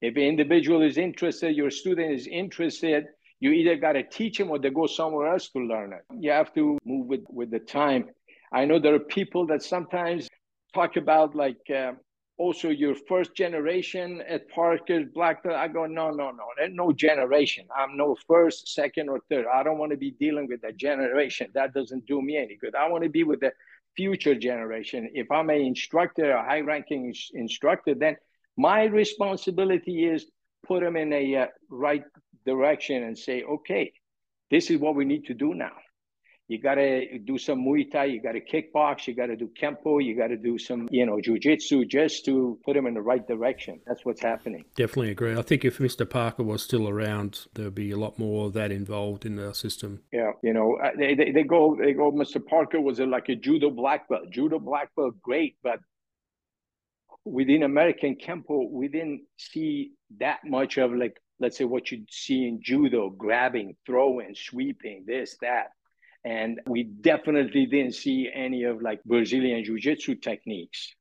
If 0.00 0.14
an 0.14 0.22
individual 0.22 0.80
is 0.82 0.96
interested, 0.96 1.56
your 1.56 1.70
student 1.70 2.12
is 2.12 2.28
interested, 2.28 3.06
you 3.40 3.50
either 3.52 3.76
got 3.76 3.92
to 3.92 4.02
teach 4.02 4.38
them 4.38 4.50
or 4.50 4.58
they 4.58 4.70
go 4.70 4.86
somewhere 4.86 5.32
else 5.32 5.48
to 5.50 5.58
learn 5.58 5.92
it. 5.92 6.04
You 6.18 6.30
have 6.30 6.52
to 6.54 6.78
move 6.84 7.06
with, 7.06 7.24
with 7.28 7.50
the 7.50 7.58
time. 7.58 8.10
I 8.52 8.66
know 8.66 8.78
there 8.78 8.94
are 8.94 9.00
people 9.00 9.46
that 9.46 9.62
sometimes 9.62 10.28
talk 10.74 10.96
about 10.96 11.34
like 11.34 11.58
uh, 11.74 11.92
also 12.36 12.68
your 12.68 12.94
first 13.08 13.34
generation 13.34 14.22
at 14.28 14.48
Parker's 14.50 15.06
Black. 15.14 15.44
I 15.46 15.68
go, 15.68 15.86
no, 15.86 16.10
no, 16.10 16.30
no, 16.30 16.44
there's 16.56 16.74
no 16.74 16.92
generation. 16.92 17.66
I'm 17.76 17.96
no 17.96 18.16
first, 18.26 18.74
second, 18.74 19.08
or 19.08 19.20
third. 19.30 19.46
I 19.52 19.62
don't 19.62 19.78
want 19.78 19.92
to 19.92 19.98
be 19.98 20.12
dealing 20.12 20.46
with 20.48 20.60
that 20.62 20.76
generation. 20.76 21.48
That 21.54 21.72
doesn't 21.72 22.06
do 22.06 22.20
me 22.20 22.36
any 22.36 22.56
good. 22.56 22.74
I 22.74 22.88
want 22.88 23.04
to 23.04 23.10
be 23.10 23.24
with 23.24 23.40
the 23.40 23.52
future 23.96 24.34
generation. 24.34 25.10
If 25.14 25.30
I'm 25.30 25.50
an 25.50 25.60
instructor, 25.60 26.30
a 26.32 26.42
high 26.42 26.60
ranking 26.60 27.14
instructor, 27.34 27.94
then 27.94 28.16
my 28.56 28.84
responsibility 28.84 30.06
is 30.06 30.26
put 30.66 30.82
them 30.82 30.96
in 30.96 31.12
a 31.12 31.36
uh, 31.36 31.46
right 31.70 32.04
direction 32.44 33.02
and 33.02 33.16
say, 33.18 33.42
okay, 33.42 33.92
this 34.50 34.70
is 34.70 34.78
what 34.78 34.94
we 34.94 35.04
need 35.04 35.26
to 35.26 35.34
do 35.34 35.54
now. 35.54 35.72
You 36.50 36.58
got 36.58 36.74
to 36.74 37.16
do 37.20 37.38
some 37.38 37.64
Muay 37.64 37.88
Thai, 37.88 38.06
you 38.06 38.20
got 38.20 38.32
to 38.32 38.40
kickbox, 38.40 39.06
you 39.06 39.14
got 39.14 39.26
to 39.26 39.36
do 39.36 39.48
Kenpo, 39.56 40.04
you 40.04 40.16
got 40.16 40.26
to 40.28 40.36
do 40.36 40.58
some, 40.58 40.88
you 40.90 41.06
know, 41.06 41.20
Jiu-Jitsu 41.20 41.84
just 41.84 42.24
to 42.24 42.58
put 42.64 42.74
them 42.74 42.88
in 42.88 42.94
the 42.94 43.00
right 43.00 43.24
direction. 43.24 43.78
That's 43.86 44.04
what's 44.04 44.20
happening. 44.20 44.64
Definitely 44.74 45.12
agree. 45.12 45.36
I 45.36 45.42
think 45.42 45.64
if 45.64 45.78
Mr. 45.78 46.10
Parker 46.10 46.42
was 46.42 46.64
still 46.64 46.88
around, 46.88 47.46
there'd 47.54 47.76
be 47.76 47.92
a 47.92 47.96
lot 47.96 48.18
more 48.18 48.46
of 48.46 48.54
that 48.54 48.72
involved 48.72 49.24
in 49.24 49.36
the 49.36 49.54
system. 49.54 50.02
Yeah, 50.12 50.32
you 50.42 50.52
know, 50.52 50.76
they, 50.98 51.14
they, 51.14 51.30
they 51.30 51.44
go, 51.44 51.76
they 51.80 51.92
go, 51.92 52.10
Mr. 52.10 52.44
Parker 52.44 52.80
was 52.80 52.98
like 52.98 53.28
a 53.28 53.36
judo 53.36 53.70
black 53.70 54.08
belt. 54.08 54.28
Judo 54.32 54.58
black 54.58 54.92
belt, 54.96 55.22
great, 55.22 55.54
but 55.62 55.78
within 57.24 57.62
American 57.62 58.16
Kenpo, 58.16 58.68
we 58.68 58.88
didn't 58.88 59.20
see 59.36 59.92
that 60.18 60.40
much 60.44 60.78
of 60.78 60.92
like, 60.92 61.16
let's 61.40 61.56
say 61.56 61.64
what 61.64 61.90
you 61.90 62.04
see 62.10 62.46
in 62.46 62.60
judo, 62.62 63.10
grabbing, 63.10 63.76
throwing, 63.86 64.34
sweeping, 64.34 65.04
this, 65.06 65.36
that. 65.40 65.68
And 66.24 66.60
we 66.66 66.82
definitely 66.84 67.66
didn't 67.66 67.94
see 67.94 68.30
any 68.32 68.64
of 68.64 68.82
like 68.82 69.02
Brazilian 69.04 69.64
jiu-jitsu 69.64 70.16
techniques. 70.16 70.94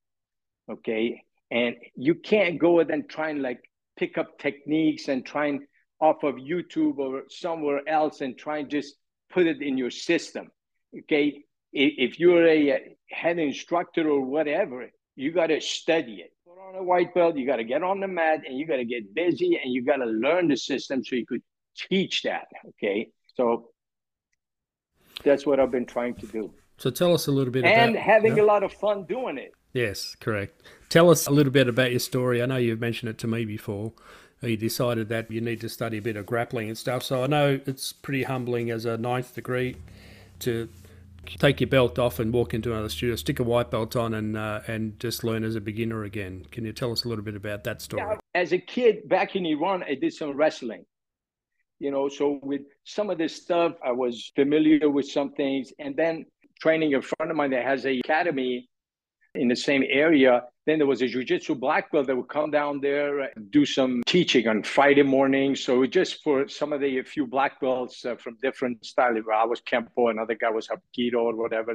Okay. 0.72 1.22
And 1.52 1.76
you 1.96 2.16
can't 2.16 2.58
go 2.58 2.80
and 2.80 2.90
then 2.90 3.06
try 3.08 3.30
and 3.30 3.42
like 3.42 3.62
pick 3.98 4.18
up 4.18 4.40
techniques 4.40 5.10
and 5.10 5.26
try 5.26 5.48
and 5.48 5.62
off 6.00 6.24
of 6.24 6.36
YouTube 6.36 7.00
or 7.00 7.24
somewhere 7.28 7.82
else 7.88 8.22
and 8.22 8.38
try 8.38 8.60
and 8.60 8.70
just 8.70 8.96
put 9.30 9.46
it 9.46 9.62
in 9.62 9.78
your 9.78 9.92
system. 9.92 10.50
Okay. 10.98 11.44
If 11.74 12.20
you're 12.20 12.48
a 12.48 12.96
head 13.10 13.40
instructor 13.40 14.10
or 14.10 14.22
whatever, 14.22 14.90
you 15.16 15.34
got 15.34 15.48
to 15.48 15.60
study 15.60 16.24
it. 16.24 16.32
Put 16.60 16.76
on 16.76 16.82
a 16.82 16.84
white 16.84 17.14
belt, 17.14 17.38
you 17.38 17.46
got 17.46 17.58
to 17.58 17.64
get 17.64 17.84
on 17.84 18.02
the 18.02 18.08
mat 18.08 18.42
and 18.46 18.58
you 18.58 18.66
got 18.66 18.78
to 18.78 18.86
get 18.86 19.14
busy 19.14 19.60
and 19.64 19.74
you 19.74 19.84
got 19.86 19.98
to 19.98 20.06
learn 20.06 20.50
the 20.50 20.58
system 20.58 21.04
so 21.04 21.16
you 21.16 21.26
could 21.26 21.42
teach 21.78 22.24
that. 22.24 22.48
Okay. 22.68 23.10
So 23.36 23.70
that's 25.24 25.46
what 25.46 25.60
I've 25.60 25.72
been 25.72 25.86
trying 25.86 26.16
to 26.16 26.28
do. 26.28 26.54
So 26.78 26.90
tell 26.90 27.14
us 27.14 27.28
a 27.28 27.32
little 27.32 27.52
bit 27.52 27.60
about 27.60 27.74
and 27.74 27.92
about, 27.92 28.04
having 28.04 28.38
yeah. 28.38 28.44
a 28.44 28.46
lot 28.46 28.64
of 28.64 28.74
fun 28.74 29.06
doing 29.06 29.38
it. 29.38 29.52
Yes, 29.72 30.16
correct. 30.20 30.62
Tell 30.90 31.10
us 31.10 31.28
a 31.28 31.32
little 31.32 31.54
bit 31.54 31.70
about 31.70 31.92
your 31.92 32.00
story. 32.00 32.42
I 32.42 32.46
know 32.46 32.58
you've 32.58 32.82
mentioned 32.82 33.10
it 33.10 33.18
to 33.20 33.28
me 33.28 33.46
before. 33.46 33.94
You 34.42 34.58
decided 34.58 35.08
that 35.10 35.32
you 35.32 35.40
need 35.40 35.62
to 35.62 35.70
study 35.70 36.00
a 36.00 36.02
bit 36.02 36.18
of 36.18 36.26
grappling 36.26 36.68
and 36.68 36.78
stuff. 36.78 37.04
So 37.04 37.24
I 37.24 37.28
know 37.28 37.60
it's 37.66 37.94
pretty 37.94 38.24
humbling 38.24 38.70
as 38.70 38.86
a 38.86 38.98
ninth 38.98 39.36
degree 39.36 39.78
to 40.40 40.68
take 41.26 41.60
your 41.60 41.70
belt 41.70 42.00
off 42.00 42.20
and 42.20 42.34
walk 42.34 42.54
into 42.54 42.72
another 42.72 42.90
studio, 42.90 43.16
stick 43.16 43.40
a 43.40 43.44
white 43.44 43.72
belt 43.72 43.96
on, 43.96 44.14
and 44.14 44.38
uh, 44.38 44.62
and 44.68 45.00
just 45.00 45.24
learn 45.24 45.44
as 45.44 45.56
a 45.56 45.62
beginner 45.62 46.04
again. 46.04 46.46
Can 46.52 46.66
you 46.66 46.74
tell 46.74 46.92
us 46.92 47.04
a 47.04 47.10
little 47.10 47.24
bit 47.24 47.36
about 47.36 47.64
that 47.66 47.82
story? 47.82 48.04
Yeah, 48.04 48.18
as 48.36 48.54
a 48.54 48.58
kid 48.58 49.08
back 49.10 49.36
in 49.36 49.46
Iran, 49.46 49.84
I 49.84 49.96
did 49.96 50.14
some 50.14 50.36
wrestling. 50.36 50.86
You 51.80 51.92
know, 51.92 52.10
so 52.10 52.40
with 52.44 52.62
some 52.84 53.10
of 53.10 53.18
this 53.18 53.36
stuff, 53.36 53.74
I 53.84 53.92
was 53.92 54.32
familiar 54.36 54.90
with 54.90 55.10
some 55.10 55.32
things, 55.32 55.72
and 55.80 55.96
then 55.96 56.26
training 56.60 56.96
a 56.96 57.02
friend 57.02 57.32
of 57.32 57.38
mine 57.38 57.52
that 57.52 57.66
has 57.66 57.86
a 57.86 58.00
academy 58.00 58.69
in 59.36 59.48
the 59.48 59.56
same 59.56 59.84
area. 59.88 60.44
Then 60.66 60.78
there 60.80 60.88
was 60.88 61.02
a 61.02 61.08
jiu-jitsu 61.08 61.56
black 61.56 61.92
belt 61.92 62.08
that 62.08 62.16
would 62.16 62.30
come 62.30 62.52
down 62.52 62.80
there, 62.80 63.32
do 63.50 63.66
some 63.66 64.04
teaching 64.06 64.48
on 64.48 64.64
Friday 64.64 65.04
morning. 65.04 65.56
So 65.56 65.86
just 65.86 66.22
for 66.24 66.48
some 66.48 66.74
of 66.74 66.82
the 66.82 67.02
few 67.04 67.26
black 67.26 67.60
belts 67.60 68.06
uh, 68.06 68.16
from 68.16 68.38
different 68.42 68.86
styles, 68.86 69.18
I 69.34 69.46
was 69.46 69.62
Kenpo, 69.62 70.12
another 70.12 70.36
guy 70.36 70.50
was 70.50 70.68
Hapkido 70.68 71.16
or 71.16 71.36
whatever. 71.36 71.74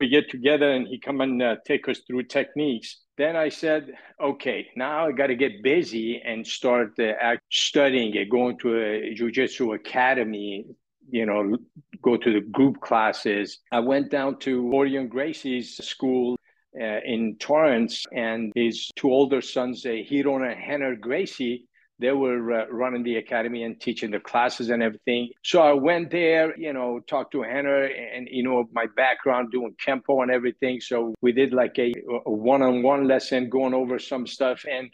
We 0.00 0.08
get 0.08 0.30
together 0.30 0.70
and 0.72 0.86
he 0.86 0.98
come 0.98 1.20
and 1.20 1.42
uh, 1.42 1.56
take 1.66 1.88
us 1.88 2.00
through 2.06 2.24
techniques. 2.24 3.02
Then 3.18 3.36
I 3.36 3.50
said, 3.50 3.92
okay, 4.20 4.68
now 4.74 5.06
I 5.06 5.12
got 5.12 5.26
to 5.26 5.36
get 5.36 5.62
busy 5.62 6.20
and 6.24 6.46
start 6.46 6.98
uh, 6.98 7.36
studying 7.50 8.14
it, 8.14 8.30
going 8.30 8.58
to 8.60 8.78
a 8.78 9.14
jiu-jitsu 9.14 9.74
academy, 9.74 10.64
you 11.10 11.26
know, 11.26 11.56
go 12.00 12.16
to 12.16 12.32
the 12.32 12.40
group 12.40 12.80
classes. 12.80 13.58
I 13.70 13.80
went 13.80 14.10
down 14.10 14.38
to 14.40 14.62
Rorion 14.62 15.08
Gracie's 15.08 15.76
school 15.76 16.36
uh, 16.80 17.00
in 17.04 17.36
Torrance, 17.38 18.04
and 18.12 18.52
his 18.54 18.90
two 18.96 19.10
older 19.10 19.40
sons, 19.40 19.84
uh, 19.84 19.90
and 19.90 20.06
Rener 20.08 21.00
Gracie, 21.00 21.66
they 21.98 22.10
were 22.10 22.52
uh, 22.52 22.66
running 22.68 23.04
the 23.04 23.16
academy 23.16 23.62
and 23.62 23.80
teaching 23.80 24.10
the 24.10 24.18
classes 24.18 24.70
and 24.70 24.82
everything. 24.82 25.30
So 25.42 25.62
I 25.62 25.72
went 25.72 26.10
there, 26.10 26.58
you 26.58 26.72
know, 26.72 27.00
talked 27.06 27.30
to 27.32 27.42
Henner 27.42 27.84
and, 27.84 28.26
you 28.28 28.42
know, 28.42 28.68
my 28.72 28.86
background 28.96 29.52
doing 29.52 29.76
Kenpo 29.84 30.22
and 30.22 30.30
everything. 30.30 30.80
So 30.80 31.14
we 31.20 31.30
did 31.30 31.52
like 31.52 31.78
a, 31.78 31.92
a 32.26 32.30
one-on-one 32.30 33.06
lesson 33.06 33.48
going 33.48 33.72
over 33.72 34.00
some 34.00 34.26
stuff. 34.26 34.64
And 34.68 34.90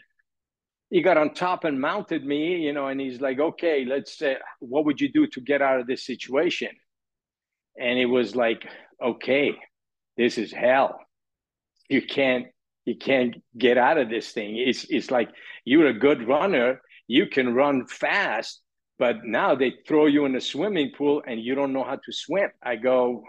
he 0.91 1.01
got 1.01 1.17
on 1.17 1.33
top 1.33 1.63
and 1.63 1.81
mounted 1.81 2.23
me, 2.23 2.57
you 2.57 2.73
know, 2.73 2.87
and 2.87 3.01
he's 3.01 3.19
like, 3.19 3.39
okay, 3.39 3.85
let's, 3.85 4.21
uh, 4.21 4.35
what 4.59 4.85
would 4.85 5.01
you 5.01 5.11
do 5.11 5.25
to 5.27 5.41
get 5.41 5.63
out 5.63 5.79
of 5.79 5.87
this 5.87 6.05
situation? 6.05 6.69
And 7.79 7.97
it 7.97 8.05
was 8.05 8.35
like, 8.35 8.67
okay, 9.01 9.55
this 10.15 10.37
is 10.37 10.51
hell 10.51 10.99
you 11.89 12.01
can't 12.01 12.45
you 12.85 12.95
can't 12.95 13.35
get 13.57 13.77
out 13.77 13.97
of 13.97 14.09
this 14.09 14.31
thing. 14.31 14.57
It's 14.57 14.85
it's 14.89 15.11
like 15.11 15.29
you're 15.65 15.87
a 15.87 15.99
good 15.99 16.27
runner, 16.27 16.81
you 17.07 17.27
can 17.27 17.53
run 17.53 17.85
fast, 17.87 18.61
but 18.97 19.17
now 19.25 19.55
they 19.55 19.73
throw 19.87 20.05
you 20.05 20.25
in 20.25 20.35
a 20.35 20.41
swimming 20.41 20.91
pool 20.97 21.21
and 21.27 21.41
you 21.41 21.55
don't 21.55 21.73
know 21.73 21.83
how 21.83 21.95
to 21.97 22.11
swim. 22.11 22.49
I 22.63 22.77
go, 22.77 23.23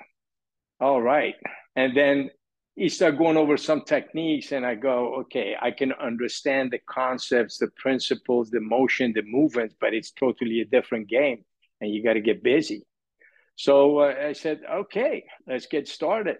all 0.80 1.02
right. 1.02 1.34
And 1.76 1.96
then 1.96 2.30
he 2.76 2.88
start 2.88 3.18
going 3.18 3.36
over 3.36 3.56
some 3.56 3.82
techniques 3.82 4.52
and 4.52 4.64
I 4.64 4.74
go, 4.74 5.16
okay, 5.22 5.56
I 5.60 5.70
can 5.70 5.92
understand 5.92 6.70
the 6.70 6.78
concepts, 6.88 7.58
the 7.58 7.68
principles, 7.76 8.50
the 8.50 8.60
motion, 8.60 9.12
the 9.14 9.22
movements, 9.24 9.74
but 9.80 9.92
it's 9.92 10.12
totally 10.12 10.60
a 10.60 10.64
different 10.64 11.08
game 11.08 11.44
and 11.80 11.92
you 11.92 12.02
got 12.02 12.14
to 12.14 12.20
get 12.20 12.42
busy. 12.42 12.86
So 13.56 13.98
uh, 13.98 14.14
I 14.28 14.32
said, 14.32 14.60
okay, 14.72 15.24
let's 15.46 15.66
get 15.66 15.88
started 15.88 16.36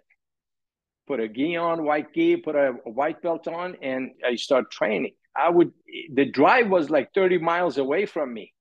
put 1.11 1.18
a 1.18 1.29
gi 1.29 1.57
on, 1.57 1.85
white 1.85 2.14
gi, 2.14 2.37
put 2.37 2.55
a, 2.55 2.68
a 2.87 2.90
white 2.90 3.20
belt 3.20 3.49
on, 3.49 3.77
and 3.83 4.12
I 4.25 4.37
start 4.37 4.70
training. 4.70 5.14
I 5.35 5.49
would 5.51 5.73
the 6.14 6.25
drive 6.25 6.68
was 6.68 6.88
like 6.88 7.12
30 7.14 7.38
miles 7.38 7.79
away 7.79 8.07
from 8.07 8.33
me. 8.33 8.53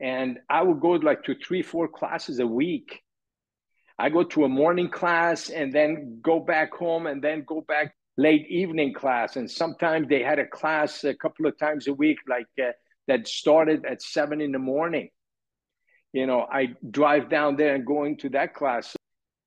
And 0.00 0.38
I 0.48 0.62
would 0.62 0.80
go 0.80 0.90
like 0.90 1.24
to 1.24 1.34
three, 1.34 1.62
four 1.62 1.88
classes 1.88 2.38
a 2.38 2.46
week. 2.46 3.00
I 3.98 4.08
go 4.08 4.22
to 4.22 4.44
a 4.44 4.48
morning 4.48 4.88
class 4.88 5.50
and 5.50 5.72
then 5.72 6.20
go 6.22 6.38
back 6.38 6.72
home 6.74 7.08
and 7.08 7.20
then 7.20 7.44
go 7.44 7.64
back 7.66 7.94
late 8.16 8.46
evening 8.48 8.94
class. 8.94 9.34
And 9.34 9.50
sometimes 9.50 10.08
they 10.08 10.22
had 10.22 10.38
a 10.38 10.46
class 10.46 11.02
a 11.02 11.14
couple 11.14 11.46
of 11.46 11.58
times 11.58 11.88
a 11.88 11.94
week, 11.94 12.18
like 12.28 12.46
uh, 12.62 12.70
that 13.08 13.26
started 13.26 13.84
at 13.84 14.00
seven 14.00 14.40
in 14.40 14.52
the 14.52 14.60
morning. 14.60 15.08
You 16.12 16.26
know, 16.26 16.46
I 16.52 16.74
drive 16.88 17.28
down 17.28 17.56
there 17.56 17.74
and 17.74 17.84
going 17.84 18.18
to 18.18 18.28
that 18.30 18.54
class. 18.54 18.94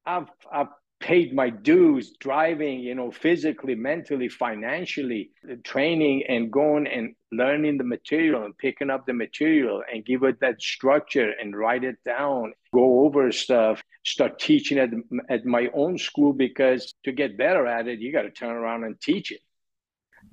I've, 0.06 0.30
I've 0.52 0.68
paid 1.00 1.34
my 1.34 1.50
dues 1.50 2.14
driving 2.20 2.80
you 2.80 2.96
know 2.96 3.12
physically 3.12 3.76
mentally 3.76 4.28
financially 4.28 5.30
training 5.64 6.24
and 6.28 6.52
going 6.52 6.88
and 6.88 7.14
learning 7.32 7.78
the 7.78 7.84
material 7.84 8.44
and 8.46 8.58
picking 8.58 8.90
up 8.90 9.06
the 9.06 9.14
material 9.14 9.84
and 9.94 10.06
give 10.06 10.24
it 10.24 10.40
that 10.40 10.60
structure 10.60 11.34
and 11.40 11.56
write 11.56 11.84
it 11.84 11.98
down 12.04 12.52
go 12.74 13.06
over 13.06 13.32
stuff 13.32 13.84
start 14.04 14.40
teaching 14.40 14.80
at, 14.80 14.90
at 15.30 15.46
my 15.46 15.68
own 15.76 15.98
school 15.98 16.34
because 16.34 16.94
to 17.04 17.12
get 17.12 17.38
better 17.38 17.68
at 17.68 17.88
it 17.88 18.00
you 18.00 18.12
got 18.12 18.24
to 18.24 18.32
turn 18.32 18.56
around 18.56 18.84
and 18.84 19.00
teach 19.00 19.32
it. 19.32 19.42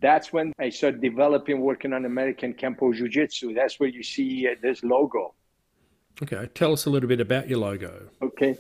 That's 0.00 0.32
when 0.32 0.52
i 0.58 0.70
started 0.70 1.02
developing 1.02 1.60
working 1.60 1.92
on 1.92 2.06
american 2.06 2.54
kenpo 2.54 2.94
jiu-jitsu. 2.94 3.52
That's 3.52 3.78
where 3.78 3.90
you 3.90 4.02
see 4.02 4.48
uh, 4.48 4.54
this 4.62 4.82
logo. 4.82 5.34
Okay 6.22 6.48
tell 6.54 6.72
us 6.72 6.86
a 6.86 6.90
little 6.90 7.08
bit 7.08 7.20
about 7.20 7.50
your 7.50 7.58
logo. 7.58 8.08
Okay 8.22 8.56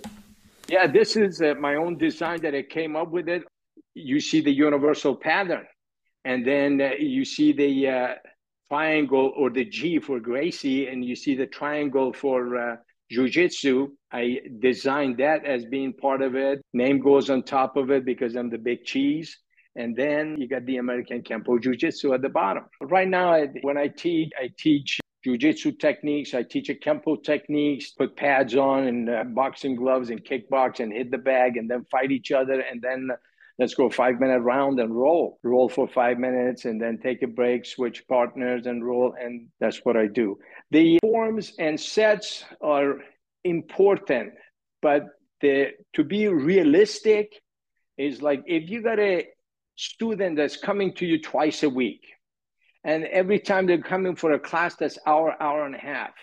yeah, 0.68 0.86
this 0.86 1.16
is 1.16 1.40
uh, 1.40 1.54
my 1.60 1.76
own 1.76 1.98
design 1.98 2.40
that 2.42 2.54
I 2.54 2.62
came 2.62 2.96
up 2.96 3.10
with 3.10 3.28
it. 3.28 3.42
You 3.94 4.20
see 4.20 4.40
the 4.40 4.52
universal 4.52 5.14
pattern, 5.16 5.66
and 6.24 6.46
then 6.46 6.80
uh, 6.80 6.90
you 6.98 7.24
see 7.24 7.52
the 7.52 7.88
uh, 7.88 8.14
triangle 8.68 9.32
or 9.36 9.50
the 9.50 9.64
G 9.64 9.98
for 10.00 10.20
Gracie, 10.20 10.88
and 10.88 11.04
you 11.04 11.16
see 11.16 11.36
the 11.36 11.46
triangle 11.46 12.12
for 12.12 12.56
uh, 12.58 12.76
Jiu-Jitsu. 13.10 13.88
I 14.12 14.40
designed 14.58 15.18
that 15.18 15.44
as 15.44 15.64
being 15.66 15.92
part 15.92 16.22
of 16.22 16.34
it. 16.34 16.60
Name 16.72 17.00
goes 17.00 17.30
on 17.30 17.42
top 17.42 17.76
of 17.76 17.90
it 17.90 18.04
because 18.04 18.34
I'm 18.34 18.50
the 18.50 18.58
big 18.58 18.84
cheese. 18.84 19.38
And 19.76 19.96
then 19.96 20.36
you 20.38 20.48
got 20.48 20.64
the 20.66 20.76
American 20.76 21.22
Kenpo 21.22 21.60
Jiu-Jitsu 21.60 22.14
at 22.14 22.22
the 22.22 22.28
bottom. 22.28 22.64
Right 22.80 23.08
now, 23.08 23.44
when 23.62 23.76
I 23.76 23.88
teach, 23.88 24.30
I 24.40 24.50
teach 24.56 25.00
jiu-jitsu 25.24 25.72
techniques. 25.72 26.34
I 26.34 26.42
teach 26.42 26.68
a 26.68 26.74
kenpo 26.74 27.22
techniques, 27.22 27.90
put 27.90 28.14
pads 28.14 28.54
on 28.54 28.86
and 28.86 29.08
uh, 29.08 29.24
boxing 29.24 29.74
gloves 29.74 30.10
and 30.10 30.22
kickbox 30.22 30.80
and 30.80 30.92
hit 30.92 31.10
the 31.10 31.18
bag 31.18 31.56
and 31.56 31.68
then 31.68 31.86
fight 31.90 32.12
each 32.12 32.30
other. 32.30 32.60
And 32.60 32.82
then 32.82 33.08
let's 33.58 33.74
go 33.74 33.88
five 33.88 34.20
minute 34.20 34.40
round 34.40 34.78
and 34.80 34.94
roll, 34.94 35.38
roll 35.42 35.70
for 35.70 35.88
five 35.88 36.18
minutes 36.18 36.66
and 36.66 36.80
then 36.80 36.98
take 36.98 37.22
a 37.22 37.26
break, 37.26 37.64
switch 37.64 38.06
partners 38.06 38.66
and 38.66 38.84
roll. 38.84 39.14
And 39.18 39.48
that's 39.60 39.80
what 39.84 39.96
I 39.96 40.08
do. 40.08 40.38
The 40.70 40.98
forms 41.00 41.54
and 41.58 41.80
sets 41.80 42.44
are 42.60 42.98
important, 43.44 44.34
but 44.82 45.06
the, 45.40 45.68
to 45.94 46.04
be 46.04 46.28
realistic 46.28 47.32
is 47.96 48.20
like 48.20 48.42
if 48.46 48.68
you 48.68 48.82
got 48.82 48.98
a 48.98 49.26
student 49.76 50.36
that's 50.36 50.56
coming 50.56 50.92
to 50.94 51.06
you 51.06 51.20
twice 51.20 51.62
a 51.62 51.70
week 51.70 52.02
and 52.84 53.04
every 53.04 53.38
time 53.38 53.66
they're 53.66 53.80
coming 53.80 54.14
for 54.14 54.32
a 54.32 54.38
class 54.38 54.76
that's 54.76 54.98
hour 55.06 55.34
hour 55.40 55.64
and 55.64 55.74
a 55.74 55.78
half 55.78 56.14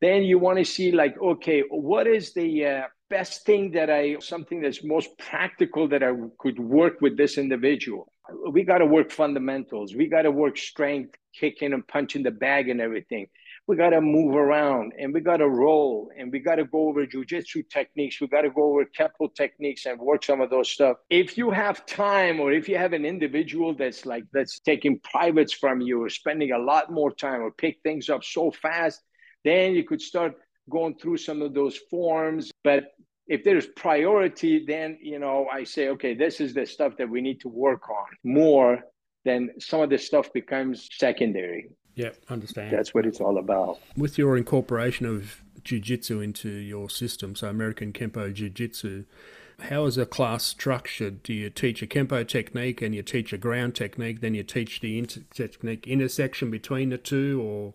then 0.00 0.22
you 0.22 0.38
want 0.38 0.58
to 0.58 0.64
see 0.64 0.92
like 0.92 1.14
okay 1.20 1.62
what 1.70 2.06
is 2.06 2.34
the 2.34 2.66
uh, 2.66 2.82
best 3.10 3.44
thing 3.46 3.70
that 3.70 3.90
i 3.90 4.16
something 4.20 4.60
that's 4.60 4.84
most 4.84 5.16
practical 5.18 5.88
that 5.88 6.02
i 6.02 6.12
could 6.38 6.58
work 6.58 7.00
with 7.00 7.16
this 7.16 7.38
individual? 7.38 8.10
We 8.50 8.64
got 8.64 8.78
to 8.78 8.86
work 8.86 9.10
fundamentals. 9.10 9.94
We 9.94 10.08
got 10.08 10.22
to 10.22 10.30
work 10.30 10.56
strength 10.56 11.14
kicking 11.38 11.74
and 11.74 11.86
punching 11.86 12.22
the 12.22 12.30
bag 12.30 12.70
and 12.70 12.80
everything 12.80 13.26
we 13.66 13.76
got 13.76 13.90
to 13.90 14.00
move 14.00 14.34
around 14.34 14.92
and 14.98 15.14
we 15.14 15.20
got 15.20 15.38
to 15.38 15.48
roll 15.48 16.10
and 16.18 16.30
we 16.30 16.38
got 16.38 16.56
to 16.56 16.64
go 16.64 16.88
over 16.88 17.06
jujitsu 17.06 17.68
techniques. 17.70 18.20
We 18.20 18.26
got 18.26 18.42
to 18.42 18.50
go 18.50 18.72
over 18.72 18.84
kenpo 18.84 19.34
techniques 19.34 19.86
and 19.86 19.98
work 19.98 20.22
some 20.22 20.40
of 20.42 20.50
those 20.50 20.70
stuff. 20.70 20.98
If 21.08 21.38
you 21.38 21.50
have 21.50 21.86
time 21.86 22.40
or 22.40 22.52
if 22.52 22.68
you 22.68 22.76
have 22.76 22.92
an 22.92 23.06
individual 23.06 23.74
that's 23.74 24.04
like, 24.04 24.24
that's 24.32 24.60
taking 24.60 25.00
privates 25.00 25.54
from 25.54 25.80
you 25.80 26.02
or 26.02 26.10
spending 26.10 26.52
a 26.52 26.58
lot 26.58 26.92
more 26.92 27.10
time 27.10 27.40
or 27.40 27.50
pick 27.52 27.78
things 27.82 28.10
up 28.10 28.22
so 28.22 28.50
fast, 28.50 29.00
then 29.44 29.74
you 29.74 29.84
could 29.84 30.02
start 30.02 30.34
going 30.68 30.96
through 30.96 31.16
some 31.16 31.40
of 31.40 31.54
those 31.54 31.78
forms. 31.90 32.50
But 32.62 32.92
if 33.28 33.44
there's 33.44 33.66
priority, 33.66 34.64
then, 34.66 34.98
you 35.00 35.18
know, 35.18 35.46
I 35.50 35.64
say, 35.64 35.88
okay, 35.88 36.14
this 36.14 36.38
is 36.40 36.52
the 36.52 36.66
stuff 36.66 36.98
that 36.98 37.08
we 37.08 37.22
need 37.22 37.40
to 37.40 37.48
work 37.48 37.88
on 37.88 38.06
more 38.24 38.82
then 39.24 39.50
some 39.58 39.80
of 39.80 39.90
this 39.90 40.06
stuff 40.06 40.32
becomes 40.32 40.88
secondary. 40.92 41.70
Yeah, 41.94 42.10
understand. 42.28 42.72
That's 42.72 42.92
what 42.92 43.06
it's 43.06 43.20
all 43.20 43.38
about. 43.38 43.78
With 43.96 44.18
your 44.18 44.36
incorporation 44.36 45.06
of 45.06 45.42
jiu-jitsu 45.62 46.20
into 46.20 46.48
your 46.48 46.90
system, 46.90 47.36
so 47.36 47.48
American 47.48 47.92
Kenpo 47.92 48.32
Jiu-Jitsu, 48.32 49.04
how 49.60 49.84
is 49.84 49.96
a 49.96 50.04
class 50.04 50.44
structured? 50.44 51.22
Do 51.22 51.32
you 51.32 51.50
teach 51.50 51.82
a 51.82 51.86
Kenpo 51.86 52.26
technique 52.26 52.82
and 52.82 52.94
you 52.94 53.02
teach 53.02 53.32
a 53.32 53.38
ground 53.38 53.76
technique, 53.76 54.20
then 54.20 54.34
you 54.34 54.42
teach 54.42 54.80
the 54.80 54.98
inter- 54.98 55.22
technique 55.32 55.86
intersection 55.86 56.50
between 56.50 56.90
the 56.90 56.98
two, 56.98 57.40
or 57.40 57.74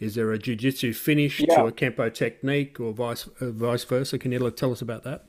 is 0.00 0.16
there 0.16 0.32
a 0.32 0.38
jiu-jitsu 0.38 0.92
finish 0.92 1.40
yeah. 1.40 1.54
to 1.54 1.66
a 1.66 1.72
Kenpo 1.72 2.12
technique 2.12 2.80
or 2.80 2.92
vice, 2.92 3.28
uh, 3.40 3.50
vice 3.50 3.84
versa? 3.84 4.18
Can 4.18 4.32
you 4.32 4.50
tell 4.50 4.72
us 4.72 4.82
about 4.82 5.04
that? 5.04 5.24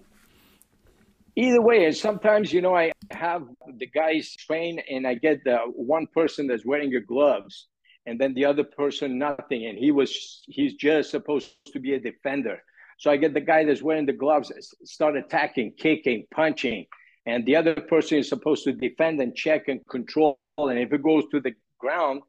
Either 1.35 1.61
way, 1.61 1.85
and 1.85 1.95
sometimes, 1.95 2.51
you 2.53 2.61
know, 2.61 2.75
I 2.75 2.91
have 3.11 3.43
the 3.77 3.87
guys 3.87 4.35
train 4.35 4.79
and 4.89 5.07
I 5.07 5.15
get 5.15 5.43
the 5.43 5.57
one 5.75 6.07
person 6.07 6.47
that's 6.47 6.65
wearing 6.65 6.91
your 6.91 7.01
gloves 7.01 7.67
and 8.05 8.19
then 8.19 8.33
the 8.33 8.45
other 8.45 8.63
person 8.63 9.17
nothing. 9.17 9.65
And 9.65 9.77
he 9.77 9.91
was, 9.91 10.43
he's 10.47 10.73
just 10.75 11.11
supposed 11.11 11.51
to 11.71 11.79
be 11.79 11.93
a 11.93 11.99
defender. 11.99 12.61
So 12.97 13.11
I 13.11 13.17
get 13.17 13.33
the 13.33 13.41
guy 13.41 13.65
that's 13.65 13.81
wearing 13.81 14.05
the 14.05 14.13
gloves 14.13 14.51
start 14.83 15.15
attacking, 15.17 15.73
kicking, 15.77 16.25
punching. 16.33 16.85
And 17.25 17.45
the 17.45 17.55
other 17.55 17.75
person 17.75 18.17
is 18.17 18.29
supposed 18.29 18.63
to 18.65 18.73
defend 18.73 19.19
and 19.21 19.35
check 19.35 19.67
and 19.67 19.85
control. 19.87 20.37
And 20.57 20.79
if 20.79 20.91
it 20.93 21.01
goes 21.01 21.23
to 21.31 21.39
the 21.39 21.53
ground, 21.79 22.21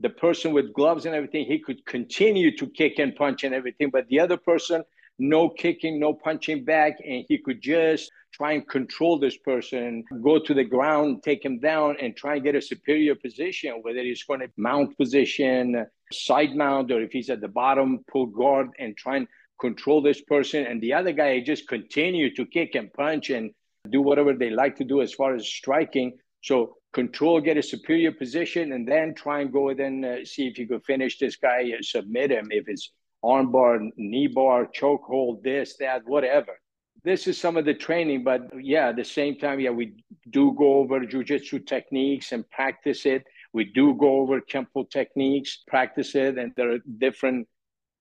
the 0.00 0.10
person 0.10 0.52
with 0.52 0.72
gloves 0.72 1.06
and 1.06 1.14
everything, 1.14 1.44
he 1.44 1.58
could 1.58 1.84
continue 1.86 2.56
to 2.56 2.66
kick 2.66 2.98
and 2.98 3.14
punch 3.14 3.44
and 3.44 3.54
everything. 3.54 3.90
But 3.90 4.08
the 4.08 4.20
other 4.20 4.36
person, 4.36 4.82
no 5.18 5.48
kicking, 5.50 6.00
no 6.00 6.14
punching 6.14 6.64
back, 6.64 6.94
and 7.04 7.24
he 7.28 7.38
could 7.38 7.60
just 7.60 8.10
try 8.32 8.52
and 8.52 8.68
control 8.68 9.18
this 9.18 9.36
person, 9.36 10.04
go 10.22 10.38
to 10.38 10.54
the 10.54 10.64
ground, 10.64 11.22
take 11.22 11.44
him 11.44 11.58
down, 11.58 11.96
and 12.00 12.16
try 12.16 12.34
and 12.34 12.44
get 12.44 12.54
a 12.54 12.62
superior 12.62 13.14
position, 13.14 13.80
whether 13.82 14.00
he's 14.00 14.22
going 14.24 14.40
to 14.40 14.48
mount 14.56 14.96
position, 14.96 15.84
side 16.12 16.54
mount, 16.54 16.90
or 16.90 17.00
if 17.00 17.12
he's 17.12 17.30
at 17.30 17.40
the 17.40 17.48
bottom, 17.48 18.04
pull 18.10 18.26
guard 18.26 18.68
and 18.78 18.96
try 18.96 19.16
and 19.16 19.28
control 19.60 20.00
this 20.00 20.20
person. 20.22 20.66
And 20.66 20.80
the 20.80 20.94
other 20.94 21.12
guy 21.12 21.40
just 21.40 21.68
continue 21.68 22.34
to 22.34 22.46
kick 22.46 22.74
and 22.74 22.92
punch 22.92 23.30
and 23.30 23.50
do 23.90 24.00
whatever 24.02 24.34
they 24.34 24.50
like 24.50 24.76
to 24.76 24.84
do 24.84 25.02
as 25.02 25.12
far 25.12 25.34
as 25.34 25.46
striking. 25.46 26.16
So 26.42 26.76
control, 26.92 27.40
get 27.40 27.58
a 27.58 27.62
superior 27.62 28.12
position, 28.12 28.72
and 28.72 28.86
then 28.86 29.14
try 29.14 29.40
and 29.40 29.52
go 29.52 29.68
and 29.70 30.04
uh, 30.04 30.24
see 30.24 30.46
if 30.46 30.58
you 30.58 30.66
could 30.66 30.84
finish 30.84 31.18
this 31.18 31.36
guy, 31.36 31.72
submit 31.82 32.30
him. 32.30 32.48
If 32.50 32.68
it's 32.68 32.92
armbar, 33.24 33.90
knee 33.96 34.28
bar, 34.28 34.66
choke 34.72 35.02
hold, 35.04 35.42
this, 35.42 35.76
that, 35.78 36.02
whatever 36.06 36.58
this 37.04 37.26
is 37.26 37.38
some 37.38 37.56
of 37.56 37.64
the 37.64 37.74
training, 37.74 38.24
but 38.24 38.42
yeah, 38.62 38.88
at 38.88 38.96
the 38.96 39.04
same 39.04 39.38
time, 39.38 39.60
yeah, 39.60 39.70
we 39.70 39.94
do 40.30 40.54
go 40.56 40.74
over 40.74 41.00
jujitsu 41.00 41.66
techniques 41.66 42.32
and 42.32 42.48
practice 42.50 43.06
it. 43.06 43.24
We 43.52 43.64
do 43.64 43.94
go 43.94 44.20
over 44.20 44.40
kenpo 44.40 44.88
techniques, 44.88 45.62
practice 45.66 46.14
it, 46.14 46.38
and 46.38 46.52
there 46.56 46.72
are 46.72 46.78
different 46.98 47.48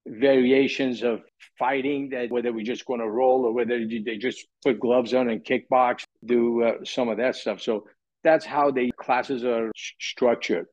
variations 0.05 1.03
of 1.03 1.21
fighting 1.57 2.09
that 2.09 2.31
whether 2.31 2.51
we're 2.51 2.65
just 2.65 2.85
going 2.85 2.99
to 2.99 3.09
roll 3.09 3.45
or 3.45 3.51
whether 3.51 3.79
they 3.79 4.17
just 4.17 4.47
put 4.63 4.79
gloves 4.79 5.13
on 5.13 5.29
and 5.29 5.43
kickbox, 5.43 6.03
do 6.25 6.63
uh, 6.63 6.73
some 6.83 7.09
of 7.09 7.17
that 7.17 7.35
stuff. 7.35 7.61
So 7.61 7.85
that's 8.23 8.45
how 8.45 8.71
the 8.71 8.91
classes 8.97 9.43
are 9.43 9.71
structured. 9.99 10.67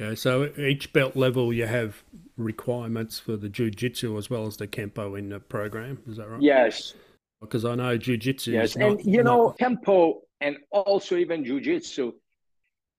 Okay, 0.00 0.14
so 0.14 0.52
each 0.56 0.92
belt 0.92 1.16
level 1.16 1.52
you 1.52 1.66
have 1.66 2.04
requirements 2.36 3.18
for 3.18 3.36
the 3.36 3.48
jiu-jitsu 3.48 4.16
as 4.16 4.30
well 4.30 4.46
as 4.46 4.56
the 4.56 4.68
kenpo 4.68 5.18
in 5.18 5.28
the 5.28 5.40
program. 5.40 5.98
Is 6.08 6.18
that 6.18 6.28
right? 6.28 6.40
Yes, 6.40 6.94
because 7.40 7.64
I 7.64 7.74
know 7.74 7.96
jujitsu. 7.98 8.52
Yes, 8.52 8.76
and 8.76 8.96
not, 8.96 9.04
you 9.04 9.22
know 9.22 9.54
kenpo 9.60 10.20
and 10.40 10.56
also 10.70 11.16
even 11.16 11.44
jujitsu, 11.44 12.12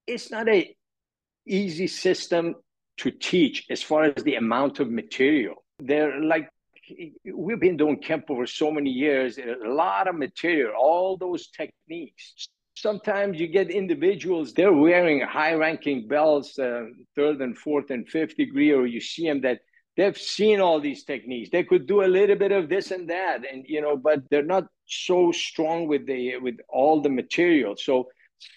it's 0.07 0.31
not 0.31 0.47
a 0.49 0.75
easy 1.45 1.87
system 1.87 2.55
to 2.97 3.11
teach 3.11 3.65
as 3.69 3.81
far 3.81 4.03
as 4.03 4.23
the 4.23 4.35
amount 4.35 4.79
of 4.79 4.89
material. 4.89 5.63
They're 5.79 6.21
like 6.21 6.49
we've 7.33 7.59
been 7.59 7.77
doing 7.77 8.01
kenpo 8.01 8.27
for 8.27 8.47
so 8.47 8.71
many 8.71 8.89
years. 8.89 9.37
A 9.37 9.67
lot 9.67 10.07
of 10.07 10.15
material, 10.15 10.73
all 10.77 11.17
those 11.17 11.47
techniques. 11.47 12.47
Sometimes 12.75 13.39
you 13.39 13.47
get 13.47 13.69
individuals 13.69 14.53
they're 14.53 14.71
wearing 14.71 15.19
high-ranking 15.19 16.07
belts, 16.07 16.57
uh, 16.57 16.85
third 17.13 17.41
and 17.41 17.57
fourth 17.57 17.91
and 17.91 18.07
fifth 18.07 18.37
degree, 18.37 18.71
or 18.71 18.85
you 18.85 19.01
see 19.01 19.27
them 19.27 19.41
that 19.41 19.59
they've 19.99 20.17
seen 20.17 20.61
all 20.61 20.79
these 20.79 21.03
techniques. 21.03 21.49
They 21.51 21.65
could 21.65 21.85
do 21.85 22.03
a 22.03 22.13
little 22.17 22.37
bit 22.37 22.53
of 22.53 22.69
this 22.69 22.91
and 22.91 23.09
that 23.09 23.39
and 23.51 23.65
you 23.67 23.81
know 23.81 23.97
but 23.97 24.19
they're 24.29 24.51
not 24.55 24.65
so 24.87 25.33
strong 25.33 25.87
with 25.87 26.07
the 26.07 26.37
with 26.37 26.57
all 26.69 27.01
the 27.01 27.09
material. 27.09 27.75
So 27.77 28.07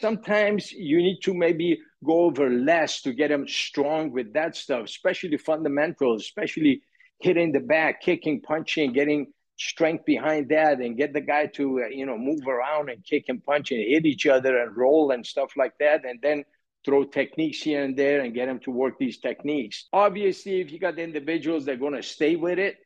sometimes 0.01 0.71
you 0.71 0.99
need 0.99 1.19
to 1.25 1.35
maybe 1.35 1.81
go 2.05 2.21
over 2.21 2.49
less 2.49 3.03
to 3.03 3.13
get 3.13 3.29
them 3.29 3.49
strong 3.49 4.13
with 4.13 4.33
that 4.33 4.55
stuff 4.55 4.85
especially 4.85 5.37
fundamentals 5.37 6.23
especially 6.23 6.81
hitting 7.21 7.51
the 7.51 7.59
back 7.59 8.01
kicking 8.01 8.41
punching 8.41 8.93
getting 8.93 9.27
strength 9.57 10.05
behind 10.05 10.49
that 10.49 10.79
and 10.79 10.97
get 10.97 11.13
the 11.13 11.21
guy 11.21 11.47
to 11.47 11.83
uh, 11.83 11.89
you 11.89 12.07
know 12.07 12.17
move 12.17 12.47
around 12.47 12.91
and 12.91 13.05
kick 13.05 13.25
and 13.29 13.45
punch 13.45 13.73
and 13.73 13.81
hit 13.81 14.07
each 14.07 14.27
other 14.27 14.59
and 14.63 14.77
roll 14.77 15.11
and 15.11 15.27
stuff 15.27 15.51
like 15.57 15.75
that 15.81 16.05
and 16.05 16.21
then 16.23 16.45
throw 16.85 17.05
techniques 17.05 17.63
here 17.63 17.85
and 17.85 17.97
there 17.97 18.21
and 18.21 18.35
get 18.35 18.47
them 18.47 18.59
to 18.61 18.71
work 18.71 18.99
these 18.99 19.19
techniques. 19.19 19.87
Obviously, 19.93 20.61
if 20.61 20.73
you 20.73 20.79
got 20.79 20.97
the 20.97 21.03
individuals 21.03 21.65
that 21.65 21.73
are 21.73 21.77
going 21.77 21.95
to 21.95 22.03
stay 22.03 22.37
with 22.37 22.59
it, 22.59 22.77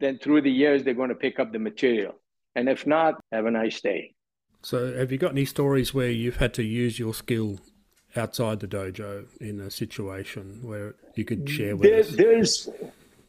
then 0.00 0.18
through 0.18 0.42
the 0.42 0.50
years 0.50 0.82
they're 0.82 0.94
going 0.94 1.08
to 1.08 1.14
pick 1.14 1.38
up 1.38 1.52
the 1.52 1.58
material. 1.58 2.14
And 2.54 2.68
if 2.68 2.86
not, 2.86 3.14
have 3.32 3.46
a 3.46 3.50
nice 3.50 3.80
day. 3.80 4.14
So, 4.62 4.94
have 4.96 5.12
you 5.12 5.18
got 5.18 5.32
any 5.32 5.44
stories 5.44 5.92
where 5.92 6.10
you've 6.10 6.36
had 6.36 6.54
to 6.54 6.62
use 6.62 6.98
your 6.98 7.12
skill 7.12 7.58
outside 8.16 8.60
the 8.60 8.68
dojo 8.68 9.26
in 9.40 9.60
a 9.60 9.70
situation 9.70 10.60
where 10.62 10.94
you 11.16 11.24
could 11.24 11.48
share 11.48 11.76
with 11.76 11.90
there, 11.90 12.00
us? 12.00 12.10
There's 12.10 12.68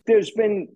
there's 0.06 0.32
been 0.32 0.70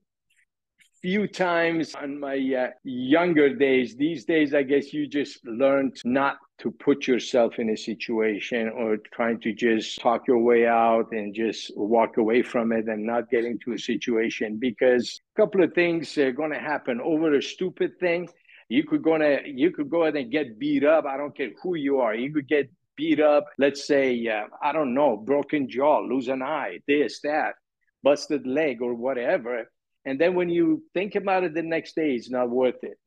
few 1.01 1.28
times 1.28 1.95
on 1.95 2.20
my 2.20 2.36
uh, 2.36 2.70
younger 2.84 3.55
days. 3.55 3.95
These 3.95 4.26
days, 4.26 4.53
I 4.53 4.63
guess 4.63 4.93
you 4.93 5.07
just 5.07 5.45
learn 5.45 5.93
not 6.03 6.38
to 6.60 6.72
put 6.72 7.07
yourself 7.07 7.60
in 7.60 7.70
a 7.70 7.78
situation 7.78 8.70
or 8.70 8.97
trying 9.14 9.39
to 9.41 9.53
just 9.53 9.99
talk 9.99 10.28
your 10.28 10.39
way 10.39 10.68
out 10.68 11.12
and 11.12 11.34
just 11.34 11.72
walk 11.76 12.18
away 12.18 12.41
from 12.41 12.72
it 12.72 12.86
and 12.88 13.05
not 13.05 13.30
get 13.30 13.45
into 13.45 13.74
a 13.74 13.80
situation 13.80 14.57
because 14.60 15.20
a 15.36 15.41
couple 15.41 15.64
of 15.64 15.74
things 15.74 16.18
are 16.18 16.32
going 16.32 16.51
to 16.51 16.60
happen 16.60 16.99
over 17.01 17.36
a 17.36 17.41
stupid 17.41 17.99
thing. 17.99 18.28
You 18.68 18.84
could 18.84 19.01
go 19.01 19.18
to 19.18 19.39
you 19.45 19.72
could 19.72 19.89
go 19.89 20.03
ahead 20.03 20.16
and 20.16 20.32
get 20.32 20.60
beat 20.60 20.84
up. 20.84 21.05
I 21.05 21.18
don't 21.18 21.36
care 21.36 21.51
who 21.64 21.76
you 21.76 21.99
are. 21.99 22.14
You 22.14 22.32
could 22.34 22.47
get 22.47 22.70
beat 22.95 23.20
up. 23.20 23.45
Let's 23.57 23.88
say 23.88 24.28
uh, 24.28 24.43
I 24.62 24.72
don't 24.74 24.93
know, 24.93 25.18
broken 25.18 25.70
jaw, 25.70 25.99
lose 25.99 26.28
an 26.28 26.43
eye, 26.43 26.80
this 26.88 27.22
that, 27.22 27.55
busted 28.03 28.45
leg 28.45 28.82
or 28.82 28.93
whatever 28.93 29.66
and 30.05 30.20
then 30.20 30.36
when 30.36 30.49
you 30.49 30.84
think 30.93 31.16
about 31.16 31.43
it 31.43 31.53
the 31.53 31.62
next 31.62 31.95
day, 31.95 32.16
it's 32.16 32.30
not 32.30 32.49
worth 32.49 32.84
it. 32.84 32.97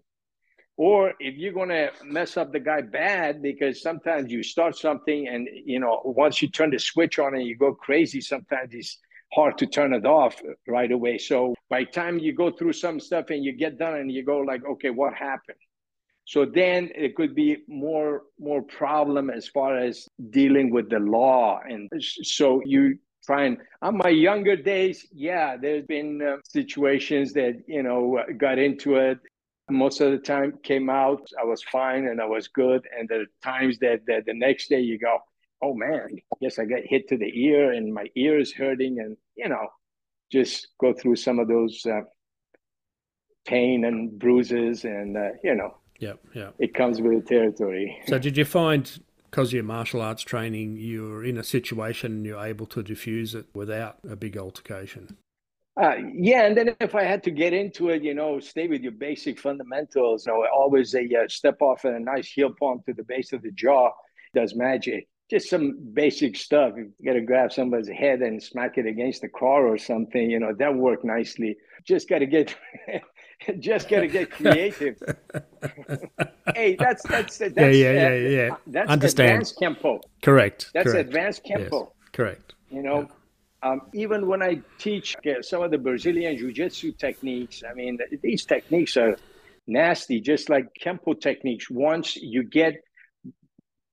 Or 0.77 1.13
if 1.21 1.37
you're 1.37 1.53
going 1.53 1.69
to 1.69 1.91
mess 2.05 2.37
up 2.37 2.53
the 2.53 2.61
guy 2.61 2.81
bad, 2.81 3.43
because 3.43 3.83
sometimes 3.83 4.33
you 4.33 4.43
start 4.43 4.77
something 4.77 5.29
and, 5.29 5.49
you 5.53 5.79
know, 5.79 6.01
once 6.05 6.41
you 6.41 6.49
turn 6.49 6.71
the 6.71 6.79
switch 6.79 7.19
on 7.19 7.35
and 7.35 7.47
you 7.47 7.57
go 7.57 7.75
crazy, 7.75 8.21
sometimes 8.21 8.71
it's 8.73 8.99
hard 9.33 9.59
to 9.59 9.67
turn 9.67 9.93
it 9.93 10.07
off 10.07 10.41
right 10.67 10.91
away. 10.91 11.19
So 11.19 11.55
by 11.69 11.85
time 11.85 12.19
you 12.19 12.35
go 12.35 12.51
through 12.51 12.73
some 12.73 13.01
stuff 13.01 13.27
and 13.31 13.45
you 13.45 13.53
get 13.53 13.79
done 13.79 13.97
and 13.97 14.11
you 14.11 14.25
go 14.25 14.39
like, 14.39 14.65
okay, 14.65 14.91
what 14.91 15.15
happened? 15.15 15.59
So 16.25 16.45
then 16.45 16.91
it 16.95 17.17
could 17.17 17.35
be 17.35 17.59
more 17.69 18.23
more 18.39 18.63
problem 18.63 19.29
as 19.29 19.49
far 19.49 19.77
as 19.77 20.07
dealing 20.31 20.71
with 20.71 20.89
the 20.89 21.01
law, 21.01 21.61
and 21.69 21.91
so 22.23 22.63
you 22.65 22.99
trying 23.27 23.57
on 23.83 23.97
my 23.97 24.09
younger 24.09 24.57
days 24.57 25.07
yeah 25.13 25.57
there's 25.57 25.87
been 25.87 26.21
uh, 26.21 26.37
situations 26.45 27.33
that 27.33 27.55
you 27.69 27.83
know 27.83 28.19
got 28.37 28.59
into 28.59 28.97
it 28.97 29.19
most 29.71 30.01
of 30.01 30.13
the 30.13 30.19
time 30.19 30.59
came 30.63 30.91
out 30.91 31.23
i 31.41 31.45
was 31.45 31.63
fine 31.63 32.07
and 32.07 32.21
i 32.21 32.27
was 32.27 32.49
good. 32.49 32.87
And 32.97 33.09
there 33.09 33.23
are 33.23 33.27
times 33.43 33.79
that, 33.79 34.01
that 34.07 34.27
the 34.27 34.35
next 34.35 34.69
day 34.69 34.81
you 34.81 34.99
go 34.99 35.19
oh 35.63 35.75
man 35.75 36.17
yes 36.41 36.59
i 36.59 36.65
got 36.65 36.81
hit 36.85 37.09
to 37.09 37.17
the 37.17 37.31
ear 37.35 37.73
and 37.73 37.93
my 37.93 38.07
ear 38.17 38.39
is 38.39 38.53
hurting. 38.53 38.99
And 39.01 39.17
you 39.37 39.49
know 39.49 39.69
just 40.31 40.69
go 40.81 40.93
through 40.93 41.17
some 41.17 41.39
of 41.39 41.49
those 41.49 41.85
uh, 41.87 42.01
pain 43.45 43.85
and 43.85 44.19
bruises 44.19 44.85
and 44.85 45.17
uh, 45.17 45.31
you 45.45 45.55
know 45.55 45.77
yeah 45.99 46.15
yeah 46.35 46.51
it 46.59 46.75
comes 46.75 47.01
with 47.01 47.13
the 47.13 47.29
territory. 47.29 47.99
So 48.07 48.19
did 48.19 48.37
you 48.37 48.45
find 48.45 48.91
because 49.33 49.51
you're 49.51 49.63
martial 49.63 50.03
arts 50.03 50.23
training, 50.23 50.77
you're 50.77 51.25
in 51.25 51.39
a 51.39 51.43
situation 51.43 52.13
and 52.13 52.27
you're 52.27 52.45
able 52.45 52.67
to 52.67 52.83
diffuse 52.83 53.35
it 53.35 53.47
without 53.55 53.97
a 54.09 54.15
big 54.15 54.37
altercation. 54.37 55.17
Uh, 55.81 55.95
yeah, 56.15 56.45
and 56.45 56.57
then 56.57 56.77
if 56.81 56.95
I 56.95 57.03
had 57.05 57.23
to 57.25 57.31
get 57.31 57.55
into 57.55 57.89
it, 57.89 58.03
you 58.03 58.13
know, 58.13 58.39
stay 58.41 58.69
with 58.69 58.83
your 58.83 58.93
basic 58.93 59.39
fundamentals. 59.41 60.27
You 60.27 60.33
know, 60.33 60.47
always 60.55 60.95
a 60.95 61.01
uh, 61.01 61.29
step 61.29 61.63
off 61.63 61.85
and 61.85 61.97
a 61.97 62.01
nice 62.01 62.29
heel 62.29 62.53
palm 62.59 62.83
to 62.87 62.93
the 62.93 63.05
base 63.05 63.33
of 63.33 63.43
the 63.43 63.51
jaw 63.53 63.91
does 64.35 64.55
magic. 64.55 65.09
Just 65.31 65.49
some 65.49 65.79
basic 65.95 66.37
stuff. 66.37 66.75
You 66.77 66.93
got 67.03 67.15
to 67.15 67.23
grab 67.23 67.53
somebody's 67.55 67.89
head 67.89 68.21
and 68.21 68.43
smack 68.43 68.77
it 68.77 68.85
against 68.85 69.23
the 69.23 69.31
car 69.31 69.67
or 69.67 69.79
something. 69.79 70.31
You 70.31 70.41
know, 70.41 70.53
that 70.59 70.75
worked 70.75 71.05
nicely. 71.05 71.57
Just 71.85 72.07
got 72.07 72.19
to 72.19 72.27
get, 72.27 72.55
just 73.59 73.89
got 73.89 74.01
to 74.01 74.09
get 74.09 74.31
creative. 74.31 74.99
hey, 76.55 76.77
that's 76.79 77.03
that's 77.09 77.39
that's 77.39 77.57
yeah, 77.57 77.69
yeah, 77.69 78.15
yeah, 78.15 78.29
yeah. 78.29 78.57
That's 78.67 78.91
Understand. 78.91 79.31
advanced 79.31 79.59
kenpo. 79.59 80.01
Correct. 80.23 80.71
That's 80.75 80.93
correct. 80.93 81.09
advanced 81.09 81.45
kenpo. 81.47 81.71
Yes, 81.71 82.11
correct. 82.13 82.55
You 82.71 82.83
know, 82.83 83.01
Yeah. 83.01 83.07
Um, 83.63 83.83
even 83.95 84.27
when 84.27 84.43
I 84.43 84.61
teach 84.79 85.17
uh, 85.25 85.41
some 85.41 85.63
of 85.63 85.71
the 85.71 85.79
Brazilian 85.79 86.37
jiu-jitsu 86.37 86.93
techniques, 86.93 87.63
I 87.69 87.75
mean, 87.75 87.99
these 88.21 88.45
techniques 88.45 88.97
are 88.97 89.17
nasty, 89.69 90.21
just 90.21 90.51
like 90.51 90.67
Kenpo 90.83 91.19
techniques. 91.21 91.71
Once 91.71 92.17
you 92.17 92.43
get 92.43 92.75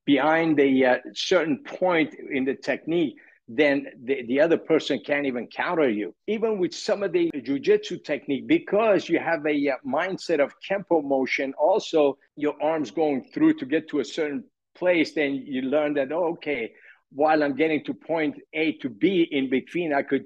behind 0.05 0.59
a 0.59 0.85
uh, 0.85 0.95
certain 1.13 1.63
point 1.63 2.15
in 2.31 2.45
the 2.45 2.55
technique, 2.55 3.15
then 3.47 3.87
the, 4.03 4.23
the 4.27 4.41
other 4.41 4.57
person 4.57 4.99
can't 5.05 5.27
even 5.27 5.47
counter 5.47 5.89
you. 5.89 6.15
Even 6.25 6.57
with 6.57 6.73
some 6.73 7.03
of 7.03 7.11
the 7.11 7.29
jiu-jitsu 7.43 7.99
technique, 7.99 8.47
because 8.47 9.07
you 9.07 9.19
have 9.19 9.45
a 9.45 9.69
uh, 9.69 9.75
mindset 9.85 10.39
of 10.43 10.53
Kenpo 10.67 11.03
motion, 11.03 11.53
also 11.59 12.17
your 12.35 12.55
arms 12.61 12.89
going 12.89 13.23
through 13.33 13.53
to 13.55 13.65
get 13.65 13.87
to 13.89 13.99
a 13.99 14.05
certain 14.05 14.43
place, 14.75 15.13
then 15.13 15.35
you 15.35 15.61
learn 15.61 15.93
that, 15.95 16.11
oh, 16.11 16.29
okay, 16.33 16.71
while 17.11 17.43
I'm 17.43 17.55
getting 17.55 17.83
to 17.85 17.93
point 17.93 18.35
A 18.53 18.73
to 18.73 18.89
B 18.89 19.27
in 19.31 19.49
between, 19.49 19.93
I 19.93 20.03
could 20.03 20.25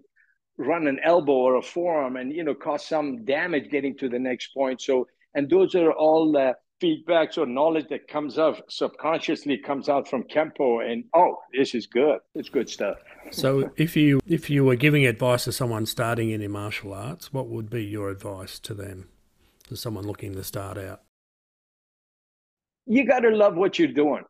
run 0.57 0.88
an 0.88 0.99
elbow 1.03 1.34
or 1.34 1.55
a 1.55 1.61
forearm 1.61 2.15
and 2.15 2.31
you 2.31 2.43
know 2.43 2.53
cause 2.53 2.86
some 2.86 3.25
damage 3.25 3.71
getting 3.71 3.97
to 3.97 4.09
the 4.09 4.19
next 4.19 4.53
point. 4.53 4.81
So, 4.81 5.07
and 5.34 5.49
those 5.49 5.75
are 5.75 5.91
all 5.91 6.38
uh, 6.38 6.53
feedbacks 6.81 7.38
or 7.38 7.45
knowledge 7.45 7.88
that 7.89 8.07
comes 8.07 8.38
out 8.38 8.61
subconsciously 8.69 9.57
comes 9.57 9.89
out 9.89 10.07
from 10.07 10.23
Kenpo, 10.23 10.86
and 10.86 11.05
oh, 11.13 11.38
this 11.57 11.73
is 11.73 11.88
good. 11.88 12.19
It's 12.36 12.49
good 12.49 12.69
stuff. 12.69 12.97
So, 13.31 13.71
if 13.77 13.95
you 13.95 14.19
if 14.27 14.49
you 14.49 14.65
were 14.65 14.75
giving 14.75 15.05
advice 15.05 15.45
to 15.45 15.51
someone 15.51 15.86
starting 15.86 16.31
in 16.31 16.41
in 16.41 16.51
martial 16.51 16.93
arts, 16.93 17.31
what 17.31 17.47
would 17.47 17.69
be 17.69 17.84
your 17.84 18.09
advice 18.09 18.59
to 18.59 18.73
them, 18.73 19.09
to 19.67 19.75
someone 19.75 20.05
looking 20.05 20.34
to 20.34 20.43
start 20.43 20.77
out? 20.77 21.01
You 22.86 23.07
got 23.07 23.21
to 23.21 23.29
love 23.29 23.55
what 23.55 23.79
you're 23.79 23.88
doing. 23.88 24.23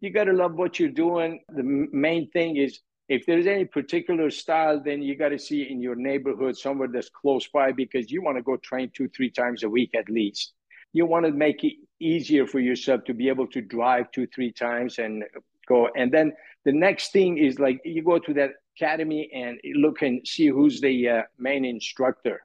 You 0.00 0.10
got 0.10 0.24
to 0.24 0.32
love 0.32 0.54
what 0.54 0.78
you're 0.78 0.90
doing. 0.90 1.40
The 1.48 1.62
main 1.62 2.30
thing 2.30 2.56
is 2.56 2.80
if 3.08 3.24
there's 3.26 3.46
any 3.46 3.64
particular 3.64 4.30
style, 4.30 4.80
then 4.84 5.02
you 5.02 5.16
got 5.16 5.30
to 5.30 5.38
see 5.38 5.62
in 5.62 5.80
your 5.80 5.96
neighborhood, 5.96 6.56
somewhere 6.56 6.88
that's 6.92 7.08
close 7.08 7.48
by, 7.48 7.72
because 7.72 8.10
you 8.10 8.22
want 8.22 8.36
to 8.36 8.42
go 8.42 8.56
train 8.58 8.90
two, 8.94 9.08
three 9.08 9.30
times 9.30 9.62
a 9.62 9.68
week 9.68 9.94
at 9.94 10.08
least. 10.08 10.52
You 10.92 11.06
want 11.06 11.26
to 11.26 11.32
make 11.32 11.64
it 11.64 11.74
easier 12.00 12.46
for 12.46 12.60
yourself 12.60 13.04
to 13.04 13.14
be 13.14 13.28
able 13.28 13.46
to 13.48 13.60
drive 13.60 14.10
two, 14.12 14.26
three 14.26 14.52
times 14.52 14.98
and 14.98 15.24
go. 15.66 15.88
And 15.96 16.12
then 16.12 16.32
the 16.64 16.72
next 16.72 17.12
thing 17.12 17.38
is 17.38 17.58
like 17.58 17.80
you 17.84 18.02
go 18.02 18.18
to 18.18 18.34
that 18.34 18.50
academy 18.76 19.30
and 19.34 19.58
look 19.76 20.02
and 20.02 20.26
see 20.26 20.48
who's 20.48 20.80
the 20.80 21.08
uh, 21.08 21.22
main 21.38 21.64
instructor. 21.64 22.42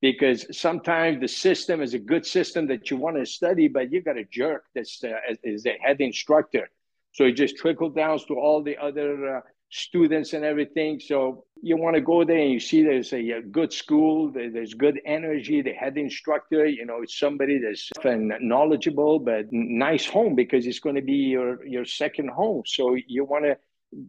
Because 0.00 0.46
sometimes 0.58 1.20
the 1.20 1.28
system 1.28 1.82
is 1.82 1.92
a 1.94 1.98
good 1.98 2.24
system 2.24 2.66
that 2.68 2.90
you 2.90 2.96
want 2.96 3.16
to 3.16 3.26
study, 3.26 3.68
but 3.68 3.92
you 3.92 4.00
got 4.02 4.16
a 4.16 4.24
jerk 4.24 4.64
that's 4.74 5.04
uh, 5.04 5.34
is 5.44 5.62
the 5.64 5.72
head 5.72 6.00
instructor. 6.00 6.70
So 7.12 7.24
it 7.24 7.32
just 7.32 7.56
trickles 7.56 7.94
down 7.94 8.18
to 8.28 8.34
all 8.34 8.62
the 8.62 8.78
other 8.78 9.36
uh, 9.36 9.40
students 9.70 10.32
and 10.32 10.44
everything. 10.44 11.00
So 11.00 11.44
you 11.62 11.76
want 11.76 11.94
to 11.94 12.00
go 12.00 12.24
there 12.24 12.38
and 12.38 12.50
you 12.50 12.60
see 12.60 12.82
there's 12.82 13.12
a, 13.12 13.30
a 13.30 13.42
good 13.42 13.72
school, 13.72 14.32
there's 14.32 14.74
good 14.74 15.00
energy. 15.04 15.62
The 15.62 15.72
head 15.72 15.96
instructor, 15.96 16.66
you 16.66 16.84
know, 16.84 17.02
it's 17.02 17.18
somebody 17.18 17.58
that's 17.58 17.90
and 18.04 18.32
knowledgeable, 18.40 19.18
but 19.18 19.46
nice 19.52 20.06
home 20.06 20.34
because 20.34 20.66
it's 20.66 20.80
going 20.80 20.96
to 20.96 21.02
be 21.02 21.30
your 21.34 21.64
your 21.66 21.84
second 21.84 22.30
home. 22.30 22.62
So 22.66 22.96
you 23.06 23.24
want 23.24 23.44
to 23.44 23.56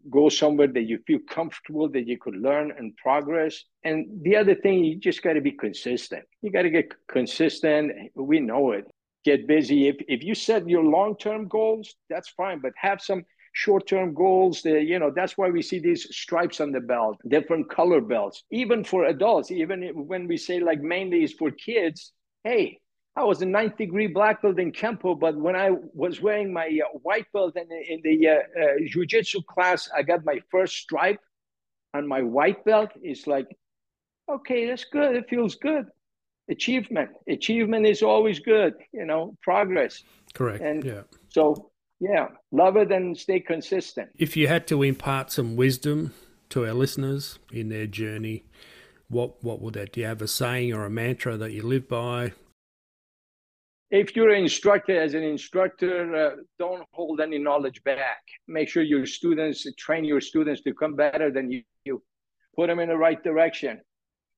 go 0.10 0.30
somewhere 0.30 0.68
that 0.68 0.84
you 0.84 1.00
feel 1.08 1.20
comfortable 1.30 1.90
that 1.90 2.08
you 2.08 2.18
could 2.18 2.36
learn 2.36 2.72
and 2.78 2.96
progress. 2.98 3.64
And 3.84 4.06
the 4.24 4.36
other 4.36 4.56
thing, 4.56 4.84
you 4.84 4.96
just 4.98 5.24
got 5.24 5.34
to 5.34 5.42
be 5.42 5.52
consistent. 5.52 6.24
You 6.42 6.52
got 6.52 6.64
to 6.64 6.70
get 6.70 6.92
consistent. 7.08 7.92
We 8.16 8.40
know 8.40 8.72
it 8.72 8.86
get 9.24 9.48
busy. 9.48 9.88
If 9.88 9.98
if 10.08 10.24
you 10.24 10.36
set 10.36 10.68
your 10.68 10.84
long 10.84 11.16
term 11.18 11.48
goals, 11.48 11.96
that's 12.10 12.30
fine, 12.30 12.60
but 12.60 12.74
have 12.76 13.02
some 13.02 13.24
short 13.54 13.88
term 13.88 14.14
goals. 14.14 14.62
That, 14.64 14.84
you 14.84 15.00
know 15.00 15.12
that's 15.16 15.38
why 15.38 15.50
we 15.50 15.62
see 15.62 15.80
these 15.80 16.08
stripes 16.16 16.60
on 16.60 16.72
the 16.72 16.82
belt, 16.82 17.18
different 17.28 17.70
color 17.70 18.02
belts, 18.02 18.44
even 18.52 18.84
for 18.84 19.06
adults. 19.06 19.52
Even 19.52 19.84
when 20.08 20.28
we 20.28 20.38
say 20.38 20.60
like 20.60 20.82
mainly 20.82 21.24
is 21.24 21.34
for 21.34 21.52
kids. 21.52 22.14
Hey, 22.44 22.80
I 23.16 23.24
was 23.24 23.42
a 23.42 23.46
ninth 23.46 23.78
degree 23.78 24.08
black 24.08 24.42
belt 24.42 24.60
in 24.60 24.72
Kenpo, 24.72 25.20
but 25.20 25.36
when 25.36 25.56
I 25.56 25.72
was 25.94 26.22
wearing 26.22 26.54
my 26.54 26.68
uh, 26.68 26.98
white 27.00 27.26
belt 27.34 27.56
and 27.56 27.70
in 27.72 28.02
the 28.04 28.30
uh, 28.30 28.34
uh, 28.34 28.66
jiu-jitsu 28.88 29.42
class, 29.50 29.90
I 29.96 30.02
got 30.04 30.24
my 30.24 30.40
first 30.50 30.78
stripe 30.78 31.20
on 31.94 32.08
my 32.08 32.22
white 32.22 32.64
belt. 32.64 32.92
It's 33.02 33.28
like, 33.28 33.48
okay, 34.32 34.68
that's 34.68 34.86
good. 34.86 35.16
It 35.16 35.30
feels 35.30 35.56
good 35.56 35.88
achievement 36.50 37.10
achievement 37.30 37.86
is 37.86 38.02
always 38.02 38.40
good 38.40 38.74
you 38.92 39.06
know 39.06 39.36
progress 39.42 40.04
Correct. 40.34 40.62
And- 40.62 40.84
yeah. 40.84 41.02
so 41.30 41.72
yeah 42.00 42.28
love 42.52 42.78
it 42.78 42.92
and 42.92 43.18
stay 43.18 43.40
consistent 43.40 44.10
If 44.18 44.36
you 44.36 44.48
had 44.48 44.68
to 44.68 44.84
impart 44.84 45.32
some 45.32 45.56
wisdom 45.56 46.14
to 46.50 46.66
our 46.66 46.74
listeners 46.74 47.40
in 47.52 47.70
their 47.70 47.88
journey, 47.88 48.44
what 49.08 49.44
what 49.44 49.62
would 49.62 49.74
that? 49.76 49.94
Do 49.94 50.02
you 50.02 50.08
have 50.08 50.22
a 50.22 50.28
saying 50.28 50.74
or 50.74 50.86
a 50.86 50.90
mantra 50.90 51.38
that 51.38 51.52
you 51.52 51.64
live 51.64 51.88
by? 51.88 52.34
If 53.92 54.16
you're 54.16 54.30
an 54.30 54.42
instructor 54.42 55.00
as 55.00 55.14
an 55.16 55.24
instructor 55.24 56.16
uh, 56.16 56.36
don't 56.58 56.84
hold 56.94 57.20
any 57.20 57.38
knowledge 57.38 57.84
back. 57.84 58.22
Make 58.48 58.70
sure 58.70 58.84
your 58.84 59.06
students 59.06 59.68
train 59.78 60.06
your 60.06 60.22
students 60.22 60.62
to 60.62 60.74
come 60.74 60.96
better 60.96 61.30
than 61.30 61.52
you, 61.52 61.64
you 61.84 62.02
put 62.56 62.68
them 62.68 62.80
in 62.80 62.88
the 62.88 62.98
right 62.98 63.22
direction. 63.22 63.82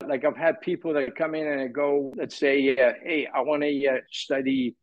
Like 0.06 0.26
i've 0.26 0.36
had 0.36 0.60
people 0.60 0.94
that 0.96 1.16
come 1.16 1.36
in 1.36 1.48
and 1.48 1.74
go 1.74 2.12
let's 2.18 2.38
say 2.38 2.76
uh, 2.76 2.94
hey 3.06 3.28
i 3.34 3.40
want 3.40 3.62
to 3.62 3.88
uh, 3.88 3.98
study 4.12 4.76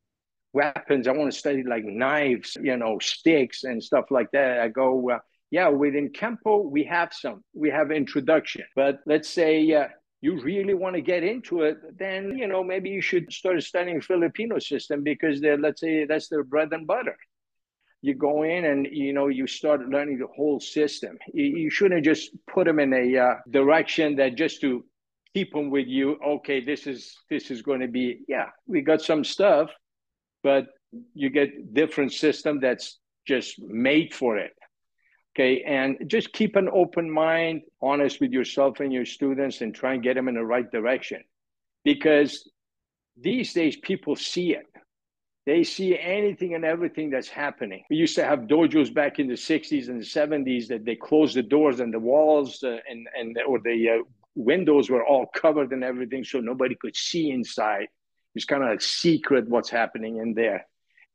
weapons. 0.52 1.06
I 1.06 1.12
want 1.12 1.32
to 1.32 1.38
study 1.38 1.62
like 1.62 1.84
knives 1.84 2.56
you 2.60 2.76
know 2.76 2.98
sticks 3.00 3.64
and 3.64 3.82
stuff 3.82 4.06
like 4.10 4.30
that. 4.32 4.60
I 4.60 4.68
go 4.68 5.10
uh, 5.10 5.18
yeah 5.50 5.68
within 5.68 6.10
kenpo 6.10 6.70
we 6.70 6.84
have 6.84 7.12
some. 7.12 7.42
We 7.54 7.70
have 7.70 7.90
introduction. 7.90 8.64
But 8.76 9.00
let's 9.06 9.28
say 9.28 9.72
uh, 9.72 9.88
you 10.20 10.40
really 10.40 10.74
want 10.74 10.94
to 10.94 11.00
get 11.00 11.22
into 11.22 11.62
it 11.62 11.78
then 11.98 12.36
you 12.36 12.46
know 12.46 12.62
maybe 12.62 12.90
you 12.90 13.00
should 13.00 13.32
start 13.32 13.62
studying 13.62 14.00
filipino 14.00 14.58
system 14.58 15.02
because 15.02 15.40
they're 15.40 15.58
let's 15.58 15.80
say 15.80 16.04
that's 16.04 16.28
their 16.28 16.44
bread 16.44 16.72
and 16.72 16.86
butter. 16.86 17.16
You 18.02 18.14
go 18.14 18.44
in 18.44 18.64
and 18.64 18.86
you 18.90 19.12
know 19.12 19.28
you 19.28 19.46
start 19.46 19.86
learning 19.86 20.18
the 20.18 20.26
whole 20.34 20.58
system. 20.58 21.18
You, 21.34 21.44
you 21.44 21.70
shouldn't 21.70 22.02
just 22.02 22.30
put 22.46 22.64
them 22.66 22.78
in 22.78 22.94
a 22.94 23.18
uh, 23.18 23.34
direction 23.50 24.16
that 24.16 24.36
just 24.36 24.62
to 24.62 24.84
keep 25.34 25.52
them 25.52 25.70
with 25.70 25.86
you 25.86 26.18
okay 26.26 26.64
this 26.64 26.86
is 26.86 27.16
this 27.28 27.50
is 27.50 27.62
going 27.62 27.80
to 27.80 27.88
be 27.88 28.20
yeah 28.26 28.46
we 28.66 28.80
got 28.80 29.00
some 29.00 29.22
stuff 29.22 29.70
but 30.42 30.66
you 31.14 31.30
get 31.30 31.72
different 31.72 32.12
system 32.12 32.58
that's 32.60 32.98
just 33.26 33.60
made 33.60 34.12
for 34.12 34.38
it 34.38 34.52
okay 35.40 35.62
and 35.62 35.96
just 36.06 36.32
keep 36.32 36.56
an 36.56 36.68
open 36.72 37.10
mind 37.10 37.62
honest 37.80 38.20
with 38.20 38.32
yourself 38.32 38.80
and 38.80 38.92
your 38.92 39.06
students 39.06 39.60
and 39.60 39.74
try 39.74 39.94
and 39.94 40.02
get 40.02 40.14
them 40.14 40.28
in 40.28 40.34
the 40.34 40.44
right 40.44 40.70
direction. 40.70 41.22
Because 41.84 42.48
these 43.18 43.52
days 43.52 43.76
people 43.76 44.16
see 44.16 44.54
it. 44.54 44.66
They 45.46 45.64
see 45.64 45.98
anything 45.98 46.54
and 46.54 46.64
everything 46.64 47.10
that's 47.10 47.28
happening. 47.28 47.82
We 47.88 47.96
used 47.96 48.14
to 48.16 48.24
have 48.24 48.40
dojos 48.40 48.92
back 48.92 49.18
in 49.18 49.26
the 49.26 49.34
60s 49.34 49.88
and 49.88 50.00
the 50.00 50.04
70s 50.04 50.68
that 50.68 50.84
they 50.84 50.96
closed 50.96 51.34
the 51.34 51.42
doors 51.42 51.80
and 51.80 51.92
the 51.92 51.98
walls 51.98 52.62
uh, 52.62 52.76
and 52.88 53.08
and 53.18 53.36
or 53.48 53.58
the 53.58 53.88
uh, 53.88 54.02
windows 54.34 54.90
were 54.90 55.04
all 55.04 55.26
covered 55.34 55.72
and 55.72 55.82
everything 55.82 56.24
so 56.24 56.40
nobody 56.40 56.76
could 56.80 56.94
see 56.94 57.30
inside. 57.30 57.88
It's 58.34 58.44
kind 58.44 58.62
of 58.62 58.70
a 58.70 58.80
secret 58.80 59.48
what's 59.48 59.70
happening 59.70 60.18
in 60.18 60.34
there 60.34 60.66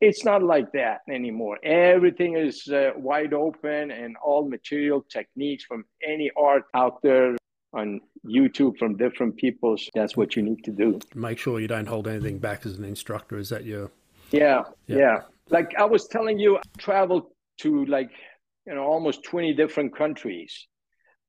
it's 0.01 0.25
not 0.25 0.43
like 0.43 0.71
that 0.73 0.99
anymore 1.09 1.57
everything 1.63 2.35
is 2.35 2.67
uh, 2.67 2.91
wide 2.97 3.33
open 3.33 3.91
and 3.91 4.15
all 4.17 4.47
material 4.47 5.01
techniques 5.09 5.63
from 5.63 5.85
any 6.05 6.29
art 6.37 6.63
out 6.73 7.01
there 7.01 7.35
on 7.73 7.99
youtube 8.25 8.77
from 8.77 8.95
different 8.97 9.35
people 9.37 9.77
so 9.77 9.89
that's 9.93 10.15
what 10.17 10.35
you 10.35 10.41
need 10.41 10.63
to 10.63 10.71
do 10.71 10.99
Make 11.13 11.37
sure 11.39 11.59
you 11.59 11.67
don't 11.67 11.87
hold 11.87 12.07
anything 12.07 12.39
back 12.39 12.65
as 12.65 12.77
an 12.77 12.83
instructor. 12.85 13.37
Is 13.37 13.49
that 13.49 13.65
your 13.65 13.91
yeah, 14.31 14.63
Yeah. 14.87 14.97
yeah. 14.97 15.17
Like 15.49 15.71
I 15.77 15.85
was 15.85 16.07
telling 16.07 16.39
you, 16.39 16.57
I 16.57 16.61
traveled 16.77 17.27
to 17.59 17.85
like, 17.85 18.11
you 18.65 18.73
know, 18.75 18.83
almost 18.83 19.23
20 19.23 19.53
different 19.53 19.95
countries 19.95 20.67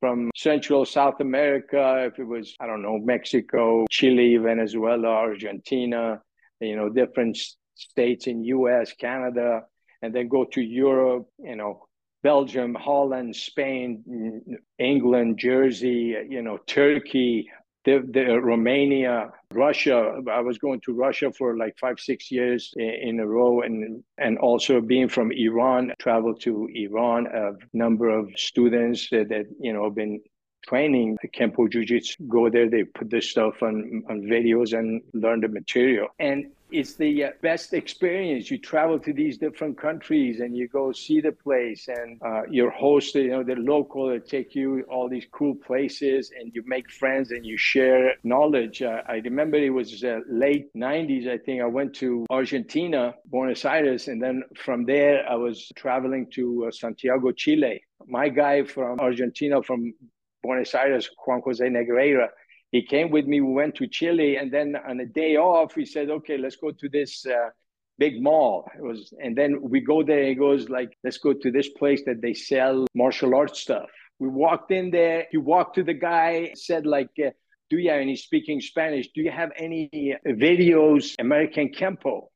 from 0.00 0.30
Central 0.36 0.84
South 0.84 1.20
America, 1.20 2.04
if 2.10 2.18
it 2.18 2.24
was, 2.24 2.54
I 2.60 2.66
don't 2.66 2.82
know, 2.82 2.98
Mexico, 2.98 3.84
Chile, 3.90 4.36
Venezuela, 4.38 5.08
Argentina, 5.08 6.20
you 6.60 6.76
know, 6.76 6.88
different 6.88 7.38
states 7.76 8.26
in 8.26 8.44
US, 8.44 8.92
Canada, 8.92 9.64
and 10.02 10.14
then 10.14 10.28
go 10.28 10.44
to 10.44 10.60
Europe, 10.60 11.28
you 11.38 11.56
know, 11.56 11.86
Belgium, 12.22 12.74
Holland, 12.74 13.36
Spain, 13.36 14.58
England, 14.78 15.38
Jersey, 15.38 16.16
you 16.28 16.42
know, 16.42 16.58
Turkey, 16.66 17.48
the, 17.84 18.04
the 18.12 18.40
Romania, 18.40 19.30
Russia. 19.54 20.20
I 20.30 20.40
was 20.40 20.58
going 20.58 20.80
to 20.80 20.92
Russia 20.92 21.30
for 21.32 21.56
like 21.56 21.78
five, 21.78 22.00
six 22.00 22.32
years 22.32 22.74
in, 22.76 23.20
a 23.20 23.26
row, 23.26 23.62
and 23.62 24.02
and 24.18 24.38
also 24.38 24.80
being 24.80 25.08
from 25.08 25.30
Iran, 25.30 25.92
traveled 26.00 26.40
to 26.42 26.68
Iran. 26.74 27.26
A 27.26 27.52
number 27.72 28.08
of 28.10 28.30
students 28.36 29.08
that, 29.10 29.28
that 29.28 29.46
you 29.60 29.72
know 29.72 29.88
been 29.90 30.20
training 30.66 31.16
Kenpo 31.32 31.70
Jiu 31.70 31.84
Jitsu 31.84 32.26
go 32.28 32.50
there, 32.50 32.68
they 32.68 32.84
put 32.84 33.08
this 33.08 33.30
stuff 33.30 33.62
on, 33.62 34.02
on 34.10 34.22
videos 34.22 34.76
and 34.76 35.00
learn 35.14 35.40
the 35.40 35.48
material. 35.48 36.08
And 36.18 36.46
it's 36.70 36.94
the 36.94 37.24
uh, 37.24 37.30
best 37.42 37.72
experience. 37.74 38.50
You 38.50 38.58
travel 38.58 38.98
to 39.00 39.12
these 39.12 39.38
different 39.38 39.78
countries 39.78 40.40
and 40.40 40.56
you 40.56 40.68
go 40.68 40.92
see 40.92 41.20
the 41.20 41.32
place, 41.32 41.88
and 41.88 42.20
uh, 42.24 42.42
your 42.50 42.70
host, 42.70 43.14
you 43.14 43.30
know, 43.30 43.42
the 43.42 43.54
local, 43.54 44.08
they 44.08 44.18
take 44.18 44.54
you 44.54 44.82
all 44.90 45.08
these 45.08 45.26
cool 45.30 45.54
places, 45.54 46.32
and 46.38 46.52
you 46.54 46.62
make 46.66 46.90
friends 46.90 47.30
and 47.30 47.44
you 47.44 47.56
share 47.56 48.14
knowledge. 48.24 48.82
Uh, 48.82 49.02
I 49.06 49.16
remember 49.16 49.56
it 49.58 49.70
was 49.70 50.02
uh, 50.02 50.20
late 50.28 50.72
'90s. 50.74 51.28
I 51.28 51.38
think 51.38 51.62
I 51.62 51.66
went 51.66 51.94
to 51.96 52.26
Argentina, 52.30 53.14
Buenos 53.26 53.64
Aires, 53.64 54.08
and 54.08 54.22
then 54.22 54.42
from 54.56 54.84
there 54.84 55.28
I 55.28 55.36
was 55.36 55.70
traveling 55.76 56.28
to 56.32 56.66
uh, 56.66 56.70
Santiago, 56.70 57.32
Chile. 57.32 57.82
My 58.06 58.28
guy 58.28 58.64
from 58.64 59.00
Argentina, 59.00 59.62
from 59.62 59.94
Buenos 60.42 60.74
Aires, 60.74 61.08
Juan 61.24 61.40
Jose 61.44 61.64
Negreira, 61.64 62.28
he 62.72 62.82
came 62.84 63.10
with 63.10 63.26
me. 63.26 63.40
We 63.40 63.52
went 63.52 63.76
to 63.76 63.86
Chile, 63.86 64.36
and 64.36 64.52
then 64.52 64.76
on 64.76 65.00
a 65.00 65.06
day 65.06 65.36
off, 65.36 65.74
he 65.74 65.84
said, 65.84 66.10
"Okay, 66.10 66.38
let's 66.38 66.56
go 66.56 66.70
to 66.70 66.88
this 66.88 67.24
uh, 67.26 67.50
big 67.98 68.22
mall." 68.22 68.68
It 68.76 68.82
was, 68.82 69.12
and 69.22 69.36
then 69.36 69.60
we 69.62 69.80
go 69.80 70.02
there. 70.02 70.24
He 70.24 70.34
goes 70.34 70.68
like, 70.68 70.96
"Let's 71.04 71.18
go 71.18 71.32
to 71.32 71.50
this 71.50 71.68
place 71.70 72.02
that 72.06 72.20
they 72.20 72.34
sell 72.34 72.86
martial 72.94 73.34
arts 73.34 73.60
stuff." 73.60 73.90
We 74.18 74.28
walked 74.28 74.70
in 74.70 74.90
there. 74.90 75.26
He 75.30 75.36
walked 75.38 75.74
to 75.76 75.84
the 75.84 75.94
guy, 75.94 76.52
said 76.54 76.86
like. 76.86 77.10
Uh, 77.24 77.30
do 77.68 77.78
you 77.78 77.90
have 77.90 78.00
any 78.00 78.14
speaking 78.14 78.60
Spanish? 78.60 79.08
Do 79.12 79.22
you 79.22 79.30
have 79.32 79.50
any 79.56 79.90
videos, 80.24 81.14
American 81.18 81.70
Kempo? 81.70 82.28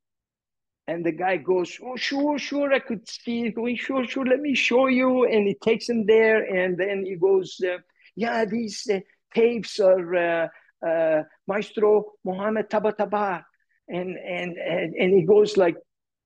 And 0.89 1.07
the 1.07 1.13
guy 1.13 1.37
goes, 1.37 1.79
Oh, 1.81 1.95
sure, 1.95 2.37
sure, 2.37 2.73
I 2.73 2.81
could 2.81 3.09
see 3.09 3.47
it 3.47 3.55
going, 3.55 3.77
sure, 3.77 4.05
sure, 4.09 4.27
let 4.27 4.41
me 4.41 4.57
show 4.57 4.89
you. 4.89 5.25
And 5.25 5.47
he 5.47 5.55
takes 5.55 5.89
him 5.89 6.05
there. 6.05 6.43
And 6.43 6.77
then 6.77 7.05
he 7.05 7.15
goes, 7.15 7.61
uh, 7.65 7.79
Yeah, 8.17 8.45
these 8.45 8.89
uh, 8.93 8.99
tapes 9.35 9.79
are 9.81 10.15
uh, 10.15 10.49
uh, 10.87 11.23
Maestro 11.47 12.13
Mohamad 12.27 12.69
Tabataba. 12.69 13.43
And, 13.89 14.17
and, 14.17 14.57
and, 14.57 14.95
and 14.95 15.15
he 15.15 15.23
goes 15.23 15.57
like, 15.57 15.77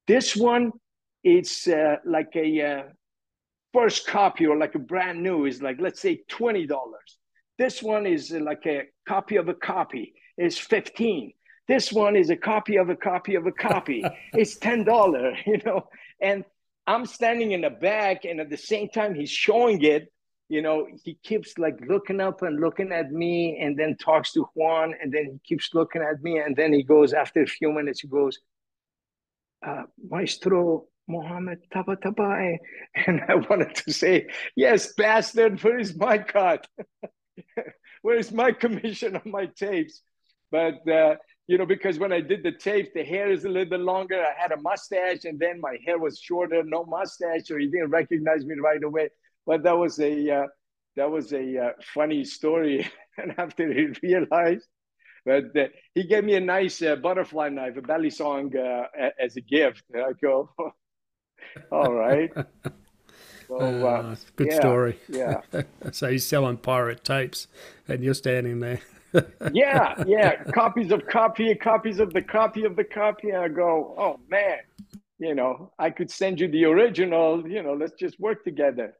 this 0.06 0.36
one, 0.36 0.72
it's 1.22 1.66
uh, 1.66 1.96
like 2.04 2.32
a 2.36 2.62
uh, 2.62 2.82
first 3.72 4.06
copy 4.06 4.46
or 4.46 4.56
like 4.56 4.74
a 4.74 4.78
brand 4.78 5.22
new 5.22 5.46
is 5.46 5.62
like, 5.62 5.78
let's 5.80 6.00
say 6.00 6.22
$20. 6.30 6.68
This 7.58 7.82
one 7.82 8.06
is 8.06 8.30
like 8.30 8.66
a 8.66 8.82
copy 9.08 9.36
of 9.36 9.48
a 9.48 9.54
copy 9.54 10.14
is 10.36 10.58
15. 10.58 11.32
This 11.66 11.92
one 11.92 12.16
is 12.16 12.30
a 12.30 12.36
copy 12.36 12.76
of 12.76 12.90
a 12.90 12.96
copy 12.96 13.36
of 13.36 13.46
a 13.46 13.52
copy. 13.52 14.04
it's 14.32 14.58
$10, 14.58 15.36
you 15.46 15.58
know. 15.64 15.88
And 16.20 16.44
I'm 16.86 17.06
standing 17.06 17.52
in 17.52 17.62
the 17.62 17.70
back 17.70 18.24
and 18.24 18.40
at 18.40 18.50
the 18.50 18.56
same 18.56 18.88
time 18.88 19.14
he's 19.14 19.30
showing 19.30 19.82
it 19.82 20.12
you 20.48 20.60
know, 20.62 20.86
he 21.02 21.14
keeps 21.22 21.58
like 21.58 21.78
looking 21.88 22.20
up 22.20 22.42
and 22.42 22.60
looking 22.60 22.92
at 22.92 23.10
me 23.10 23.58
and 23.60 23.78
then 23.78 23.96
talks 23.96 24.32
to 24.32 24.46
Juan 24.54 24.94
and 25.00 25.12
then 25.12 25.24
he 25.24 25.38
keeps 25.44 25.70
looking 25.72 26.02
at 26.02 26.22
me 26.22 26.38
and 26.38 26.54
then 26.54 26.72
he 26.72 26.82
goes 26.82 27.12
after 27.12 27.42
a 27.42 27.46
few 27.46 27.72
minutes, 27.72 28.00
he 28.00 28.08
goes, 28.08 28.38
uh, 29.66 29.84
Maestro 30.10 30.84
Mohamad 31.10 31.58
Taba 31.74 31.96
Tabai. 31.96 32.58
And 33.06 33.22
I 33.28 33.36
wanted 33.36 33.74
to 33.76 33.92
say, 33.92 34.26
yes, 34.54 34.92
bastard, 34.92 35.62
where 35.62 35.78
is 35.78 35.96
my 35.96 36.18
cut? 36.18 36.66
where 38.02 38.16
is 38.16 38.30
my 38.30 38.52
commission 38.52 39.16
on 39.16 39.30
my 39.30 39.46
tapes? 39.46 40.02
But, 40.50 40.86
uh, 40.88 41.16
you 41.46 41.58
know, 41.58 41.66
because 41.66 41.98
when 41.98 42.12
I 42.12 42.20
did 42.20 42.42
the 42.42 42.52
tapes, 42.52 42.90
the 42.94 43.02
hair 43.02 43.32
is 43.32 43.44
a 43.44 43.48
little 43.48 43.68
bit 43.68 43.80
longer. 43.80 44.22
I 44.22 44.40
had 44.40 44.52
a 44.52 44.60
mustache 44.60 45.24
and 45.24 45.38
then 45.38 45.60
my 45.60 45.78
hair 45.84 45.98
was 45.98 46.18
shorter, 46.18 46.62
no 46.62 46.84
mustache, 46.84 47.46
so 47.46 47.56
he 47.56 47.66
didn't 47.66 47.90
recognize 47.90 48.44
me 48.44 48.56
right 48.56 48.82
away 48.82 49.08
but 49.46 49.62
that 49.62 49.76
was 49.76 49.98
a 49.98 50.30
uh, 50.30 50.46
that 50.96 51.10
was 51.10 51.32
a 51.32 51.66
uh, 51.66 51.70
funny 51.92 52.24
story. 52.24 52.88
and 53.18 53.34
after 53.38 53.72
he 53.72 53.88
realized, 54.02 54.66
but 55.24 55.56
uh, 55.56 55.68
he 55.94 56.04
gave 56.04 56.24
me 56.24 56.34
a 56.34 56.40
nice 56.40 56.82
uh, 56.82 56.96
butterfly 56.96 57.48
knife, 57.48 57.76
a 57.76 57.82
balisong, 57.82 58.54
uh, 58.56 59.10
as 59.20 59.36
a 59.36 59.40
gift. 59.40 59.82
And 59.92 60.02
I 60.02 60.12
go, 60.20 60.50
all 61.72 61.92
right. 61.92 62.32
So, 63.46 63.58
uh, 63.58 64.16
good 64.36 64.48
yeah, 64.50 64.56
story. 64.56 64.98
Yeah. 65.06 65.42
so 65.92 66.10
he's 66.10 66.26
selling 66.26 66.56
pirate 66.56 67.04
tapes, 67.04 67.46
and 67.86 68.02
you're 68.02 68.14
standing 68.14 68.60
there. 68.60 68.80
yeah, 69.52 70.02
yeah. 70.06 70.42
Copies 70.44 70.90
of 70.90 71.06
copy, 71.06 71.54
copies 71.54 72.00
of 72.00 72.14
the 72.14 72.22
copy 72.22 72.64
of 72.64 72.74
the 72.74 72.84
copy. 72.84 73.28
And 73.28 73.36
I 73.36 73.48
go, 73.48 73.94
oh 73.98 74.18
man, 74.30 74.60
you 75.18 75.34
know, 75.34 75.72
I 75.78 75.90
could 75.90 76.10
send 76.10 76.40
you 76.40 76.48
the 76.48 76.64
original. 76.64 77.46
You 77.46 77.62
know, 77.62 77.74
let's 77.74 77.92
just 78.00 78.18
work 78.18 78.44
together 78.44 78.94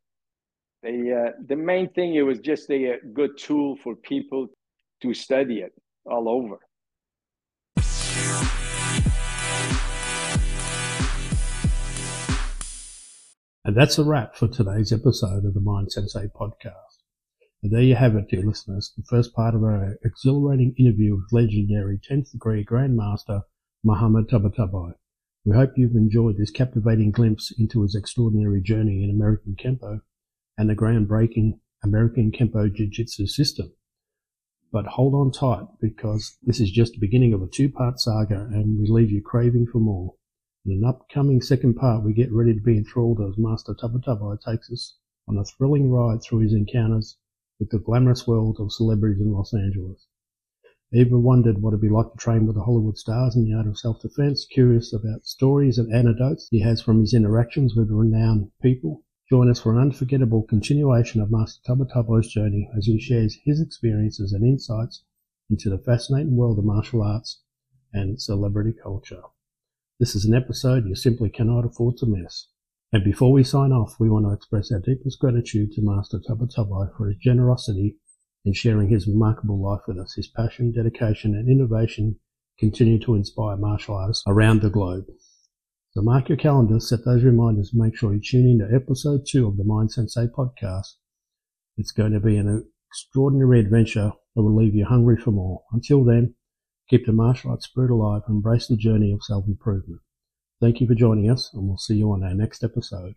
the 0.85 1.29
uh, 1.29 1.31
the 1.47 1.57
main 1.57 1.89
thing 1.89 2.15
it 2.15 2.23
was 2.23 2.39
just 2.39 2.71
a, 2.71 2.93
a 2.93 2.99
good 3.15 3.39
tool 3.39 3.77
for 3.83 3.97
people 3.97 4.49
to 5.03 5.15
study 5.15 5.61
it 5.61 5.73
all 6.05 6.29
over. 6.29 6.59
And 13.67 13.75
that's 13.75 13.97
a 13.97 14.05
wrap 14.05 14.37
for 14.37 14.47
today's 14.47 14.93
episode 14.93 15.47
of 15.47 15.55
the 15.55 15.61
Mind 15.61 15.91
Sensei 15.91 16.27
podcast. 16.27 17.01
And 17.63 17.73
there 17.73 17.81
you 17.81 17.95
have 17.95 18.15
it, 18.15 18.29
dear 18.29 18.43
listeners, 18.43 18.93
the 18.95 19.05
first 19.09 19.35
part 19.35 19.55
of 19.55 19.63
our 19.63 19.97
exhilarating 20.05 20.75
interview 20.79 21.17
with 21.17 21.33
legendary 21.33 21.99
10th 21.99 22.33
degree 22.33 22.63
Grandmaster 22.63 23.41
Mohamad 23.87 24.29
Tabatabai. 24.29 24.93
We 25.47 25.57
hope 25.57 25.73
you've 25.77 25.97
enjoyed 25.97 26.37
this 26.37 26.51
captivating 26.51 27.11
glimpse 27.11 27.55
into 27.59 27.81
his 27.81 27.95
extraordinary 27.95 28.61
journey 28.61 29.03
in 29.03 29.09
American 29.09 29.57
Kenpo 29.57 30.03
and 30.57 30.69
the 30.69 30.75
groundbreaking 30.75 31.59
American 31.83 32.33
Kenpo 32.33 32.73
Jiu-Jitsu 32.73 33.27
system. 33.27 33.73
But 34.73 34.87
hold 34.87 35.15
on 35.15 35.31
tight 35.31 35.67
because 35.81 36.37
this 36.43 36.61
is 36.61 36.71
just 36.71 36.95
the 36.95 37.01
beginning 37.01 37.33
of 37.33 37.43
a 37.43 37.49
two-part 37.49 38.01
saga 38.01 38.49
and 38.53 38.79
we 38.79 38.87
leave 38.89 39.11
you 39.11 39.23
craving 39.23 39.67
for 39.71 39.79
more. 39.79 40.15
In 40.67 40.73
an 40.73 40.85
upcoming 40.85 41.41
second 41.43 41.75
part, 41.75 42.03
we 42.03 42.13
get 42.15 42.33
ready 42.33 42.55
to 42.55 42.61
be 42.61 42.77
enthralled 42.77 43.21
as 43.21 43.39
Master 43.39 43.75
Tabatabai 43.75 44.39
takes 44.41 44.71
us 44.73 44.97
on 45.29 45.37
a 45.37 45.45
thrilling 45.45 45.91
ride 45.91 46.23
through 46.23 46.41
his 46.41 46.55
encounters 46.55 47.19
with 47.61 47.71
the 47.71 47.79
glamorous 47.79 48.27
world 48.27 48.57
of 48.59 48.73
celebrities 48.73 49.21
in 49.21 49.33
Los 49.33 49.55
Angeles. 49.55 50.07
Ever 50.95 51.19
wondered 51.19 51.61
what 51.61 51.71
it'd 51.71 51.81
be 51.81 51.89
like 51.89 52.11
to 52.13 52.19
train 52.19 52.47
with 52.47 52.57
the 52.57 52.65
Hollywood 52.65 52.97
stars 52.97 53.37
in 53.37 53.45
the 53.45 53.55
art 53.55 53.67
of 53.67 53.79
self-defense? 53.79 54.47
Curious 54.47 54.93
about 54.93 55.27
stories 55.27 55.79
and 55.79 55.93
anecdotes 55.95 56.49
he 56.51 56.61
has 56.61 56.81
from 56.81 57.01
his 57.01 57.15
interactions 57.15 57.77
with 57.77 57.91
renowned 57.91 58.51
people? 58.63 59.05
Join 59.31 59.49
us 59.51 59.59
for 59.59 59.73
an 59.73 59.81
unforgettable 59.81 60.43
continuation 60.43 61.23
of 61.23 61.31
Master 61.31 61.61
Tabatabai's 61.67 62.29
journey 62.29 62.69
as 62.77 62.85
he 62.85 63.01
shares 63.01 63.39
his 63.45 63.59
experiences 63.59 64.35
and 64.35 64.45
insights 64.45 65.03
into 65.49 65.71
the 65.71 65.79
fascinating 65.79 66.37
world 66.37 66.59
of 66.59 66.67
martial 66.67 67.03
arts 67.03 67.41
and 67.95 68.21
celebrity 68.21 68.75
culture. 68.83 69.23
This 69.99 70.15
is 70.15 70.27
an 70.27 70.35
episode 70.35 70.87
you 70.87 70.95
simply 70.95 71.31
cannot 71.31 71.65
afford 71.65 71.97
to 71.99 72.07
miss. 72.07 72.49
And 72.93 73.03
before 73.03 73.33
we 73.33 73.45
sign 73.45 73.73
off, 73.73 73.97
we 73.99 74.11
want 74.11 74.27
to 74.27 74.33
express 74.33 74.71
our 74.71 74.81
deepest 74.81 75.19
gratitude 75.19 75.73
to 75.73 75.83
Master 75.83 76.19
Tabatabai 76.19 76.95
for 76.95 77.09
his 77.09 77.17
generosity 77.17 77.97
in 78.45 78.53
sharing 78.53 78.91
his 78.91 79.09
remarkable 79.09 79.59
life 79.59 79.81
with 79.89 79.99
us. 79.99 80.15
His 80.15 80.29
passion, 80.29 80.71
dedication, 80.71 81.35
and 81.35 81.49
innovation 81.49 82.17
continue 82.59 82.99
to 83.01 83.15
inspire 83.15 83.57
martial 83.57 83.95
artists 83.95 84.23
around 84.27 84.61
the 84.61 84.69
globe. 84.69 85.07
So 85.97 86.03
mark 86.03 86.29
your 86.29 86.37
calendar, 86.37 86.81
set 86.81 87.05
those 87.05 87.23
reminders, 87.23 87.71
make 87.73 87.97
sure 87.97 88.13
you 88.13 88.21
tune 88.21 88.49
in 88.49 88.59
to 88.59 88.75
episode 88.75 89.21
two 89.31 89.47
of 89.47 89.57
the 89.57 89.63
Mind 89.63 89.93
Sensei 89.93 90.27
podcast. 90.27 90.95
It's 91.77 91.93
going 91.93 92.11
to 92.11 92.19
be 92.19 92.37
an 92.37 92.69
extraordinary 92.91 93.61
adventure 93.61 94.11
that 94.35 94.43
will 94.43 94.57
leave 94.57 94.75
you 94.75 94.87
hungry 94.87 95.17
for 95.17 95.31
more. 95.31 95.63
Until 95.71 96.03
then, 96.03 96.35
keep 96.91 97.07
the 97.07 97.13
martial 97.13 97.53
arts 97.53 97.67
spirit 97.67 97.93
alive 97.93 98.23
and 98.27 98.39
embrace 98.39 98.67
the 98.67 98.77
journey 98.77 99.13
of 99.13 99.23
self-improvement. 99.23 100.01
Thank 100.61 100.81
you 100.81 100.89
for 100.89 100.97
joining 100.97 101.31
us 101.31 101.51
and 101.55 101.69
we'll 101.69 101.79
see 101.79 101.95
you 101.95 102.11
on 102.11 102.25
our 102.25 102.35
next 102.35 102.65
episode. 102.65 103.15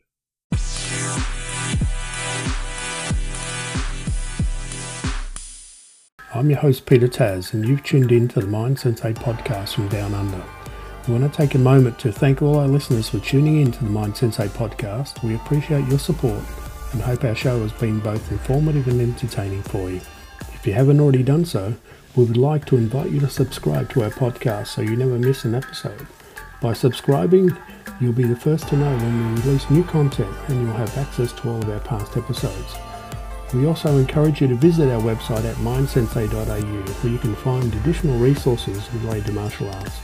I'm 6.32 6.52
your 6.52 6.60
host 6.60 6.86
Peter 6.86 7.08
Tas 7.08 7.54
and 7.54 7.68
you've 7.68 7.84
tuned 7.84 8.12
in 8.12 8.28
to 8.28 8.42
the 8.42 8.46
Mind 8.46 8.78
Sensei 8.78 9.14
podcast 9.14 9.74
from 9.74 9.88
Down 9.88 10.14
Under. 10.14 10.44
I 11.08 11.12
want 11.12 11.32
to 11.32 11.38
take 11.38 11.55
a 11.55 11.60
moment 11.60 11.97
to 11.99 12.12
thank 12.12 12.41
all 12.41 12.60
our 12.60 12.68
listeners 12.68 13.10
for 13.10 13.20
tuning 13.20 13.62
in 13.62 13.72
to 13.72 13.84
the 13.84 13.89
Mind 13.89 14.18
Sensei 14.18 14.47
podcast. 14.47 15.24
We 15.24 15.36
appreciate 15.36 15.88
your 15.88 15.99
support 15.99 16.43
and 16.91 17.01
hope 17.01 17.24
our 17.24 17.36
show 17.36 17.62
has 17.62 17.72
been 17.72 17.99
both 17.99 18.32
informative 18.32 18.88
and 18.88 18.99
entertaining 18.99 19.64
for 19.64 19.89
you. 19.89 20.01
If 20.53 20.68
you 20.68 20.74
haven't 20.74 20.99
already 20.99 21.24
done 21.24 21.45
so, 21.45 21.74
we 22.16 22.26
would 22.26 22.38
like 22.38 22.66
to 22.66 22.78
invite 22.78 23.12
you 23.12 23.20
to 23.22 23.30
subscribe 23.30 23.89
to 23.91 24.03
our 24.03 24.10
podcast 24.10 24.68
so 24.68 24.82
you 24.82 24.95
never 24.95 25.18
miss 25.18 25.45
an 25.45 25.55
episode. 25.55 26.05
By 26.62 26.74
subscribing, 26.74 27.55
You'll 27.99 28.14
be 28.14 28.26
the 28.26 28.36
first 28.36 28.68
to 28.68 28.78
know 28.78 28.95
when 28.95 29.34
we 29.34 29.41
release 29.41 29.68
new 29.72 29.84
content 29.84 30.36
and 30.49 30.62
you'll 30.62 30.74
have 30.74 30.95
access 30.99 31.34
to 31.34 31.49
all 31.49 31.58
of 31.58 31.70
our 31.70 31.80
past 31.80 32.16
episodes. 32.16 32.76
We 33.53 33.66
also 33.66 33.97
encourage 33.97 34.39
you 34.39 34.47
to 34.49 34.55
visit 34.55 34.91
our 34.91 35.01
website 35.01 35.45
at 35.45 35.55
mindsensei.au 35.55 36.43
where 36.43 37.12
you 37.12 37.18
can 37.18 37.36
find 37.38 37.74
additional 37.74 38.20
resources 38.20 38.88
related 38.93 39.26
to 39.28 39.32
martial 39.32 39.70
arts. 39.70 39.97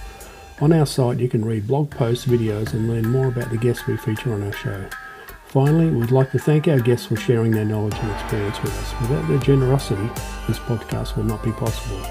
On 0.62 0.72
our 0.72 0.86
site 0.86 1.20
you 1.20 1.28
can 1.28 1.44
read 1.44 1.68
blog 1.68 1.90
posts, 1.90 2.26
videos 2.26 2.74
and 2.74 2.88
learn 2.88 3.10
more 3.10 3.28
about 3.28 3.50
the 3.50 3.58
guests 3.58 3.86
we 3.88 3.98
feature 3.98 4.34
on 4.34 4.44
our 4.44 4.54
show. 4.54 4.88
Finally, 5.48 5.90
we'd 5.90 6.12
like 6.12 6.32
to 6.32 6.40
thank 6.40 6.68
our 6.68 6.80
guests 6.80 7.06
for 7.06 7.16
sharing 7.16 7.52
their 7.52 7.66
knowledge 7.66 7.96
and 7.96 8.12
experience 8.12 8.62
with 8.62 8.72
us. 8.80 9.02
Without 9.02 9.28
their 9.28 9.40
generosity, 9.40 10.10
this 10.48 10.60
podcast 10.60 11.18
would 11.18 11.26
not 11.26 11.44
be 11.44 11.52
possible. 11.52 12.02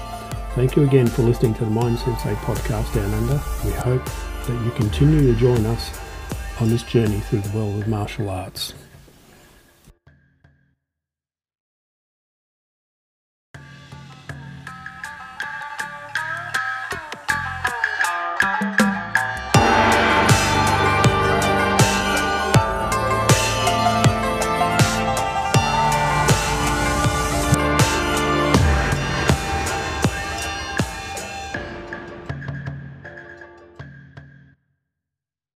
Thank 0.55 0.75
you 0.75 0.83
again 0.83 1.07
for 1.07 1.23
listening 1.23 1.53
to 1.55 1.65
the 1.65 1.71
Mind 1.71 1.97
Sensei 1.99 2.35
podcast 2.35 2.93
Down 2.93 3.13
Under. 3.13 3.41
We 3.65 3.71
hope 3.71 4.05
that 4.05 4.63
you 4.63 4.71
continue 4.71 5.33
to 5.33 5.39
join 5.39 5.65
us 5.65 5.99
on 6.61 6.69
this 6.69 6.83
journey 6.83 7.19
through 7.21 7.39
the 7.39 7.57
world 7.57 7.81
of 7.81 7.87
martial 7.87 8.29
arts. 8.29 8.73